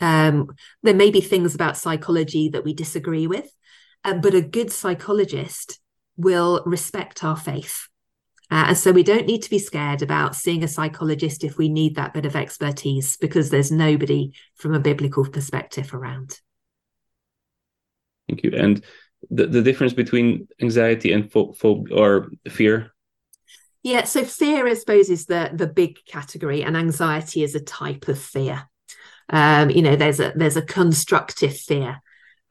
Um, 0.00 0.50
there 0.82 0.94
may 0.94 1.10
be 1.10 1.20
things 1.20 1.54
about 1.54 1.76
psychology 1.76 2.50
that 2.50 2.64
we 2.64 2.72
disagree 2.72 3.26
with, 3.26 3.50
uh, 4.04 4.14
but 4.14 4.34
a 4.34 4.42
good 4.42 4.70
psychologist 4.70 5.80
will 6.16 6.62
respect 6.66 7.24
our 7.24 7.36
faith. 7.36 7.87
Uh, 8.50 8.66
and 8.68 8.78
so 8.78 8.92
we 8.92 9.02
don't 9.02 9.26
need 9.26 9.42
to 9.42 9.50
be 9.50 9.58
scared 9.58 10.00
about 10.00 10.34
seeing 10.34 10.64
a 10.64 10.68
psychologist 10.68 11.44
if 11.44 11.58
we 11.58 11.68
need 11.68 11.94
that 11.94 12.14
bit 12.14 12.24
of 12.24 12.34
expertise 12.34 13.16
because 13.18 13.50
there's 13.50 13.70
nobody 13.70 14.32
from 14.56 14.74
a 14.74 14.80
biblical 14.80 15.28
perspective 15.28 15.92
around. 15.92 16.40
Thank 18.28 18.42
you. 18.42 18.52
And 18.56 18.82
the, 19.30 19.46
the 19.46 19.62
difference 19.62 19.92
between 19.92 20.48
anxiety 20.60 21.12
and 21.12 21.30
phobia 21.30 21.94
or 21.94 22.30
fear? 22.48 22.92
Yeah, 23.82 24.04
so 24.04 24.24
fear, 24.24 24.66
I 24.66 24.74
suppose, 24.74 25.08
is 25.08 25.26
the 25.26 25.50
the 25.54 25.66
big 25.66 26.04
category, 26.06 26.62
and 26.62 26.76
anxiety 26.76 27.42
is 27.42 27.54
a 27.54 27.60
type 27.60 28.08
of 28.08 28.18
fear. 28.18 28.68
Um, 29.30 29.70
you 29.70 29.82
know, 29.82 29.96
there's 29.96 30.20
a 30.20 30.32
there's 30.34 30.56
a 30.56 30.62
constructive 30.62 31.56
fear. 31.56 32.00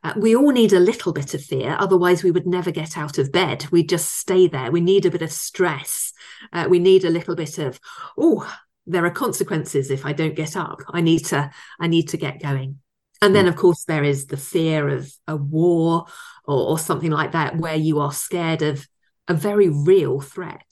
Uh, 0.08 0.14
we 0.16 0.36
all 0.36 0.52
need 0.52 0.72
a 0.72 0.80
little 0.80 1.12
bit 1.12 1.34
of 1.34 1.44
fear, 1.44 1.76
otherwise 1.80 2.24
we 2.24 2.32
would 2.32 2.48
never 2.48 2.72
get 2.72 2.98
out 2.98 3.18
of 3.18 3.30
bed. 3.32 3.66
We 3.72 3.84
just 3.84 4.16
stay 4.16 4.48
there. 4.48 4.72
We 4.72 4.80
need 4.80 5.06
a 5.06 5.12
bit 5.12 5.22
of 5.22 5.32
stress. 5.32 6.14
Uh, 6.54 6.68
we 6.70 6.80
need 6.80 7.04
a 7.04 7.10
little 7.10 7.36
bit 7.36 7.58
of 7.58 7.78
oh, 8.18 8.50
there 8.86 9.06
are 9.06 9.12
consequences 9.12 9.92
if 9.92 10.06
I 10.06 10.14
don't 10.14 10.36
get 10.36 10.56
up. 10.56 10.82
I 10.88 11.02
need 11.02 11.26
to 11.26 11.52
I 11.78 11.88
need 11.88 12.10
to 12.10 12.18
get 12.18 12.42
going. 12.42 12.80
And 13.22 13.36
then, 13.36 13.46
hmm. 13.46 13.50
of 13.50 13.58
course, 13.58 13.84
there 13.84 14.04
is 14.04 14.28
the 14.28 14.38
fear 14.38 14.88
of 14.88 15.12
a 15.28 15.36
war 15.36 16.06
or, 16.46 16.70
or 16.70 16.80
something 16.80 17.12
like 17.12 17.34
that, 17.34 17.58
where 17.58 17.76
you 17.76 18.00
are 18.00 18.14
scared 18.14 18.62
of 18.62 18.88
a 19.28 19.34
very 19.34 19.68
real 19.68 20.22
threat. 20.22 20.72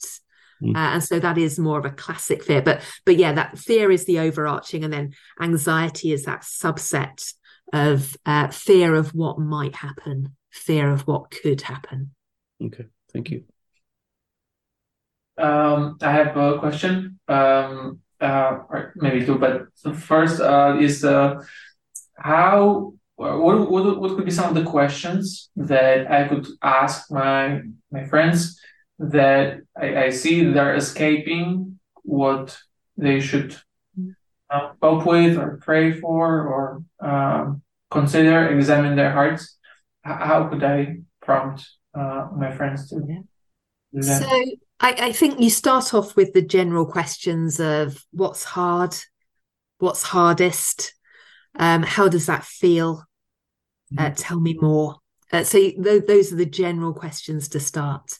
Mm. 0.62 0.74
Uh, 0.74 0.94
and 0.94 1.04
so 1.04 1.18
that 1.18 1.36
is 1.36 1.58
more 1.58 1.78
of 1.78 1.84
a 1.84 1.90
classic 1.90 2.42
fear. 2.42 2.62
But 2.62 2.80
but 3.04 3.16
yeah, 3.16 3.34
that 3.34 3.58
fear 3.58 3.90
is 3.90 4.06
the 4.06 4.20
overarching, 4.20 4.82
and 4.82 4.92
then 4.92 5.12
anxiety 5.38 6.12
is 6.12 6.24
that 6.24 6.40
subset 6.40 7.34
of 7.72 8.16
uh, 8.24 8.48
fear 8.48 8.94
of 8.94 9.14
what 9.14 9.38
might 9.38 9.76
happen, 9.76 10.36
fear 10.50 10.90
of 10.90 11.06
what 11.06 11.30
could 11.30 11.62
happen. 11.62 12.12
Okay, 12.62 12.86
thank 13.12 13.30
you. 13.30 13.44
Um, 15.38 15.98
I 16.00 16.12
have 16.12 16.36
a 16.36 16.58
question, 16.58 17.18
um, 17.28 18.00
uh, 18.20 18.58
or 18.70 18.92
maybe 18.96 19.24
two, 19.24 19.38
but 19.38 19.66
the 19.84 19.92
first 19.92 20.40
uh, 20.40 20.78
is 20.80 21.04
uh, 21.04 21.42
how 22.16 22.94
what, 23.16 23.70
what 23.70 24.00
what 24.00 24.16
could 24.16 24.24
be 24.24 24.30
some 24.30 24.48
of 24.48 24.54
the 24.54 24.70
questions 24.70 25.50
that 25.56 26.10
I 26.10 26.28
could 26.28 26.46
ask 26.62 27.10
my 27.10 27.62
my 27.90 28.04
friends 28.04 28.60
that 28.98 29.60
I, 29.76 30.04
I 30.04 30.10
see 30.10 30.44
they're 30.44 30.74
escaping 30.74 31.78
what 32.02 32.58
they 32.96 33.20
should 33.20 33.56
uh, 34.50 34.72
cope 34.80 35.06
with 35.06 35.38
or 35.38 35.58
pray 35.62 35.92
for 35.92 36.42
or 36.42 36.84
um, 37.00 37.62
consider, 37.90 38.48
examine 38.48 38.96
their 38.96 39.12
hearts. 39.12 39.56
How 40.02 40.48
could 40.48 40.62
I 40.62 40.98
prompt 41.20 41.68
uh, 41.94 42.28
my 42.36 42.54
friends 42.54 42.88
to 42.90 43.00
do 43.00 43.24
that? 43.92 44.20
So 44.20 44.28
I, 44.80 44.92
I 45.08 45.12
think 45.12 45.40
you 45.40 45.50
start 45.50 45.94
off 45.94 46.16
with 46.16 46.32
the 46.32 46.42
general 46.42 46.86
questions 46.86 47.58
of 47.58 48.04
what's 48.12 48.44
hard, 48.44 48.94
what's 49.78 50.02
hardest, 50.02 50.94
um, 51.58 51.82
how 51.82 52.08
does 52.08 52.26
that 52.26 52.44
feel? 52.44 53.04
Uh, 53.96 54.02
mm-hmm. 54.02 54.14
tell 54.14 54.40
me 54.40 54.54
more. 54.60 54.96
Uh, 55.32 55.44
so 55.44 55.58
th- 55.58 56.06
those 56.06 56.32
are 56.32 56.36
the 56.36 56.46
general 56.46 56.92
questions 56.92 57.48
to 57.48 57.60
start. 57.60 58.18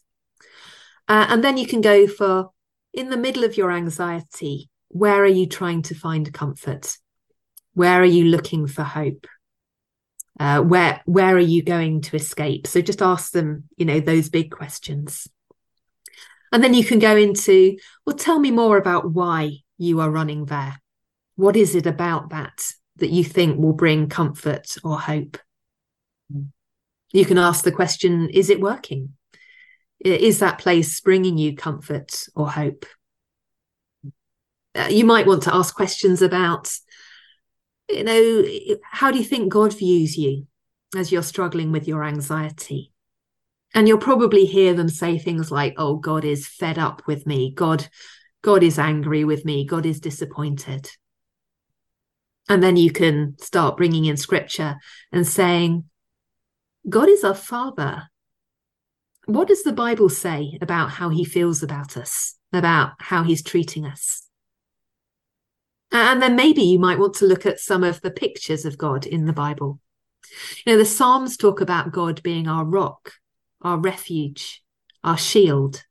Uh, 1.09 1.27
and 1.29 1.45
then 1.45 1.57
you 1.57 1.67
can 1.67 1.81
go 1.81 2.07
for 2.07 2.51
in 2.93 3.11
the 3.11 3.17
middle 3.17 3.45
of 3.45 3.57
your 3.57 3.71
anxiety, 3.71 4.71
where 4.97 5.23
are 5.23 5.27
you 5.27 5.47
trying 5.47 5.83
to 5.83 5.95
find 5.95 6.33
comfort? 6.33 6.97
Where 7.75 8.01
are 8.01 8.05
you 8.05 8.25
looking 8.25 8.67
for 8.67 8.83
hope? 8.83 9.27
Uh, 10.39 10.61
where 10.61 11.03
where 11.07 11.35
are 11.35 11.39
you 11.39 11.63
going 11.63 12.03
to 12.03 12.17
escape? 12.17 12.67
So 12.67 12.81
just 12.81 13.03
ask 13.03 13.33
them, 13.33 13.65
you 13.77 13.87
know, 13.87 14.01
those 14.01 14.29
big 14.29 14.51
questions. 14.51 15.29
And 16.53 16.63
then 16.63 16.75
you 16.75 16.85
can 16.85 16.99
go 16.99 17.17
into, 17.17 17.77
well, 18.07 18.17
tell 18.17 18.39
me 18.39 18.51
more 18.51 18.77
about 18.77 19.13
why 19.13 19.59
you 19.79 20.01
are 20.01 20.11
running 20.11 20.47
there. 20.47 20.81
What 21.35 21.57
is 21.57 21.75
it 21.75 21.87
about 21.87 22.31
that 22.31 22.65
that 22.97 23.11
you 23.11 23.25
think 23.25 23.59
will 23.59 23.73
bring 23.73 24.09
comfort 24.09 24.77
or 24.83 24.99
hope? 24.99 25.39
You 27.13 27.25
can 27.25 27.39
ask 27.39 27.65
the 27.65 27.73
question, 27.73 28.31
is 28.31 28.51
it 28.51 28.61
working? 28.61 29.13
is 30.05 30.41
that 30.41 30.59
place 30.59 31.01
bringing 31.01 31.39
you 31.39 31.57
comfort 31.57 32.27
or 32.35 32.51
hope? 32.51 32.85
Uh, 34.77 34.89
you 34.89 35.05
might 35.05 35.27
want 35.27 35.43
to 35.45 35.55
ask 35.55 35.75
questions 35.75 36.23
about, 36.23 36.71
you 37.89 38.05
know, 38.05 38.45
how 38.83 39.11
do 39.11 39.19
you 39.19 39.25
think 39.25 39.53
God 39.53 39.77
views 39.77 40.17
you 40.17 40.47
as 40.97 41.11
you're 41.11 41.23
struggling 41.23 41.73
with 41.73 41.89
your 41.89 42.05
anxiety? 42.05 42.93
And 43.75 43.89
you'll 43.89 43.99
probably 43.99 44.47
hear 44.47 44.75
them 44.75 44.89
say 44.89 45.19
things 45.19 45.51
like, 45.51 45.75
"Oh, 45.77 45.97
God 45.97 46.25
is 46.25 46.47
fed 46.47 46.79
up 46.79 47.07
with 47.07 47.27
me. 47.27 47.53
God, 47.53 47.89
God 48.43 48.63
is 48.63 48.79
angry 48.79 49.25
with 49.25 49.45
me. 49.45 49.65
God 49.65 49.87
is 49.87 50.01
disappointed." 50.01 50.91
And 52.49 52.63
then 52.63 52.77
you 52.77 52.93
can 52.93 53.37
start 53.39 53.77
bringing 53.77 54.05
in 54.05 54.17
scripture 54.17 54.77
and 55.11 55.27
saying, 55.27 55.85
God 56.89 57.09
is 57.09 57.25
our 57.25 57.35
Father 57.35 58.09
what 59.27 59.49
does 59.49 59.65
the 59.65 59.73
Bible 59.73 60.09
say 60.09 60.57
about 60.63 60.91
how 60.91 61.09
he 61.09 61.25
feels 61.25 61.63
about 61.63 61.97
us, 61.97 62.37
about 62.53 62.93
how 63.01 63.25
he's 63.25 63.43
treating 63.43 63.85
us? 63.85 64.26
Uh, 65.93 66.09
and 66.11 66.23
then 66.23 66.37
maybe 66.37 66.63
you 66.63 66.79
might 66.79 66.99
want 66.99 67.15
to 67.15 67.27
look 67.27 67.47
at 67.47 67.61
some 67.61 67.85
of 67.85 68.01
the 68.01 68.11
pictures 68.11 68.65
of 68.65 68.79
God 68.79 69.07
in 69.07 69.25
the 69.25 69.33
Bible. 69.33 69.81
You 70.65 70.73
know, 70.73 70.79
the 70.79 70.85
Psalms 70.85 71.37
talk 71.37 71.61
about 71.61 71.93
God 71.93 72.23
being 72.23 72.49
our 72.49 72.65
rock, 72.65 73.13
our 73.63 73.79
refuge, 73.79 74.63
our 75.05 75.17
shield, 75.17 75.85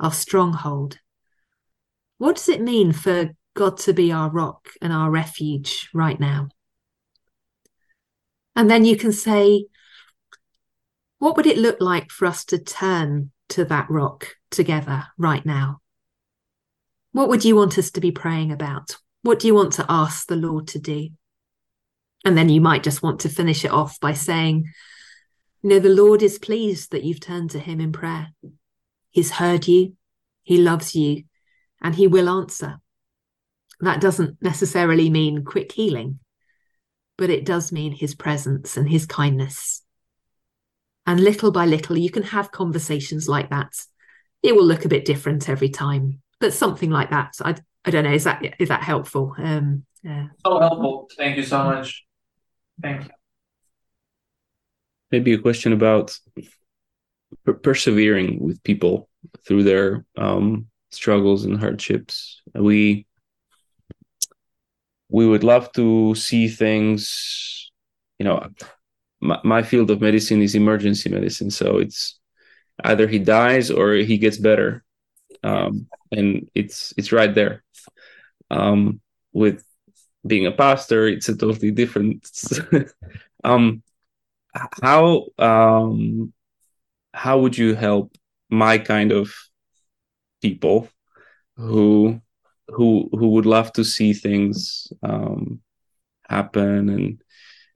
our 0.00 0.12
stronghold. 0.12 0.98
What 2.18 2.36
does 2.36 2.48
it 2.48 2.62
mean 2.62 2.92
for 2.92 3.30
God 3.54 3.76
to 3.78 3.92
be 3.92 4.10
our 4.10 4.30
rock 4.30 4.70
and 4.80 4.92
our 4.92 5.10
refuge 5.10 5.90
right 5.92 6.18
now? 6.18 6.48
And 8.54 8.70
then 8.70 8.86
you 8.86 8.96
can 8.96 9.12
say, 9.12 9.66
what 11.18 11.36
would 11.36 11.46
it 11.46 11.58
look 11.58 11.80
like 11.80 12.10
for 12.10 12.26
us 12.26 12.44
to 12.46 12.58
turn 12.58 13.32
to 13.50 13.64
that 13.66 13.90
rock 13.90 14.36
together 14.50 15.04
right 15.18 15.44
now? 15.44 15.80
What 17.12 17.28
would 17.28 17.44
you 17.44 17.56
want 17.56 17.78
us 17.78 17.90
to 17.92 18.00
be 18.00 18.10
praying 18.10 18.52
about? 18.52 18.96
What 19.26 19.40
do 19.40 19.46
you 19.46 19.54
want 19.54 19.72
to 19.74 19.86
ask 19.88 20.26
the 20.26 20.36
Lord 20.36 20.68
to 20.68 20.78
do? 20.78 21.10
And 22.24 22.36
then 22.36 22.48
you 22.48 22.60
might 22.60 22.82
just 22.82 23.02
want 23.02 23.20
to 23.20 23.28
finish 23.28 23.64
it 23.64 23.70
off 23.70 24.00
by 24.00 24.12
saying, 24.12 24.64
you 25.62 25.70
know, 25.70 25.78
the 25.78 25.88
Lord 25.88 26.22
is 26.22 26.38
pleased 26.38 26.92
that 26.92 27.04
you've 27.04 27.20
turned 27.20 27.50
to 27.50 27.58
him 27.58 27.80
in 27.80 27.92
prayer. 27.92 28.28
He's 29.10 29.32
heard 29.32 29.66
you, 29.66 29.94
he 30.42 30.58
loves 30.58 30.94
you, 30.94 31.24
and 31.82 31.94
he 31.94 32.06
will 32.06 32.28
answer. 32.28 32.78
That 33.80 34.00
doesn't 34.00 34.40
necessarily 34.40 35.10
mean 35.10 35.44
quick 35.44 35.72
healing, 35.72 36.20
but 37.18 37.30
it 37.30 37.44
does 37.44 37.72
mean 37.72 37.92
his 37.92 38.14
presence 38.14 38.76
and 38.76 38.88
his 38.88 39.06
kindness 39.06 39.82
and 41.06 41.20
little 41.20 41.52
by 41.52 41.66
little, 41.66 41.96
you 41.96 42.10
can 42.10 42.24
have 42.24 42.50
conversations 42.50 43.28
like 43.28 43.50
that. 43.50 43.72
It 44.42 44.54
will 44.54 44.64
look 44.64 44.84
a 44.84 44.88
bit 44.88 45.04
different 45.04 45.48
every 45.48 45.68
time, 45.68 46.20
but 46.40 46.52
something 46.52 46.90
like 46.90 47.10
that. 47.10 47.34
I, 47.40 47.54
I 47.86 47.90
don't 47.90 48.04
know. 48.04 48.12
Is 48.12 48.24
that 48.24 48.44
is 48.58 48.68
that 48.68 48.82
helpful? 48.82 49.34
Um, 49.38 49.84
yeah. 50.02 50.26
So 50.44 50.58
helpful. 50.58 51.08
Thank 51.16 51.36
you 51.36 51.44
so 51.44 51.64
much. 51.64 52.04
Thank 52.82 53.04
you. 53.04 53.10
Maybe 55.12 55.32
a 55.34 55.38
question 55.38 55.72
about 55.72 56.18
per- 57.44 57.54
persevering 57.54 58.40
with 58.40 58.62
people 58.64 59.08
through 59.46 59.62
their 59.62 60.04
um, 60.18 60.66
struggles 60.90 61.44
and 61.44 61.58
hardships. 61.58 62.42
We 62.54 63.06
we 65.08 65.26
would 65.26 65.44
love 65.44 65.70
to 65.72 66.16
see 66.16 66.48
things, 66.48 67.70
you 68.18 68.24
know, 68.24 68.50
my, 69.20 69.38
my 69.44 69.62
field 69.62 69.90
of 69.90 70.00
medicine 70.00 70.42
is 70.42 70.54
emergency 70.54 71.08
medicine 71.08 71.50
so 71.50 71.78
it's 71.78 72.18
either 72.84 73.06
he 73.06 73.18
dies 73.18 73.70
or 73.70 73.94
he 73.94 74.18
gets 74.18 74.36
better 74.36 74.84
um, 75.42 75.86
and 76.12 76.48
it's 76.54 76.94
it's 76.96 77.12
right 77.12 77.34
there. 77.34 77.62
Um, 78.50 79.00
with 79.32 79.64
being 80.26 80.46
a 80.46 80.52
pastor 80.52 81.06
it's 81.06 81.28
a 81.28 81.36
totally 81.36 81.70
different 81.70 82.28
um, 83.44 83.82
how 84.82 85.26
um, 85.38 86.32
how 87.12 87.38
would 87.40 87.56
you 87.56 87.74
help 87.74 88.12
my 88.50 88.78
kind 88.78 89.12
of 89.12 89.32
people 90.42 90.88
who 91.56 92.20
who 92.68 93.08
who 93.12 93.28
would 93.30 93.46
love 93.46 93.72
to 93.72 93.84
see 93.84 94.12
things 94.12 94.92
um, 95.02 95.60
happen 96.28 96.88
and 96.88 97.22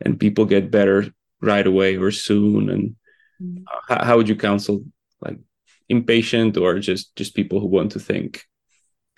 and 0.00 0.20
people 0.20 0.44
get 0.44 0.70
better 0.70 1.06
right 1.40 1.66
away 1.66 1.96
or 1.96 2.10
soon? 2.10 2.70
And 2.70 2.96
mm. 3.40 3.64
how, 3.88 4.04
how 4.04 4.16
would 4.16 4.28
you 4.28 4.36
counsel 4.36 4.84
impatient 5.90 6.56
or 6.56 6.78
just 6.78 7.14
just 7.16 7.34
people 7.34 7.60
who 7.60 7.66
want 7.66 7.92
to 7.92 8.00
think 8.00 8.46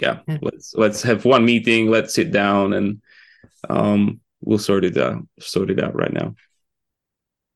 yeah, 0.00 0.20
yeah, 0.26 0.38
let's 0.40 0.74
let's 0.74 1.02
have 1.02 1.24
one 1.24 1.44
meeting 1.44 1.88
let's 1.88 2.14
sit 2.14 2.32
down 2.32 2.72
and 2.72 3.02
um 3.70 4.20
we'll 4.40 4.58
sort 4.58 4.84
it 4.84 4.96
out 4.96 5.26
sort 5.38 5.70
it 5.70 5.82
out 5.82 5.94
right 5.94 6.12
now 6.12 6.34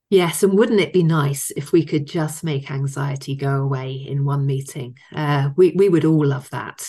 Yes, 0.08 0.44
and 0.44 0.56
wouldn't 0.56 0.80
it 0.80 0.92
be 0.92 1.02
nice 1.02 1.50
if 1.56 1.72
we 1.72 1.84
could 1.84 2.06
just 2.06 2.44
make 2.44 2.70
anxiety 2.70 3.34
go 3.34 3.60
away 3.60 3.92
in 3.92 4.24
one 4.24 4.46
meeting? 4.46 4.96
Uh, 5.12 5.50
we 5.56 5.72
we 5.72 5.88
would 5.88 6.04
all 6.04 6.24
love 6.24 6.48
that. 6.50 6.86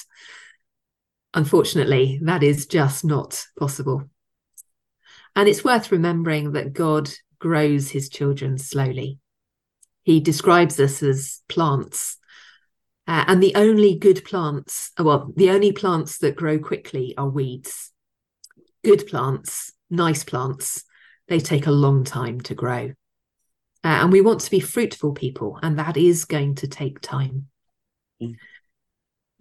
Unfortunately, 1.34 2.20
that 2.24 2.44
is 2.44 2.68
just 2.68 3.04
not 3.04 3.44
possible. 3.58 4.08
And 5.36 5.50
it's 5.50 5.64
worth 5.64 5.92
remembering 5.92 6.52
that 6.52 6.74
God 6.74 7.10
grows 7.40 7.90
his 7.90 8.10
children 8.10 8.58
slowly. 8.58 9.20
He 10.08 10.22
describes 10.22 10.80
us 10.80 11.04
as 11.04 11.42
plants. 11.50 12.16
Uh, 13.08 13.26
and 13.28 13.44
the 13.44 13.54
only 13.56 13.94
good 13.94 14.24
plants, 14.24 14.92
well, 14.98 15.34
the 15.36 15.50
only 15.50 15.74
plants 15.74 16.20
that 16.20 16.38
grow 16.38 16.58
quickly 16.58 17.14
are 17.18 17.28
weeds. 17.28 17.92
Good 18.86 19.06
plants, 19.08 19.74
nice 19.90 20.24
plants, 20.24 20.86
they 21.28 21.42
take 21.42 21.68
a 21.68 21.72
long 21.72 22.06
time 22.06 22.40
to 22.42 22.56
grow. 22.56 22.94
Uh, 23.84 24.00
and 24.00 24.14
we 24.14 24.22
want 24.22 24.40
to 24.42 24.50
be 24.50 24.62
fruitful 24.62 25.12
people, 25.12 25.60
and 25.62 25.78
that 25.78 25.98
is 25.98 26.24
going 26.24 26.56
to 26.56 26.70
take 26.70 27.02
time. 27.02 27.48
Mm. 28.24 28.36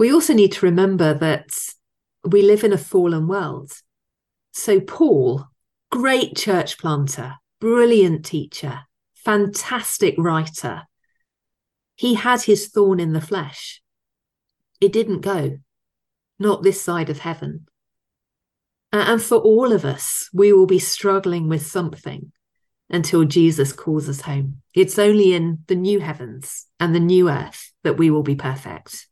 We 0.00 0.12
also 0.12 0.34
need 0.34 0.50
to 0.54 0.66
remember 0.66 1.14
that 1.14 1.56
we 2.24 2.42
live 2.42 2.64
in 2.64 2.72
a 2.72 2.78
fallen 2.78 3.28
world. 3.28 3.70
So, 4.50 4.80
Paul, 4.80 5.44
great 5.92 6.34
church 6.34 6.76
planter, 6.76 7.34
brilliant 7.60 8.24
teacher, 8.24 8.80
fantastic 9.26 10.14
writer, 10.16 10.84
he 11.96 12.14
had 12.14 12.42
his 12.42 12.68
thorn 12.68 13.00
in 13.00 13.12
the 13.12 13.20
flesh. 13.20 13.82
It 14.80 14.92
didn't 14.92 15.22
go, 15.22 15.58
not 16.38 16.62
this 16.62 16.80
side 16.80 17.10
of 17.10 17.18
heaven. 17.18 17.66
And 18.92 19.20
for 19.20 19.38
all 19.38 19.72
of 19.72 19.84
us, 19.84 20.30
we 20.32 20.52
will 20.52 20.66
be 20.66 20.78
struggling 20.78 21.48
with 21.48 21.66
something 21.66 22.30
until 22.88 23.24
Jesus 23.24 23.72
calls 23.72 24.08
us 24.08 24.20
home. 24.20 24.62
It's 24.74 24.96
only 24.96 25.34
in 25.34 25.64
the 25.66 25.74
new 25.74 25.98
heavens 25.98 26.66
and 26.78 26.94
the 26.94 27.00
new 27.00 27.28
earth 27.28 27.72
that 27.82 27.98
we 27.98 28.10
will 28.10 28.22
be 28.22 28.36
perfect. 28.36 29.08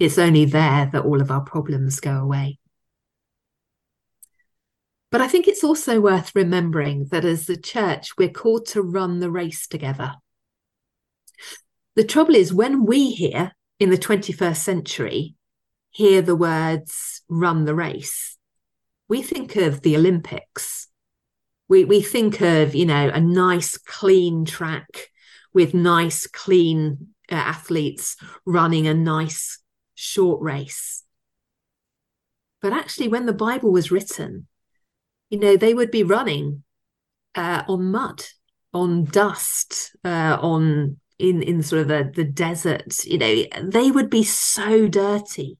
It's 0.00 0.18
only 0.18 0.46
there 0.46 0.90
that 0.92 1.04
all 1.04 1.20
of 1.20 1.30
our 1.30 1.42
problems 1.42 2.00
go 2.00 2.16
away. 2.16 2.58
But 5.10 5.20
I 5.20 5.28
think 5.28 5.48
it's 5.48 5.64
also 5.64 6.00
worth 6.00 6.34
remembering 6.34 7.08
that 7.10 7.24
as 7.24 7.46
the 7.46 7.56
church, 7.56 8.10
we're 8.18 8.28
called 8.28 8.66
to 8.66 8.82
run 8.82 9.20
the 9.20 9.30
race 9.30 9.66
together. 9.66 10.16
The 11.96 12.04
trouble 12.04 12.34
is, 12.34 12.52
when 12.52 12.84
we 12.84 13.10
hear 13.10 13.52
in 13.80 13.90
the 13.90 13.96
21st 13.96 14.56
century, 14.56 15.34
hear 15.90 16.20
the 16.20 16.36
words 16.36 17.22
run 17.28 17.64
the 17.64 17.74
race, 17.74 18.36
we 19.08 19.22
think 19.22 19.56
of 19.56 19.80
the 19.80 19.96
Olympics 19.96 20.88
we 21.68 21.84
we 21.84 22.00
think 22.00 22.40
of 22.40 22.74
you 22.74 22.86
know 22.86 23.10
a 23.12 23.20
nice 23.20 23.76
clean 23.76 24.44
track 24.44 25.10
with 25.52 25.74
nice 25.74 26.26
clean 26.26 27.08
uh, 27.30 27.34
athletes 27.34 28.16
running 28.44 28.86
a 28.86 28.94
nice 28.94 29.60
short 29.94 30.40
race 30.40 31.04
but 32.62 32.72
actually 32.72 33.08
when 33.08 33.26
the 33.26 33.32
bible 33.32 33.70
was 33.70 33.90
written 33.90 34.46
you 35.30 35.38
know 35.38 35.56
they 35.56 35.74
would 35.74 35.90
be 35.90 36.02
running 36.02 36.62
uh, 37.34 37.62
on 37.68 37.90
mud 37.90 38.22
on 38.72 39.04
dust 39.04 39.96
uh, 40.04 40.38
on 40.40 40.98
in 41.18 41.42
in 41.42 41.62
sort 41.62 41.82
of 41.82 41.88
the, 41.88 42.10
the 42.14 42.24
desert 42.24 43.04
you 43.04 43.18
know 43.18 43.44
they 43.62 43.90
would 43.90 44.10
be 44.10 44.22
so 44.22 44.88
dirty 44.88 45.58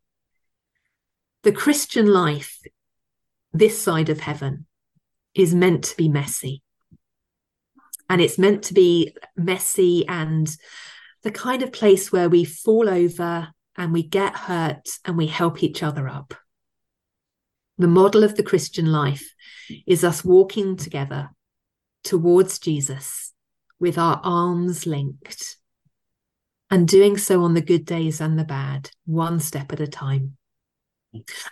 the 1.43 1.53
christian 1.53 2.07
life 2.07 2.61
this 3.53 3.81
side 3.81 4.09
of 4.09 4.21
heaven 4.21 4.66
is 5.35 5.55
meant 5.55 5.85
to 5.85 5.97
be 5.97 6.09
messy. 6.09 6.62
And 8.11 8.21
it's 8.21 8.39
meant 8.39 8.64
to 8.64 8.75
be 8.75 9.14
messy 9.37 10.07
and 10.09 10.49
the 11.23 11.31
kind 11.31 11.62
of 11.62 11.73
place 11.73 12.11
where 12.11 12.29
we 12.29 12.45
fall 12.45 12.89
over 12.89 13.49
and 13.77 13.93
we 13.93 14.03
get 14.03 14.35
hurt 14.35 14.89
and 15.05 15.16
we 15.16 15.27
help 15.27 15.62
each 15.62 15.83
other 15.83 16.09
up. 16.09 16.35
The 17.79 17.89
model 17.89 18.24
of 18.24 18.37
the 18.37 18.43
Christian 18.43 18.87
life 18.87 19.35
is 19.87 20.03
us 20.03 20.24
walking 20.24 20.76
together 20.76 21.31
towards 22.05 22.59
Jesus 22.59 23.33
with 23.79 23.99
our 23.99 24.20
arms 24.24 24.87
linked 24.87 25.57
and 26.70 26.87
doing 26.87 27.16
so 27.16 27.43
on 27.45 27.55
the 27.55 27.61
good 27.61 27.85
days 27.85 28.20
and 28.20 28.39
the 28.39 28.45
bad, 28.45 28.91
one 29.07 29.41
step 29.41 29.72
at 29.72 29.81
a 29.81 29.87
time. 29.87 30.37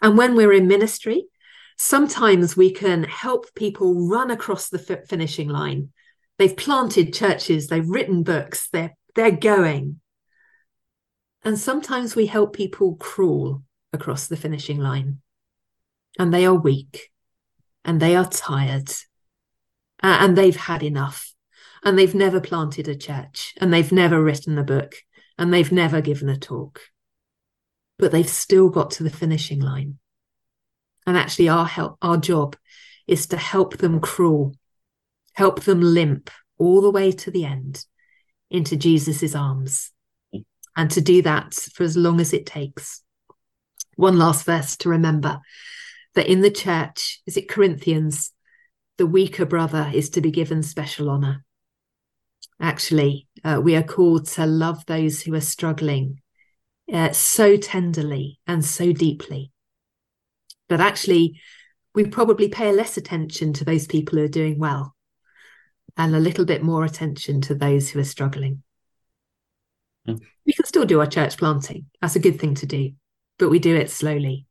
And 0.03 0.19
when 0.19 0.35
we're 0.35 0.53
in 0.53 0.67
ministry, 0.67 1.27
sometimes 1.79 2.57
we 2.57 2.71
can 2.73 3.05
help 3.05 3.47
people 3.55 4.09
run 4.09 4.31
across 4.31 4.69
the 4.69 4.85
f- 4.89 5.09
finishing 5.09 5.49
line. 5.49 5.91
They've 6.39 6.57
planted 6.57 7.15
churches, 7.15 7.69
they've 7.69 7.89
written 7.89 8.23
books, 8.23 8.69
they're 8.73 8.95
they're 9.15 9.31
going. 9.31 10.01
And 11.43 11.59
sometimes 11.59 12.15
we 12.15 12.27
help 12.27 12.55
people 12.55 12.97
crawl 12.97 13.63
across 13.93 14.29
the 14.29 14.37
finishing 14.37 14.79
line. 14.79 15.21
And 16.19 16.33
they 16.33 16.47
are 16.47 16.55
weak 16.55 17.11
and 17.85 18.01
they 18.01 18.17
are 18.17 18.29
tired 18.29 18.91
uh, 20.03 20.19
and 20.21 20.37
they've 20.37 20.57
had 20.57 20.83
enough 20.83 21.33
and 21.85 21.99
they've 21.99 22.15
never 22.15 22.41
planted 22.41 22.89
a 22.89 22.97
church 22.97 23.55
and 23.59 23.73
they've 23.73 23.93
never 23.93 24.23
written 24.23 24.59
a 24.59 24.65
book 24.65 24.95
and 25.39 25.53
they've 25.53 25.73
never 25.73 26.01
given 26.01 26.29
a 26.29 26.37
talk. 26.37 26.81
But 27.99 28.13
they've 28.13 28.29
still 28.29 28.69
got 28.69 28.91
to 28.93 29.03
the 29.03 29.11
finishing 29.11 29.61
line. 29.61 29.99
And 31.07 31.17
actually, 31.17 31.49
our 31.49 31.67
help, 31.67 31.97
our 32.03 32.17
job 32.17 32.57
is 33.07 33.29
to 33.29 33.37
help 33.37 33.79
them 33.79 34.01
crawl, 34.01 34.55
help 35.35 35.63
them 35.63 35.81
limp 35.81 36.31
all 36.59 36.81
the 36.81 36.91
way 36.91 37.13
to 37.13 37.31
the 37.31 37.45
end 37.45 37.85
into 38.51 38.77
Jesus's 38.77 39.35
arms, 39.35 39.93
and 40.77 40.91
to 40.91 41.01
do 41.01 41.23
that 41.23 41.55
for 41.55 41.85
as 41.85 41.97
long 41.97 42.21
as 42.21 42.33
it 42.33 42.47
takes. 42.47 43.03
One 43.95 44.19
last 44.19 44.45
verse 44.45 44.77
to 44.79 44.89
remember 44.89 45.41
that 46.17 46.27
in 46.27 46.41
the 46.41 46.51
church, 46.51 47.23
is 47.27 47.37
it 47.37 47.49
Corinthians, 47.49 48.33
the 48.99 49.07
weaker 49.07 49.47
brother 49.47 49.91
is 49.95 50.11
to 50.11 50.21
be 50.21 50.31
given 50.31 50.63
special 50.63 51.09
honor. 51.09 51.45
Actually, 52.61 53.29
uh, 53.45 53.61
we 53.63 53.77
are 53.77 53.83
called 53.83 54.27
to 54.27 54.47
love 54.47 54.85
those 54.87 55.23
who 55.23 55.35
are 55.35 55.41
struggling 55.41 56.21
uh, 56.93 57.13
so 57.13 57.57
tenderly 57.57 58.41
and 58.47 58.65
so 58.65 58.93
deeply 58.93 59.53
but 60.69 60.81
actually 60.81 61.41
we 61.95 62.05
probably 62.05 62.49
pay 62.49 62.73
less 62.73 62.97
attention 62.97 63.53
to 63.55 63.65
those 63.65 63.87
people 63.87 64.19
who 64.19 64.25
are 64.25 64.29
doing 64.29 64.59
well 64.59 64.95
and 65.97 66.15
a 66.15 66.21
little 66.21 66.45
bit 66.45 66.63
more 66.63 66.85
attention 66.85 67.41
to 67.41 67.55
those 67.55 67.89
who 67.89 67.99
are 67.99 68.05
struggling. 68.05 68.63
Mm. 70.07 70.21
We 70.45 70.53
can 70.53 70.67
still 70.67 70.85
do 70.85 71.01
our 71.01 71.07
church 71.07 71.39
planting. 71.39 71.87
That's 72.01 72.17
a 72.17 72.21
good 72.21 72.39
thing 72.39 72.55
to 72.57 72.67
do, 72.67 72.93
but 73.39 73.49
we 73.49 73.59
do 73.59 73.75
it 73.75 73.91
slowly 73.91 74.47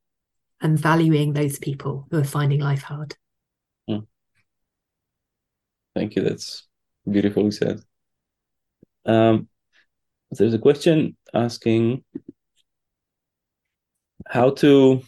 and 0.62 0.80
valuing 0.80 1.34
those 1.34 1.60
people 1.60 2.08
who 2.10 2.20
are 2.20 2.24
finding 2.24 2.60
life 2.60 2.84
hard. 2.84 3.16
Mm. 3.90 4.08
Thank 5.96 6.16
you. 6.16 6.24
That's 6.24 6.68
beautifully 7.10 7.52
said. 7.52 7.82
Um, 9.06 9.48
there's 10.32 10.54
a 10.54 10.60
question 10.60 11.16
asking 11.34 12.04
how 14.28 14.52
to 14.52 15.02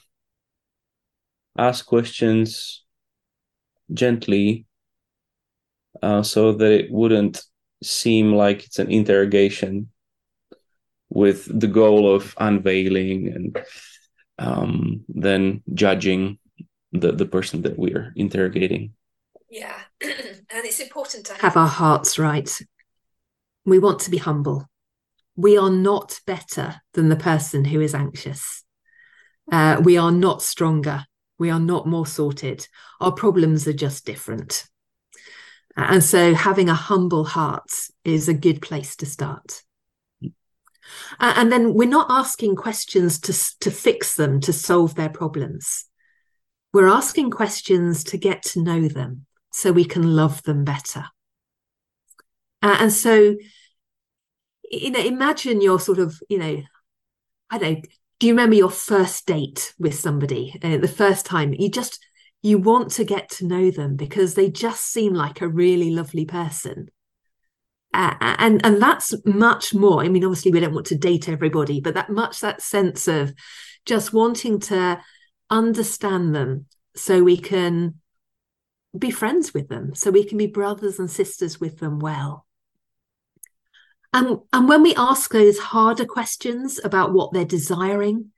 ask 1.58 1.86
questions 1.86 2.84
gently 3.94 4.66
uh, 6.04 6.22
so 6.22 6.54
that 6.54 6.72
it 6.72 6.92
wouldn't 6.92 7.44
seem 7.82 8.34
like 8.34 8.66
it's 8.66 8.80
an 8.80 8.92
interrogation 8.92 9.90
with 11.10 11.48
the 11.60 11.68
goal 11.68 12.14
of 12.14 12.36
unveiling 12.38 13.28
and 13.30 13.66
um, 14.40 15.04
then 15.10 15.64
judging 15.74 16.40
the, 16.92 17.12
the 17.12 17.26
person 17.26 17.62
that 17.64 17.78
we're 17.78 18.14
interrogating. 18.16 18.94
Yeah. 19.50 19.80
and 20.02 20.12
it's 20.50 20.80
important 20.80 21.26
to 21.28 21.34
have 21.36 21.58
our 21.58 21.68
hearts 21.68 22.18
right. 22.20 22.50
We 23.66 23.80
want 23.80 24.00
to 24.02 24.12
be 24.12 24.18
humble. 24.18 24.68
We 25.36 25.58
are 25.58 25.70
not 25.70 26.20
better 26.26 26.82
than 26.94 27.10
the 27.10 27.16
person 27.16 27.66
who 27.66 27.82
is 27.82 27.94
anxious. 27.94 28.64
Uh, 29.52 29.82
we 29.84 29.98
are 29.98 30.12
not 30.12 30.42
stronger 30.42 31.06
we 31.40 31.50
are 31.50 31.60
not 31.60 31.88
more 31.88 32.06
sorted. 32.06 32.68
Our 33.00 33.12
problems 33.12 33.68
are 33.68 33.74
just 33.74 34.06
different. 34.06 34.66
And 35.76 36.04
so 36.04 36.34
having 36.34 36.70
a 36.70 36.74
humble 36.74 37.24
heart 37.24 37.70
is 38.04 38.28
a 38.28 38.34
good 38.34 38.62
place 38.62 38.96
to 38.98 39.06
start. 39.06 39.62
And 41.20 41.52
then 41.52 41.74
we're 41.74 41.88
not 41.88 42.08
asking 42.10 42.56
questions 42.56 43.20
to, 43.22 43.34
to 43.62 43.72
fix 43.72 44.16
them, 44.16 44.40
to 44.42 44.54
solve 44.54 44.96
their 44.96 45.10
problems. 45.10 45.86
We're 46.74 46.88
asking 46.88 47.32
questions 47.32 48.04
to 48.06 48.18
get 48.18 48.44
to 48.44 48.62
know 48.62 48.88
them 48.88 49.26
so 49.52 49.72
we 49.72 49.86
can 49.86 50.16
love 50.16 50.44
them 50.44 50.64
better. 50.64 51.06
And 52.62 52.92
so, 52.92 53.36
you 54.70 54.92
know, 54.92 55.00
imagine 55.00 55.62
you're 55.62 55.80
sort 55.80 56.00
of, 56.00 56.20
you 56.30 56.38
know, 56.38 56.62
I 57.50 57.58
don't 57.58 57.74
know, 57.74 57.82
do 58.20 58.28
you 58.28 58.34
remember 58.34 58.56
your 58.56 58.72
first 58.72 59.26
date 59.28 59.74
with 59.80 59.94
somebody 59.94 60.60
uh, 60.64 60.78
the 60.78 60.88
first 60.88 61.26
time 61.26 61.54
you 61.54 61.70
just 61.70 62.00
you 62.42 62.58
want 62.58 62.92
to 62.92 63.04
get 63.04 63.30
to 63.30 63.46
know 63.46 63.72
them 63.72 63.96
because 63.96 64.34
they 64.34 64.50
just 64.50 64.86
seem 64.86 65.14
like 65.14 65.42
a 65.42 65.48
really 65.48 65.92
lovely 65.92 66.26
person. 66.26 66.88
Uh, 67.94 68.16
and 68.20 68.64
and 68.66 68.82
that's 68.82 69.14
much 69.26 69.74
more. 69.74 70.04
I 70.04 70.10
mean, 70.10 70.24
obviously, 70.24 70.52
we 70.52 70.60
don't 70.60 70.74
want 70.74 70.88
to 70.88 70.98
date 70.98 71.30
everybody, 71.30 71.80
but 71.80 71.94
that 71.94 72.10
much 72.10 72.42
that 72.42 72.62
sense 72.62 73.08
of 73.08 73.34
just 73.86 74.14
wanting 74.14 74.60
to 74.60 75.02
understand 75.50 76.36
them 76.36 76.66
so 76.96 77.24
we 77.24 77.38
can 77.38 77.96
be 78.98 79.12
friends 79.12 79.54
with 79.54 79.70
them, 79.70 79.96
so 79.96 80.12
we 80.12 80.24
can 80.24 80.38
be 80.38 80.48
brothers 80.48 81.00
and 81.00 81.10
sisters 81.10 81.60
with 81.60 81.80
them 81.80 82.00
well. 82.00 82.46
And, 84.14 84.40
and 84.54 84.68
when 84.68 84.84
we 84.84 84.96
ask 84.96 85.32
those 85.32 85.60
harder 85.60 86.06
questions 86.06 86.80
about 86.84 87.14
what 87.14 87.34
they're 87.34 87.46
desiring, 87.46 88.32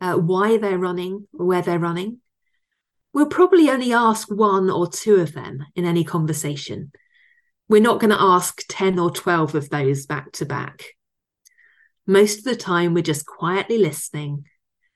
uh, 0.00 0.14
why 0.14 0.56
they're 0.56 0.78
running, 0.78 1.28
where 1.30 1.62
they're 1.62 1.78
running, 1.78 2.18
we'll 3.12 3.26
probably 3.26 3.70
only 3.70 3.92
ask 3.92 4.30
one 4.30 4.70
or 4.70 4.88
two 4.88 5.16
of 5.16 5.32
them 5.32 5.64
in 5.76 5.84
any 5.84 6.04
conversation. 6.04 6.90
We're 7.70 7.80
not 7.80 8.00
going 8.00 8.10
to 8.10 8.20
ask 8.20 8.64
10 8.68 8.98
or 8.98 9.12
12 9.12 9.54
of 9.54 9.70
those 9.70 10.04
back 10.04 10.32
to 10.32 10.44
back. 10.44 10.96
Most 12.04 12.38
of 12.38 12.44
the 12.44 12.56
time, 12.56 12.94
we're 12.94 13.02
just 13.04 13.26
quietly 13.26 13.78
listening. 13.78 14.44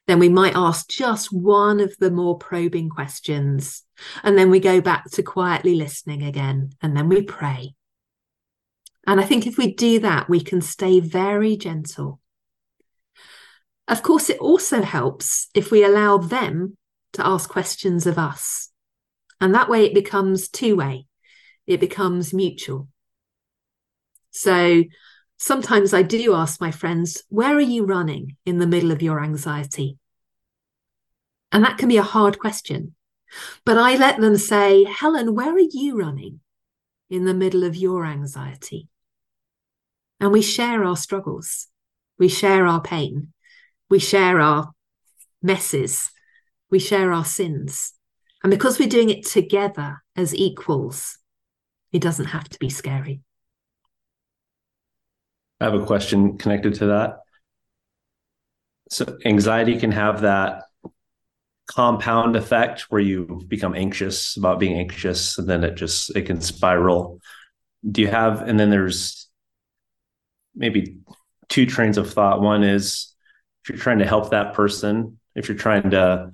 Then 0.08 0.18
we 0.18 0.28
might 0.28 0.56
ask 0.56 0.88
just 0.88 1.32
one 1.32 1.78
of 1.78 1.96
the 2.00 2.10
more 2.10 2.36
probing 2.36 2.90
questions. 2.90 3.84
And 4.24 4.36
then 4.36 4.50
we 4.50 4.58
go 4.58 4.80
back 4.80 5.08
to 5.12 5.22
quietly 5.22 5.76
listening 5.76 6.24
again. 6.24 6.70
And 6.82 6.96
then 6.96 7.08
we 7.08 7.22
pray. 7.22 7.76
And 9.06 9.20
I 9.20 9.24
think 9.24 9.46
if 9.46 9.56
we 9.56 9.72
do 9.72 10.00
that, 10.00 10.28
we 10.28 10.40
can 10.40 10.60
stay 10.60 10.98
very 10.98 11.56
gentle. 11.56 12.18
Of 13.86 14.02
course, 14.02 14.28
it 14.28 14.38
also 14.38 14.82
helps 14.82 15.48
if 15.54 15.70
we 15.70 15.84
allow 15.84 16.18
them 16.18 16.76
to 17.12 17.24
ask 17.24 17.48
questions 17.48 18.04
of 18.04 18.18
us. 18.18 18.70
And 19.40 19.54
that 19.54 19.68
way 19.68 19.84
it 19.84 19.94
becomes 19.94 20.48
two 20.48 20.74
way, 20.74 21.06
it 21.66 21.80
becomes 21.80 22.34
mutual. 22.34 22.88
So 24.30 24.84
sometimes 25.36 25.94
I 25.94 26.02
do 26.02 26.34
ask 26.34 26.60
my 26.60 26.70
friends, 26.70 27.22
Where 27.28 27.56
are 27.56 27.60
you 27.60 27.84
running 27.84 28.36
in 28.44 28.58
the 28.58 28.66
middle 28.66 28.90
of 28.90 29.02
your 29.02 29.22
anxiety? 29.22 29.98
And 31.52 31.64
that 31.64 31.78
can 31.78 31.88
be 31.88 31.96
a 31.96 32.02
hard 32.02 32.38
question. 32.38 32.94
But 33.64 33.78
I 33.78 33.96
let 33.96 34.20
them 34.20 34.36
say, 34.36 34.84
Helen, 34.84 35.34
where 35.34 35.54
are 35.54 35.58
you 35.58 35.98
running 35.98 36.40
in 37.08 37.24
the 37.24 37.34
middle 37.34 37.64
of 37.64 37.76
your 37.76 38.04
anxiety? 38.04 38.88
And 40.20 40.32
we 40.32 40.42
share 40.42 40.84
our 40.84 40.96
struggles, 40.96 41.68
we 42.18 42.28
share 42.28 42.66
our 42.66 42.80
pain, 42.80 43.32
we 43.90 43.98
share 43.98 44.40
our 44.40 44.72
messes, 45.42 46.10
we 46.70 46.78
share 46.78 47.12
our 47.12 47.24
sins. 47.24 47.92
And 48.42 48.50
because 48.50 48.78
we're 48.78 48.88
doing 48.88 49.10
it 49.10 49.26
together 49.26 50.02
as 50.16 50.34
equals, 50.34 51.18
it 51.94 52.02
doesn't 52.02 52.26
have 52.26 52.48
to 52.50 52.58
be 52.58 52.68
scary. 52.68 53.22
I 55.60 55.64
have 55.64 55.74
a 55.74 55.86
question 55.86 56.36
connected 56.36 56.74
to 56.74 56.86
that. 56.86 57.20
So, 58.90 59.16
anxiety 59.24 59.78
can 59.78 59.92
have 59.92 60.22
that 60.22 60.64
compound 61.66 62.36
effect 62.36 62.82
where 62.90 63.00
you 63.00 63.42
become 63.48 63.74
anxious 63.74 64.36
about 64.36 64.58
being 64.58 64.76
anxious, 64.76 65.38
and 65.38 65.48
then 65.48 65.62
it 65.64 65.76
just 65.76 66.14
it 66.14 66.26
can 66.26 66.40
spiral. 66.40 67.20
Do 67.90 68.02
you 68.02 68.08
have, 68.08 68.42
and 68.42 68.58
then 68.60 68.70
there's 68.70 69.28
maybe 70.54 70.98
two 71.48 71.64
trains 71.64 71.96
of 71.96 72.12
thought. 72.12 72.42
One 72.42 72.64
is 72.64 73.14
if 73.62 73.70
you're 73.70 73.78
trying 73.78 74.00
to 74.00 74.06
help 74.06 74.30
that 74.30 74.52
person, 74.52 75.18
if 75.34 75.48
you're 75.48 75.56
trying 75.56 75.90
to 75.90 76.32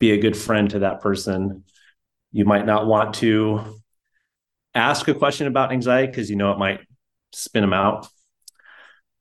be 0.00 0.10
a 0.10 0.20
good 0.20 0.36
friend 0.36 0.68
to 0.70 0.80
that 0.80 1.00
person. 1.00 1.62
You 2.32 2.44
might 2.44 2.66
not 2.66 2.86
want 2.86 3.14
to 3.16 3.79
ask 4.74 5.08
a 5.08 5.14
question 5.14 5.46
about 5.46 5.72
anxiety 5.72 6.06
because 6.06 6.30
you 6.30 6.36
know 6.36 6.52
it 6.52 6.58
might 6.58 6.80
spin 7.32 7.62
them 7.62 7.72
out. 7.72 8.08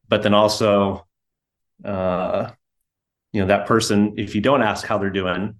But 0.07 0.23
then 0.23 0.33
also, 0.33 1.05
uh, 1.83 2.51
you 3.31 3.41
know, 3.41 3.47
that 3.47 3.67
person, 3.67 4.15
if 4.17 4.33
you 4.35 4.41
don't 4.41 4.63
ask 4.63 4.85
how 4.85 4.97
they're 4.97 5.09
doing, 5.09 5.55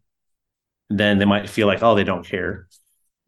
then 0.89 1.19
they 1.19 1.25
might 1.25 1.49
feel 1.49 1.67
like, 1.67 1.83
oh, 1.83 1.95
they 1.95 2.03
don't 2.03 2.25
care. 2.25 2.67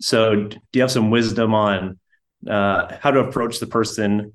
So, 0.02 0.48
do 0.48 0.60
you 0.74 0.82
have 0.82 0.92
some 0.92 1.12
wisdom 1.12 1.54
on 1.54 2.00
uh, 2.48 2.98
how 3.00 3.12
to 3.12 3.20
approach 3.20 3.60
the 3.60 3.68
person 3.68 4.34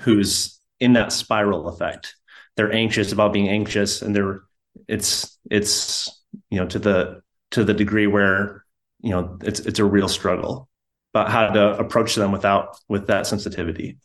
who's 0.00 0.58
in 0.80 0.94
that 0.94 1.12
spiral 1.12 1.68
effect? 1.68 2.16
They're 2.56 2.72
anxious 2.72 3.12
about 3.12 3.34
being 3.34 3.48
anxious, 3.48 4.00
and 4.00 4.16
they're 4.16 4.42
it's 4.88 5.38
it's 5.50 6.22
you 6.50 6.58
know 6.58 6.66
to 6.66 6.78
the 6.78 7.22
to 7.50 7.64
the 7.64 7.74
degree 7.74 8.06
where 8.06 8.64
you 9.00 9.10
know 9.10 9.38
it's 9.42 9.60
it's 9.60 9.78
a 9.78 9.84
real 9.84 10.08
struggle 10.08 10.68
but 11.12 11.30
how 11.30 11.48
to 11.48 11.78
approach 11.78 12.14
them 12.14 12.32
without 12.32 12.78
with 12.88 13.06
that 13.06 13.26
sensitivity 13.26 13.98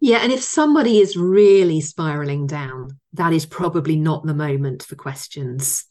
yeah 0.00 0.18
and 0.18 0.32
if 0.32 0.42
somebody 0.42 0.98
is 0.98 1.16
really 1.16 1.80
spiraling 1.80 2.46
down 2.46 2.98
that 3.12 3.32
is 3.32 3.46
probably 3.46 3.96
not 3.96 4.24
the 4.24 4.34
moment 4.34 4.82
for 4.82 4.96
questions 4.96 5.84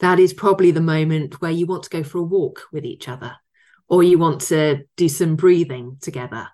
that 0.00 0.18
is 0.18 0.32
probably 0.32 0.70
the 0.70 0.80
moment 0.80 1.40
where 1.40 1.50
you 1.50 1.66
want 1.66 1.84
to 1.84 1.90
go 1.90 2.02
for 2.02 2.18
a 2.18 2.22
walk 2.22 2.62
with 2.72 2.84
each 2.84 3.08
other 3.08 3.34
or 3.88 4.02
you 4.02 4.18
want 4.18 4.40
to 4.40 4.84
do 4.96 5.08
some 5.08 5.36
breathing 5.36 5.96
together 6.00 6.48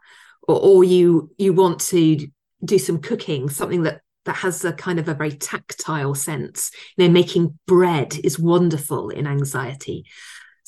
or, 0.47 0.61
or 0.61 0.85
you 0.85 1.31
you 1.39 1.53
want 1.53 1.81
to 1.81 2.29
do 2.65 2.79
some 2.79 3.01
cooking 3.01 3.49
something 3.49 3.83
that 3.83 4.01
that 4.25 4.37
has 4.37 4.65
a 4.65 4.73
kind 4.73 4.99
of 4.99 5.09
a 5.09 5.15
very 5.15 5.33
tactile 5.33 6.15
sense. 6.15 6.71
You 6.97 7.07
know, 7.07 7.13
making 7.13 7.59
bread 7.67 8.19
is 8.23 8.39
wonderful 8.39 9.11
in 9.11 9.27
anxiety. 9.27 10.05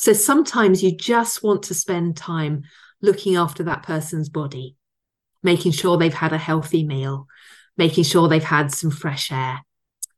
So 0.03 0.13
sometimes 0.13 0.83
you 0.83 0.97
just 0.97 1.45
want 1.45 1.63
to 1.63 1.75
spend 1.75 2.17
time 2.17 2.65
looking 3.03 3.37
after 3.37 3.63
that 3.63 3.85
person's 3.85 4.29
body, 4.29 4.75
making 5.45 5.71
sure 5.71 5.97
they've 5.97 6.13
had 6.13 6.33
a 6.33 6.39
healthy 6.39 6.85
meal, 6.85 7.29
making 7.77 8.03
sure 8.03 8.27
they've 8.27 8.43
had 8.43 8.73
some 8.73 8.91
fresh 8.91 9.31
air. 9.31 9.61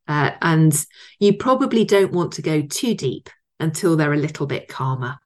Uh, 0.08 0.30
and 0.40 0.74
you 1.20 1.34
probably 1.34 1.84
don't 1.84 2.14
want 2.14 2.32
to 2.32 2.40
go 2.40 2.62
too 2.62 2.94
deep 2.94 3.28
until 3.60 3.94
they're 3.94 4.14
a 4.14 4.16
little 4.16 4.46
bit 4.46 4.68
calmer. 4.68 5.18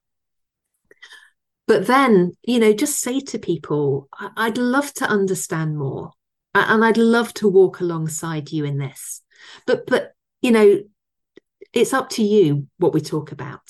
But 1.65 1.87
then, 1.87 2.35
you 2.43 2.59
know, 2.59 2.73
just 2.73 2.99
say 2.99 3.21
to 3.21 3.39
people, 3.39 4.09
I'd 4.35 4.57
love 4.57 4.93
to 4.95 5.05
understand 5.05 5.77
more 5.77 6.11
and 6.53 6.83
I'd 6.83 6.97
love 6.97 7.33
to 7.35 7.47
walk 7.47 7.79
alongside 7.79 8.51
you 8.51 8.65
in 8.65 8.77
this. 8.77 9.21
But 9.65 9.87
but 9.87 10.11
you 10.41 10.51
know, 10.51 10.81
it's 11.71 11.93
up 11.93 12.09
to 12.09 12.23
you 12.23 12.67
what 12.77 12.93
we 12.93 12.99
talk 12.99 13.31
about. 13.31 13.61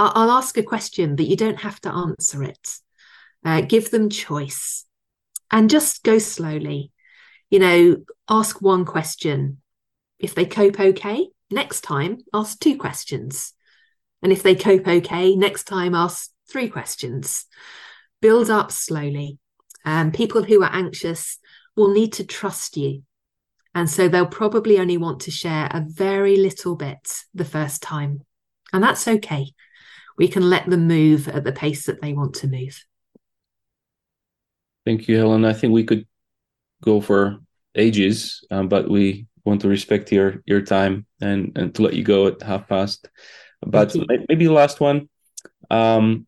I'll, 0.00 0.30
ask 0.30 0.56
a 0.56 0.62
question, 0.62 1.14
but 1.14 1.26
you 1.26 1.36
don't 1.36 1.60
have 1.60 1.78
to 1.82 1.92
answer 1.92 2.42
it. 2.42 2.78
Uh, 3.44 3.60
give 3.60 3.90
them 3.90 4.08
choice, 4.08 4.86
and 5.50 5.68
just 5.68 6.02
go 6.02 6.18
slowly. 6.18 6.90
You 7.50 7.58
know, 7.58 7.96
ask 8.28 8.62
one 8.62 8.84
question. 8.84 9.58
If 10.18 10.34
they 10.34 10.46
cope 10.46 10.80
okay, 10.80 11.28
next 11.50 11.82
time 11.82 12.18
ask 12.32 12.58
two 12.58 12.76
questions. 12.78 13.52
And 14.22 14.32
if 14.32 14.42
they 14.42 14.54
cope 14.54 14.86
okay, 14.86 15.34
next 15.34 15.64
time 15.64 15.94
ask 15.94 16.30
three 16.50 16.68
questions. 16.68 17.46
Build 18.20 18.50
up 18.50 18.70
slowly. 18.70 19.38
Um, 19.84 20.12
people 20.12 20.42
who 20.42 20.62
are 20.62 20.72
anxious 20.72 21.38
will 21.76 21.92
need 21.92 22.12
to 22.14 22.24
trust 22.24 22.76
you. 22.76 23.02
And 23.74 23.88
so 23.88 24.08
they'll 24.08 24.26
probably 24.26 24.78
only 24.78 24.96
want 24.96 25.20
to 25.22 25.30
share 25.30 25.68
a 25.70 25.84
very 25.86 26.36
little 26.36 26.74
bit 26.74 27.22
the 27.34 27.44
first 27.44 27.82
time. 27.82 28.20
And 28.72 28.82
that's 28.82 29.06
okay. 29.06 29.52
We 30.20 30.28
can 30.28 30.50
let 30.50 30.68
them 30.68 30.86
move 30.86 31.28
at 31.28 31.44
the 31.44 31.52
pace 31.52 31.86
that 31.86 32.02
they 32.02 32.12
want 32.12 32.34
to 32.34 32.46
move. 32.46 32.84
Thank 34.84 35.08
you, 35.08 35.16
Helen. 35.16 35.46
I 35.46 35.54
think 35.54 35.72
we 35.72 35.84
could 35.84 36.06
go 36.82 37.00
for 37.00 37.38
ages, 37.74 38.44
um, 38.50 38.68
but 38.68 38.90
we 38.90 39.28
want 39.46 39.62
to 39.62 39.68
respect 39.68 40.12
your 40.12 40.42
your 40.44 40.60
time 40.60 41.06
and 41.22 41.56
and 41.56 41.74
to 41.74 41.80
let 41.80 41.94
you 41.94 42.04
go 42.04 42.26
at 42.26 42.42
half 42.42 42.68
past. 42.68 43.08
But 43.64 43.96
maybe 44.28 44.44
the 44.44 44.52
last 44.52 44.78
one. 44.78 45.08
Um, 45.70 46.26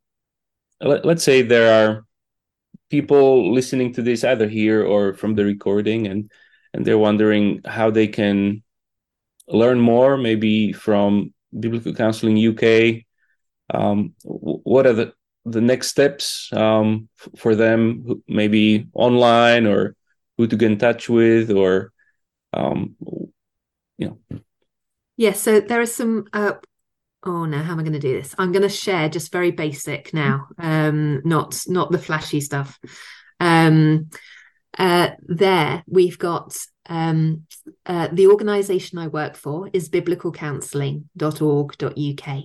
let, 0.80 1.04
let's 1.04 1.22
say 1.22 1.42
there 1.42 1.68
are 1.76 2.06
people 2.88 3.52
listening 3.52 3.92
to 3.92 4.02
this 4.02 4.24
either 4.24 4.48
here 4.48 4.82
or 4.82 5.12
from 5.12 5.34
the 5.34 5.44
recording 5.44 6.06
and 6.06 6.30
and 6.72 6.86
they're 6.86 6.96
wondering 7.08 7.60
how 7.66 7.90
they 7.90 8.08
can 8.08 8.62
learn 9.48 9.78
more 9.78 10.16
maybe 10.16 10.72
from 10.72 11.34
biblical 11.52 11.92
counseling 11.92 12.36
uk 12.48 12.62
um, 13.72 14.14
what 14.22 14.86
are 14.86 14.92
the 14.92 15.12
the 15.44 15.60
next 15.60 15.88
steps 15.88 16.52
um, 16.52 17.08
for 17.36 17.56
them 17.56 18.22
maybe 18.28 18.86
online 18.94 19.66
or 19.66 19.96
who 20.38 20.46
to 20.46 20.56
get 20.56 20.70
in 20.70 20.78
touch 20.78 21.08
with 21.08 21.50
or 21.50 21.92
um, 22.52 22.94
you 23.98 24.08
know? 24.08 24.18
Yes 24.30 24.40
yeah, 25.16 25.32
so 25.32 25.58
there 25.60 25.80
are 25.80 25.86
some 25.86 26.26
uh, 26.32 26.52
oh 27.24 27.44
no 27.44 27.58
how 27.58 27.72
am 27.72 27.80
i 27.80 27.82
going 27.82 27.92
to 27.92 27.98
do 27.98 28.14
this? 28.14 28.36
I'm 28.38 28.52
going 28.52 28.62
to 28.62 28.68
share 28.68 29.08
just 29.08 29.32
very 29.32 29.50
basic 29.50 30.14
now 30.14 30.46
um 30.58 31.22
not 31.24 31.60
not 31.66 31.90
the 31.90 31.98
flashy 31.98 32.40
stuff. 32.40 32.78
Um 33.40 34.10
uh 34.78 35.10
there 35.22 35.82
we've 35.86 36.18
got 36.18 36.56
um 36.88 37.46
uh, 37.86 38.08
the 38.10 38.26
organization 38.26 38.98
i 38.98 39.06
work 39.06 39.36
for 39.36 39.70
is 39.72 39.88
biblicalcounseling.org.uk 39.90 42.44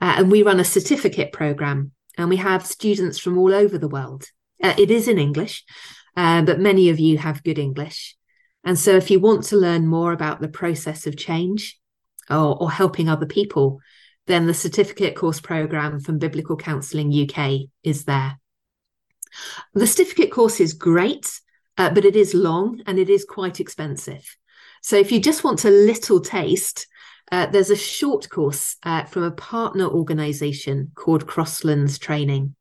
Uh, 0.00 0.14
and 0.18 0.30
we 0.30 0.42
run 0.42 0.60
a 0.60 0.64
certificate 0.64 1.32
program, 1.32 1.92
and 2.18 2.28
we 2.28 2.36
have 2.36 2.66
students 2.66 3.18
from 3.18 3.38
all 3.38 3.54
over 3.54 3.78
the 3.78 3.88
world. 3.88 4.24
Uh, 4.62 4.74
it 4.78 4.90
is 4.90 5.08
in 5.08 5.18
English, 5.18 5.64
uh, 6.16 6.42
but 6.42 6.60
many 6.60 6.88
of 6.88 6.98
you 6.98 7.18
have 7.18 7.44
good 7.44 7.58
English. 7.58 8.16
And 8.64 8.78
so, 8.78 8.96
if 8.96 9.10
you 9.10 9.20
want 9.20 9.44
to 9.44 9.56
learn 9.56 9.86
more 9.86 10.12
about 10.12 10.40
the 10.40 10.48
process 10.48 11.06
of 11.06 11.16
change 11.16 11.78
or, 12.30 12.60
or 12.62 12.70
helping 12.70 13.08
other 13.08 13.26
people, 13.26 13.80
then 14.26 14.46
the 14.46 14.54
certificate 14.54 15.16
course 15.16 15.40
program 15.40 16.00
from 16.00 16.18
Biblical 16.18 16.56
Counselling 16.56 17.12
UK 17.12 17.68
is 17.82 18.04
there. 18.04 18.38
The 19.74 19.86
certificate 19.86 20.30
course 20.30 20.60
is 20.60 20.74
great, 20.74 21.40
uh, 21.78 21.90
but 21.90 22.04
it 22.04 22.16
is 22.16 22.34
long 22.34 22.82
and 22.86 22.98
it 22.98 23.10
is 23.10 23.24
quite 23.24 23.60
expensive. 23.60 24.36
So 24.82 24.96
if 24.96 25.10
you 25.10 25.20
just 25.20 25.44
want 25.44 25.64
a 25.64 25.70
little 25.70 26.20
taste, 26.20 26.86
uh, 27.32 27.46
there's 27.46 27.70
a 27.70 27.76
short 27.76 28.28
course 28.28 28.76
uh, 28.82 29.04
from 29.04 29.22
a 29.22 29.30
partner 29.30 29.86
organization 29.86 30.92
called 30.94 31.26
Crosslands 31.26 31.98
Training. 31.98 32.54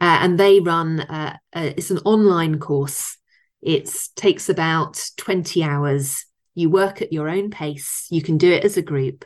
Uh, 0.00 0.18
and 0.20 0.38
they 0.38 0.58
run, 0.58 1.00
uh, 1.00 1.36
it's 1.54 1.92
an 1.92 1.98
online 1.98 2.58
course. 2.58 3.16
It 3.62 3.88
takes 4.16 4.48
about 4.48 5.02
20 5.16 5.62
hours. 5.62 6.26
You 6.54 6.68
work 6.68 7.00
at 7.00 7.12
your 7.12 7.28
own 7.28 7.50
pace. 7.50 8.08
You 8.10 8.22
can 8.22 8.36
do 8.38 8.52
it 8.52 8.64
as 8.64 8.76
a 8.76 8.82
group, 8.82 9.24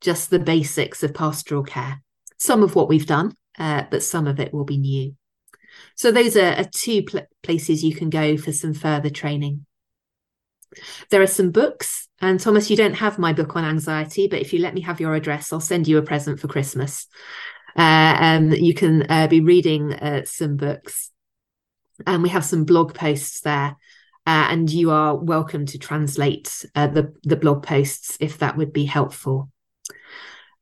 just 0.00 0.30
the 0.30 0.38
basics 0.38 1.02
of 1.02 1.12
pastoral 1.12 1.62
care. 1.62 2.02
Some 2.38 2.62
of 2.62 2.74
what 2.74 2.88
we've 2.88 3.06
done, 3.06 3.34
uh, 3.58 3.84
but 3.90 4.02
some 4.02 4.26
of 4.26 4.40
it 4.40 4.54
will 4.54 4.64
be 4.64 4.78
new. 4.78 5.14
So 5.96 6.10
those 6.10 6.34
are, 6.34 6.54
are 6.54 6.68
two 6.72 7.02
pl- 7.02 7.26
places 7.42 7.84
you 7.84 7.94
can 7.94 8.08
go 8.08 8.38
for 8.38 8.52
some 8.52 8.72
further 8.72 9.10
training. 9.10 9.66
There 11.10 11.22
are 11.22 11.26
some 11.26 11.50
books, 11.50 12.07
and 12.20 12.40
Thomas, 12.40 12.70
you 12.70 12.76
don't 12.76 12.94
have 12.94 13.18
my 13.18 13.32
book 13.32 13.56
on 13.56 13.64
anxiety, 13.64 14.28
but 14.28 14.40
if 14.40 14.52
you 14.52 14.60
let 14.60 14.74
me 14.74 14.80
have 14.82 15.00
your 15.00 15.14
address, 15.14 15.52
I'll 15.52 15.60
send 15.60 15.86
you 15.86 15.98
a 15.98 16.02
present 16.02 16.40
for 16.40 16.48
Christmas. 16.48 17.06
Uh, 17.76 18.16
um, 18.18 18.52
you 18.52 18.74
can 18.74 19.06
uh, 19.10 19.28
be 19.28 19.40
reading 19.40 19.94
uh, 19.94 20.24
some 20.24 20.56
books, 20.56 21.10
and 22.06 22.22
we 22.22 22.28
have 22.30 22.44
some 22.44 22.64
blog 22.64 22.94
posts 22.94 23.40
there. 23.40 23.76
Uh, 24.26 24.48
and 24.50 24.70
you 24.70 24.90
are 24.90 25.16
welcome 25.16 25.64
to 25.64 25.78
translate 25.78 26.66
uh, 26.74 26.86
the 26.86 27.14
the 27.22 27.36
blog 27.36 27.62
posts 27.62 28.18
if 28.20 28.38
that 28.38 28.56
would 28.56 28.72
be 28.72 28.84
helpful. 28.84 29.50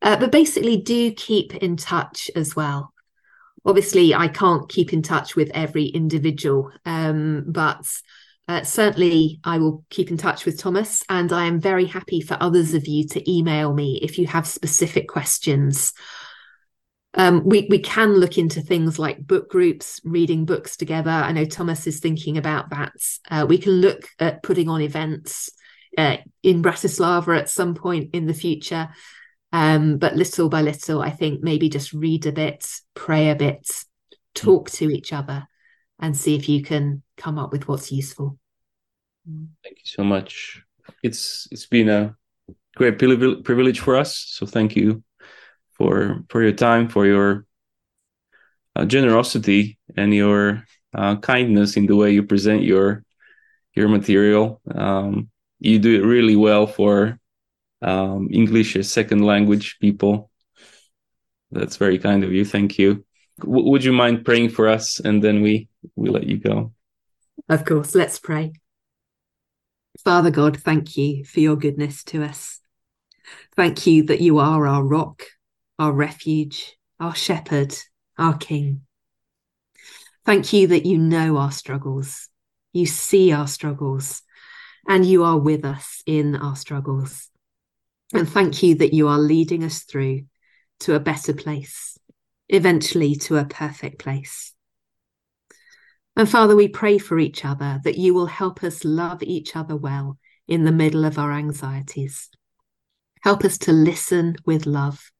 Uh, 0.01 0.15
but 0.15 0.31
basically, 0.31 0.77
do 0.77 1.11
keep 1.11 1.53
in 1.55 1.75
touch 1.75 2.31
as 2.35 2.55
well 2.55 2.93
obviously 3.67 4.15
I 4.15 4.29
can't 4.29 4.69
keep 4.69 4.93
in 4.93 5.01
touch 5.01 5.35
with 5.35 5.51
every 5.53 5.85
individual, 5.85 6.71
um, 6.85 7.43
but 7.47 7.85
uh, 8.47 8.63
certainly 8.63 9.39
I 9.43 9.57
will 9.57 9.83
keep 9.89 10.09
in 10.09 10.17
touch 10.17 10.45
with 10.45 10.59
Thomas, 10.59 11.03
and 11.09 11.33
I 11.33 11.45
am 11.45 11.59
very 11.59 11.85
happy 11.85 12.21
for 12.21 12.37
others 12.39 12.73
of 12.73 12.87
you 12.87 13.05
to 13.09 13.31
email 13.31 13.73
me 13.73 13.99
if 14.01 14.17
you 14.17 14.27
have 14.27 14.47
specific 14.47 15.07
questions. 15.07 15.93
Um, 17.13 17.43
we 17.45 17.67
we 17.69 17.79
can 17.79 18.13
look 18.13 18.37
into 18.37 18.61
things 18.61 18.99
like 18.99 19.25
book 19.25 19.49
groups, 19.49 19.99
reading 20.03 20.45
books 20.45 20.77
together. 20.77 21.09
I 21.09 21.31
know 21.31 21.45
Thomas 21.45 21.87
is 21.87 21.99
thinking 21.99 22.37
about 22.37 22.69
that. 22.69 22.93
Uh, 23.29 23.45
we 23.47 23.57
can 23.57 23.73
look 23.73 24.07
at 24.19 24.43
putting 24.43 24.69
on 24.69 24.81
events 24.81 25.49
uh, 25.97 26.17
in 26.43 26.61
Bratislava 26.61 27.37
at 27.37 27.49
some 27.49 27.75
point 27.75 28.11
in 28.13 28.27
the 28.27 28.33
future. 28.33 28.89
Um, 29.51 29.97
but 29.97 30.15
little 30.15 30.49
by 30.49 30.61
little, 30.61 31.01
I 31.01 31.09
think 31.09 31.41
maybe 31.41 31.69
just 31.69 31.93
read 31.93 32.25
a 32.25 32.31
bit, 32.31 32.69
pray 32.93 33.29
a 33.29 33.35
bit, 33.35 33.67
talk 34.35 34.69
to 34.71 34.89
each 34.89 35.13
other, 35.13 35.47
and 35.99 36.15
see 36.15 36.35
if 36.35 36.47
you 36.47 36.61
can 36.61 37.03
come 37.17 37.39
up 37.39 37.51
with 37.51 37.67
what's 37.67 37.91
useful. 37.91 38.37
Thank 39.63 39.77
you 39.77 39.85
so 39.85 40.03
much. 40.03 40.61
It's 41.03 41.47
it's 41.51 41.65
been 41.65 41.89
a 41.89 42.15
great 42.75 42.97
privilege 42.97 43.79
for 43.79 43.97
us. 43.97 44.23
So 44.27 44.45
thank 44.45 44.75
you 44.75 45.03
for 45.73 46.23
for 46.29 46.41
your 46.41 46.53
time, 46.53 46.87
for 46.87 47.05
your 47.05 47.45
uh, 48.75 48.85
generosity, 48.85 49.77
and 49.97 50.13
your 50.13 50.63
uh, 50.93 51.17
kindness 51.17 51.75
in 51.75 51.87
the 51.87 51.95
way 51.95 52.11
you 52.11 52.23
present 52.23 52.63
your 52.63 53.03
your 53.73 53.89
material. 53.89 54.61
Um, 54.73 55.29
you 55.59 55.79
do 55.79 56.01
it 56.01 56.05
really 56.05 56.35
well 56.35 56.67
for 56.67 57.19
um, 57.81 58.29
English 58.31 58.75
as 58.75 58.91
second 58.91 59.23
language 59.23 59.77
people. 59.81 60.29
That's 61.51 61.77
very 61.77 61.99
kind 61.99 62.23
of 62.23 62.31
you. 62.31 62.45
Thank 62.45 62.77
you. 62.77 63.05
W- 63.39 63.69
would 63.69 63.83
you 63.83 63.93
mind 63.93 64.25
praying 64.25 64.49
for 64.49 64.67
us, 64.67 64.99
and 64.99 65.23
then 65.23 65.41
we 65.41 65.67
we 65.95 66.09
let 66.09 66.25
you 66.25 66.37
go? 66.37 66.73
Of 67.49 67.65
course. 67.65 67.95
Let's 67.95 68.19
pray. 68.19 68.53
Father 70.03 70.31
God, 70.31 70.57
thank 70.57 70.97
you 70.97 71.23
for 71.25 71.39
your 71.39 71.55
goodness 71.55 72.03
to 72.05 72.23
us. 72.23 72.59
Thank 73.55 73.87
you 73.87 74.03
that 74.03 74.21
you 74.21 74.39
are 74.39 74.67
our 74.67 74.83
rock, 74.83 75.23
our 75.79 75.91
refuge, 75.91 76.77
our 76.99 77.15
shepherd, 77.15 77.75
our 78.17 78.37
king. 78.37 78.81
Thank 80.25 80.53
you 80.53 80.67
that 80.67 80.85
you 80.85 80.97
know 80.97 81.37
our 81.37 81.51
struggles, 81.51 82.29
you 82.73 82.85
see 82.85 83.31
our 83.31 83.47
struggles, 83.47 84.21
and 84.87 85.05
you 85.05 85.23
are 85.23 85.37
with 85.37 85.65
us 85.65 86.03
in 86.05 86.35
our 86.35 86.55
struggles. 86.55 87.29
And 88.13 88.27
thank 88.29 88.63
you 88.63 88.75
that 88.75 88.93
you 88.93 89.07
are 89.07 89.19
leading 89.19 89.63
us 89.63 89.83
through 89.83 90.23
to 90.81 90.95
a 90.95 90.99
better 90.99 91.33
place, 91.33 91.97
eventually 92.49 93.15
to 93.15 93.37
a 93.37 93.45
perfect 93.45 93.99
place. 93.99 94.53
And 96.17 96.27
Father, 96.27 96.55
we 96.55 96.67
pray 96.67 96.97
for 96.97 97.19
each 97.19 97.45
other 97.45 97.79
that 97.83 97.99
you 97.99 98.15
will 98.15 98.25
help 98.25 98.63
us 98.63 98.83
love 98.83 99.21
each 99.21 99.55
other 99.55 99.75
well 99.75 100.17
in 100.47 100.63
the 100.63 100.71
middle 100.71 101.05
of 101.05 101.19
our 101.19 101.31
anxieties. 101.31 102.29
Help 103.21 103.45
us 103.45 103.59
to 103.59 103.71
listen 103.71 104.35
with 104.43 104.65
love. 104.65 105.11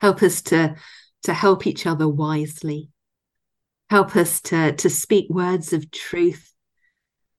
Help 0.00 0.22
us 0.22 0.40
to, 0.42 0.76
to 1.24 1.34
help 1.34 1.66
each 1.66 1.84
other 1.84 2.08
wisely. 2.08 2.90
Help 3.90 4.14
us 4.14 4.40
to, 4.42 4.70
to 4.76 4.88
speak 4.88 5.28
words 5.30 5.72
of 5.72 5.90
truth 5.90 6.54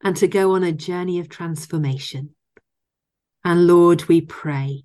and 0.04 0.18
to 0.18 0.28
go 0.28 0.52
on 0.52 0.64
a 0.66 0.74
journey 0.74 1.20
of 1.20 1.30
transformation. 1.30 2.36
And 3.46 3.68
Lord, 3.68 4.06
we 4.10 4.20
pray 4.20 4.84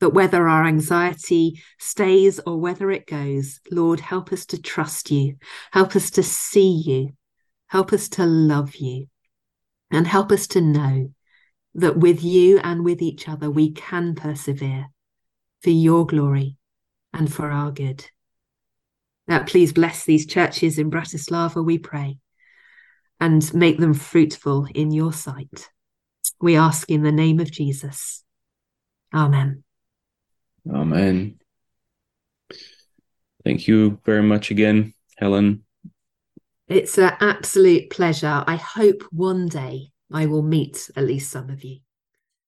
that 0.00 0.10
whether 0.10 0.48
our 0.48 0.64
anxiety 0.64 1.62
stays 1.78 2.40
or 2.46 2.58
whether 2.58 2.90
it 2.90 3.06
goes, 3.06 3.60
Lord, 3.70 4.00
help 4.00 4.32
us 4.32 4.46
to 4.46 4.60
trust 4.60 5.10
you, 5.10 5.36
help 5.72 5.96
us 5.96 6.10
to 6.12 6.22
see 6.22 6.82
you, 6.84 7.10
help 7.68 7.92
us 7.92 8.08
to 8.10 8.26
love 8.26 8.76
you, 8.76 9.06
and 9.90 10.06
help 10.06 10.32
us 10.32 10.46
to 10.48 10.60
know 10.60 11.10
that 11.74 11.96
with 11.96 12.22
you 12.22 12.58
and 12.58 12.84
with 12.84 13.02
each 13.02 13.28
other 13.28 13.50
we 13.50 13.72
can 13.72 14.14
persevere 14.14 14.86
for 15.62 15.70
your 15.70 16.06
glory 16.06 16.56
and 17.12 17.32
for 17.32 17.50
our 17.50 17.70
good. 17.70 18.04
Now, 19.26 19.42
please 19.44 19.72
bless 19.72 20.04
these 20.04 20.26
churches 20.26 20.78
in 20.78 20.90
Bratislava, 20.90 21.64
we 21.64 21.78
pray, 21.78 22.18
and 23.18 23.54
make 23.54 23.78
them 23.78 23.94
fruitful 23.94 24.68
in 24.74 24.90
your 24.90 25.12
sight. 25.12 25.70
We 26.40 26.56
ask 26.56 26.90
in 26.90 27.02
the 27.02 27.12
name 27.12 27.40
of 27.40 27.50
Jesus. 27.50 28.22
Amen. 29.14 29.63
Amen. 30.70 31.38
Thank 33.44 33.68
you 33.68 34.00
very 34.04 34.22
much 34.22 34.50
again, 34.50 34.94
Helen. 35.18 35.64
It's 36.66 36.96
an 36.98 37.12
absolute 37.20 37.90
pleasure. 37.90 38.42
I 38.46 38.56
hope 38.56 39.02
one 39.10 39.48
day 39.48 39.90
I 40.10 40.26
will 40.26 40.42
meet 40.42 40.90
at 40.96 41.04
least 41.04 41.30
some 41.30 41.50
of 41.50 41.62
you. 41.62 41.80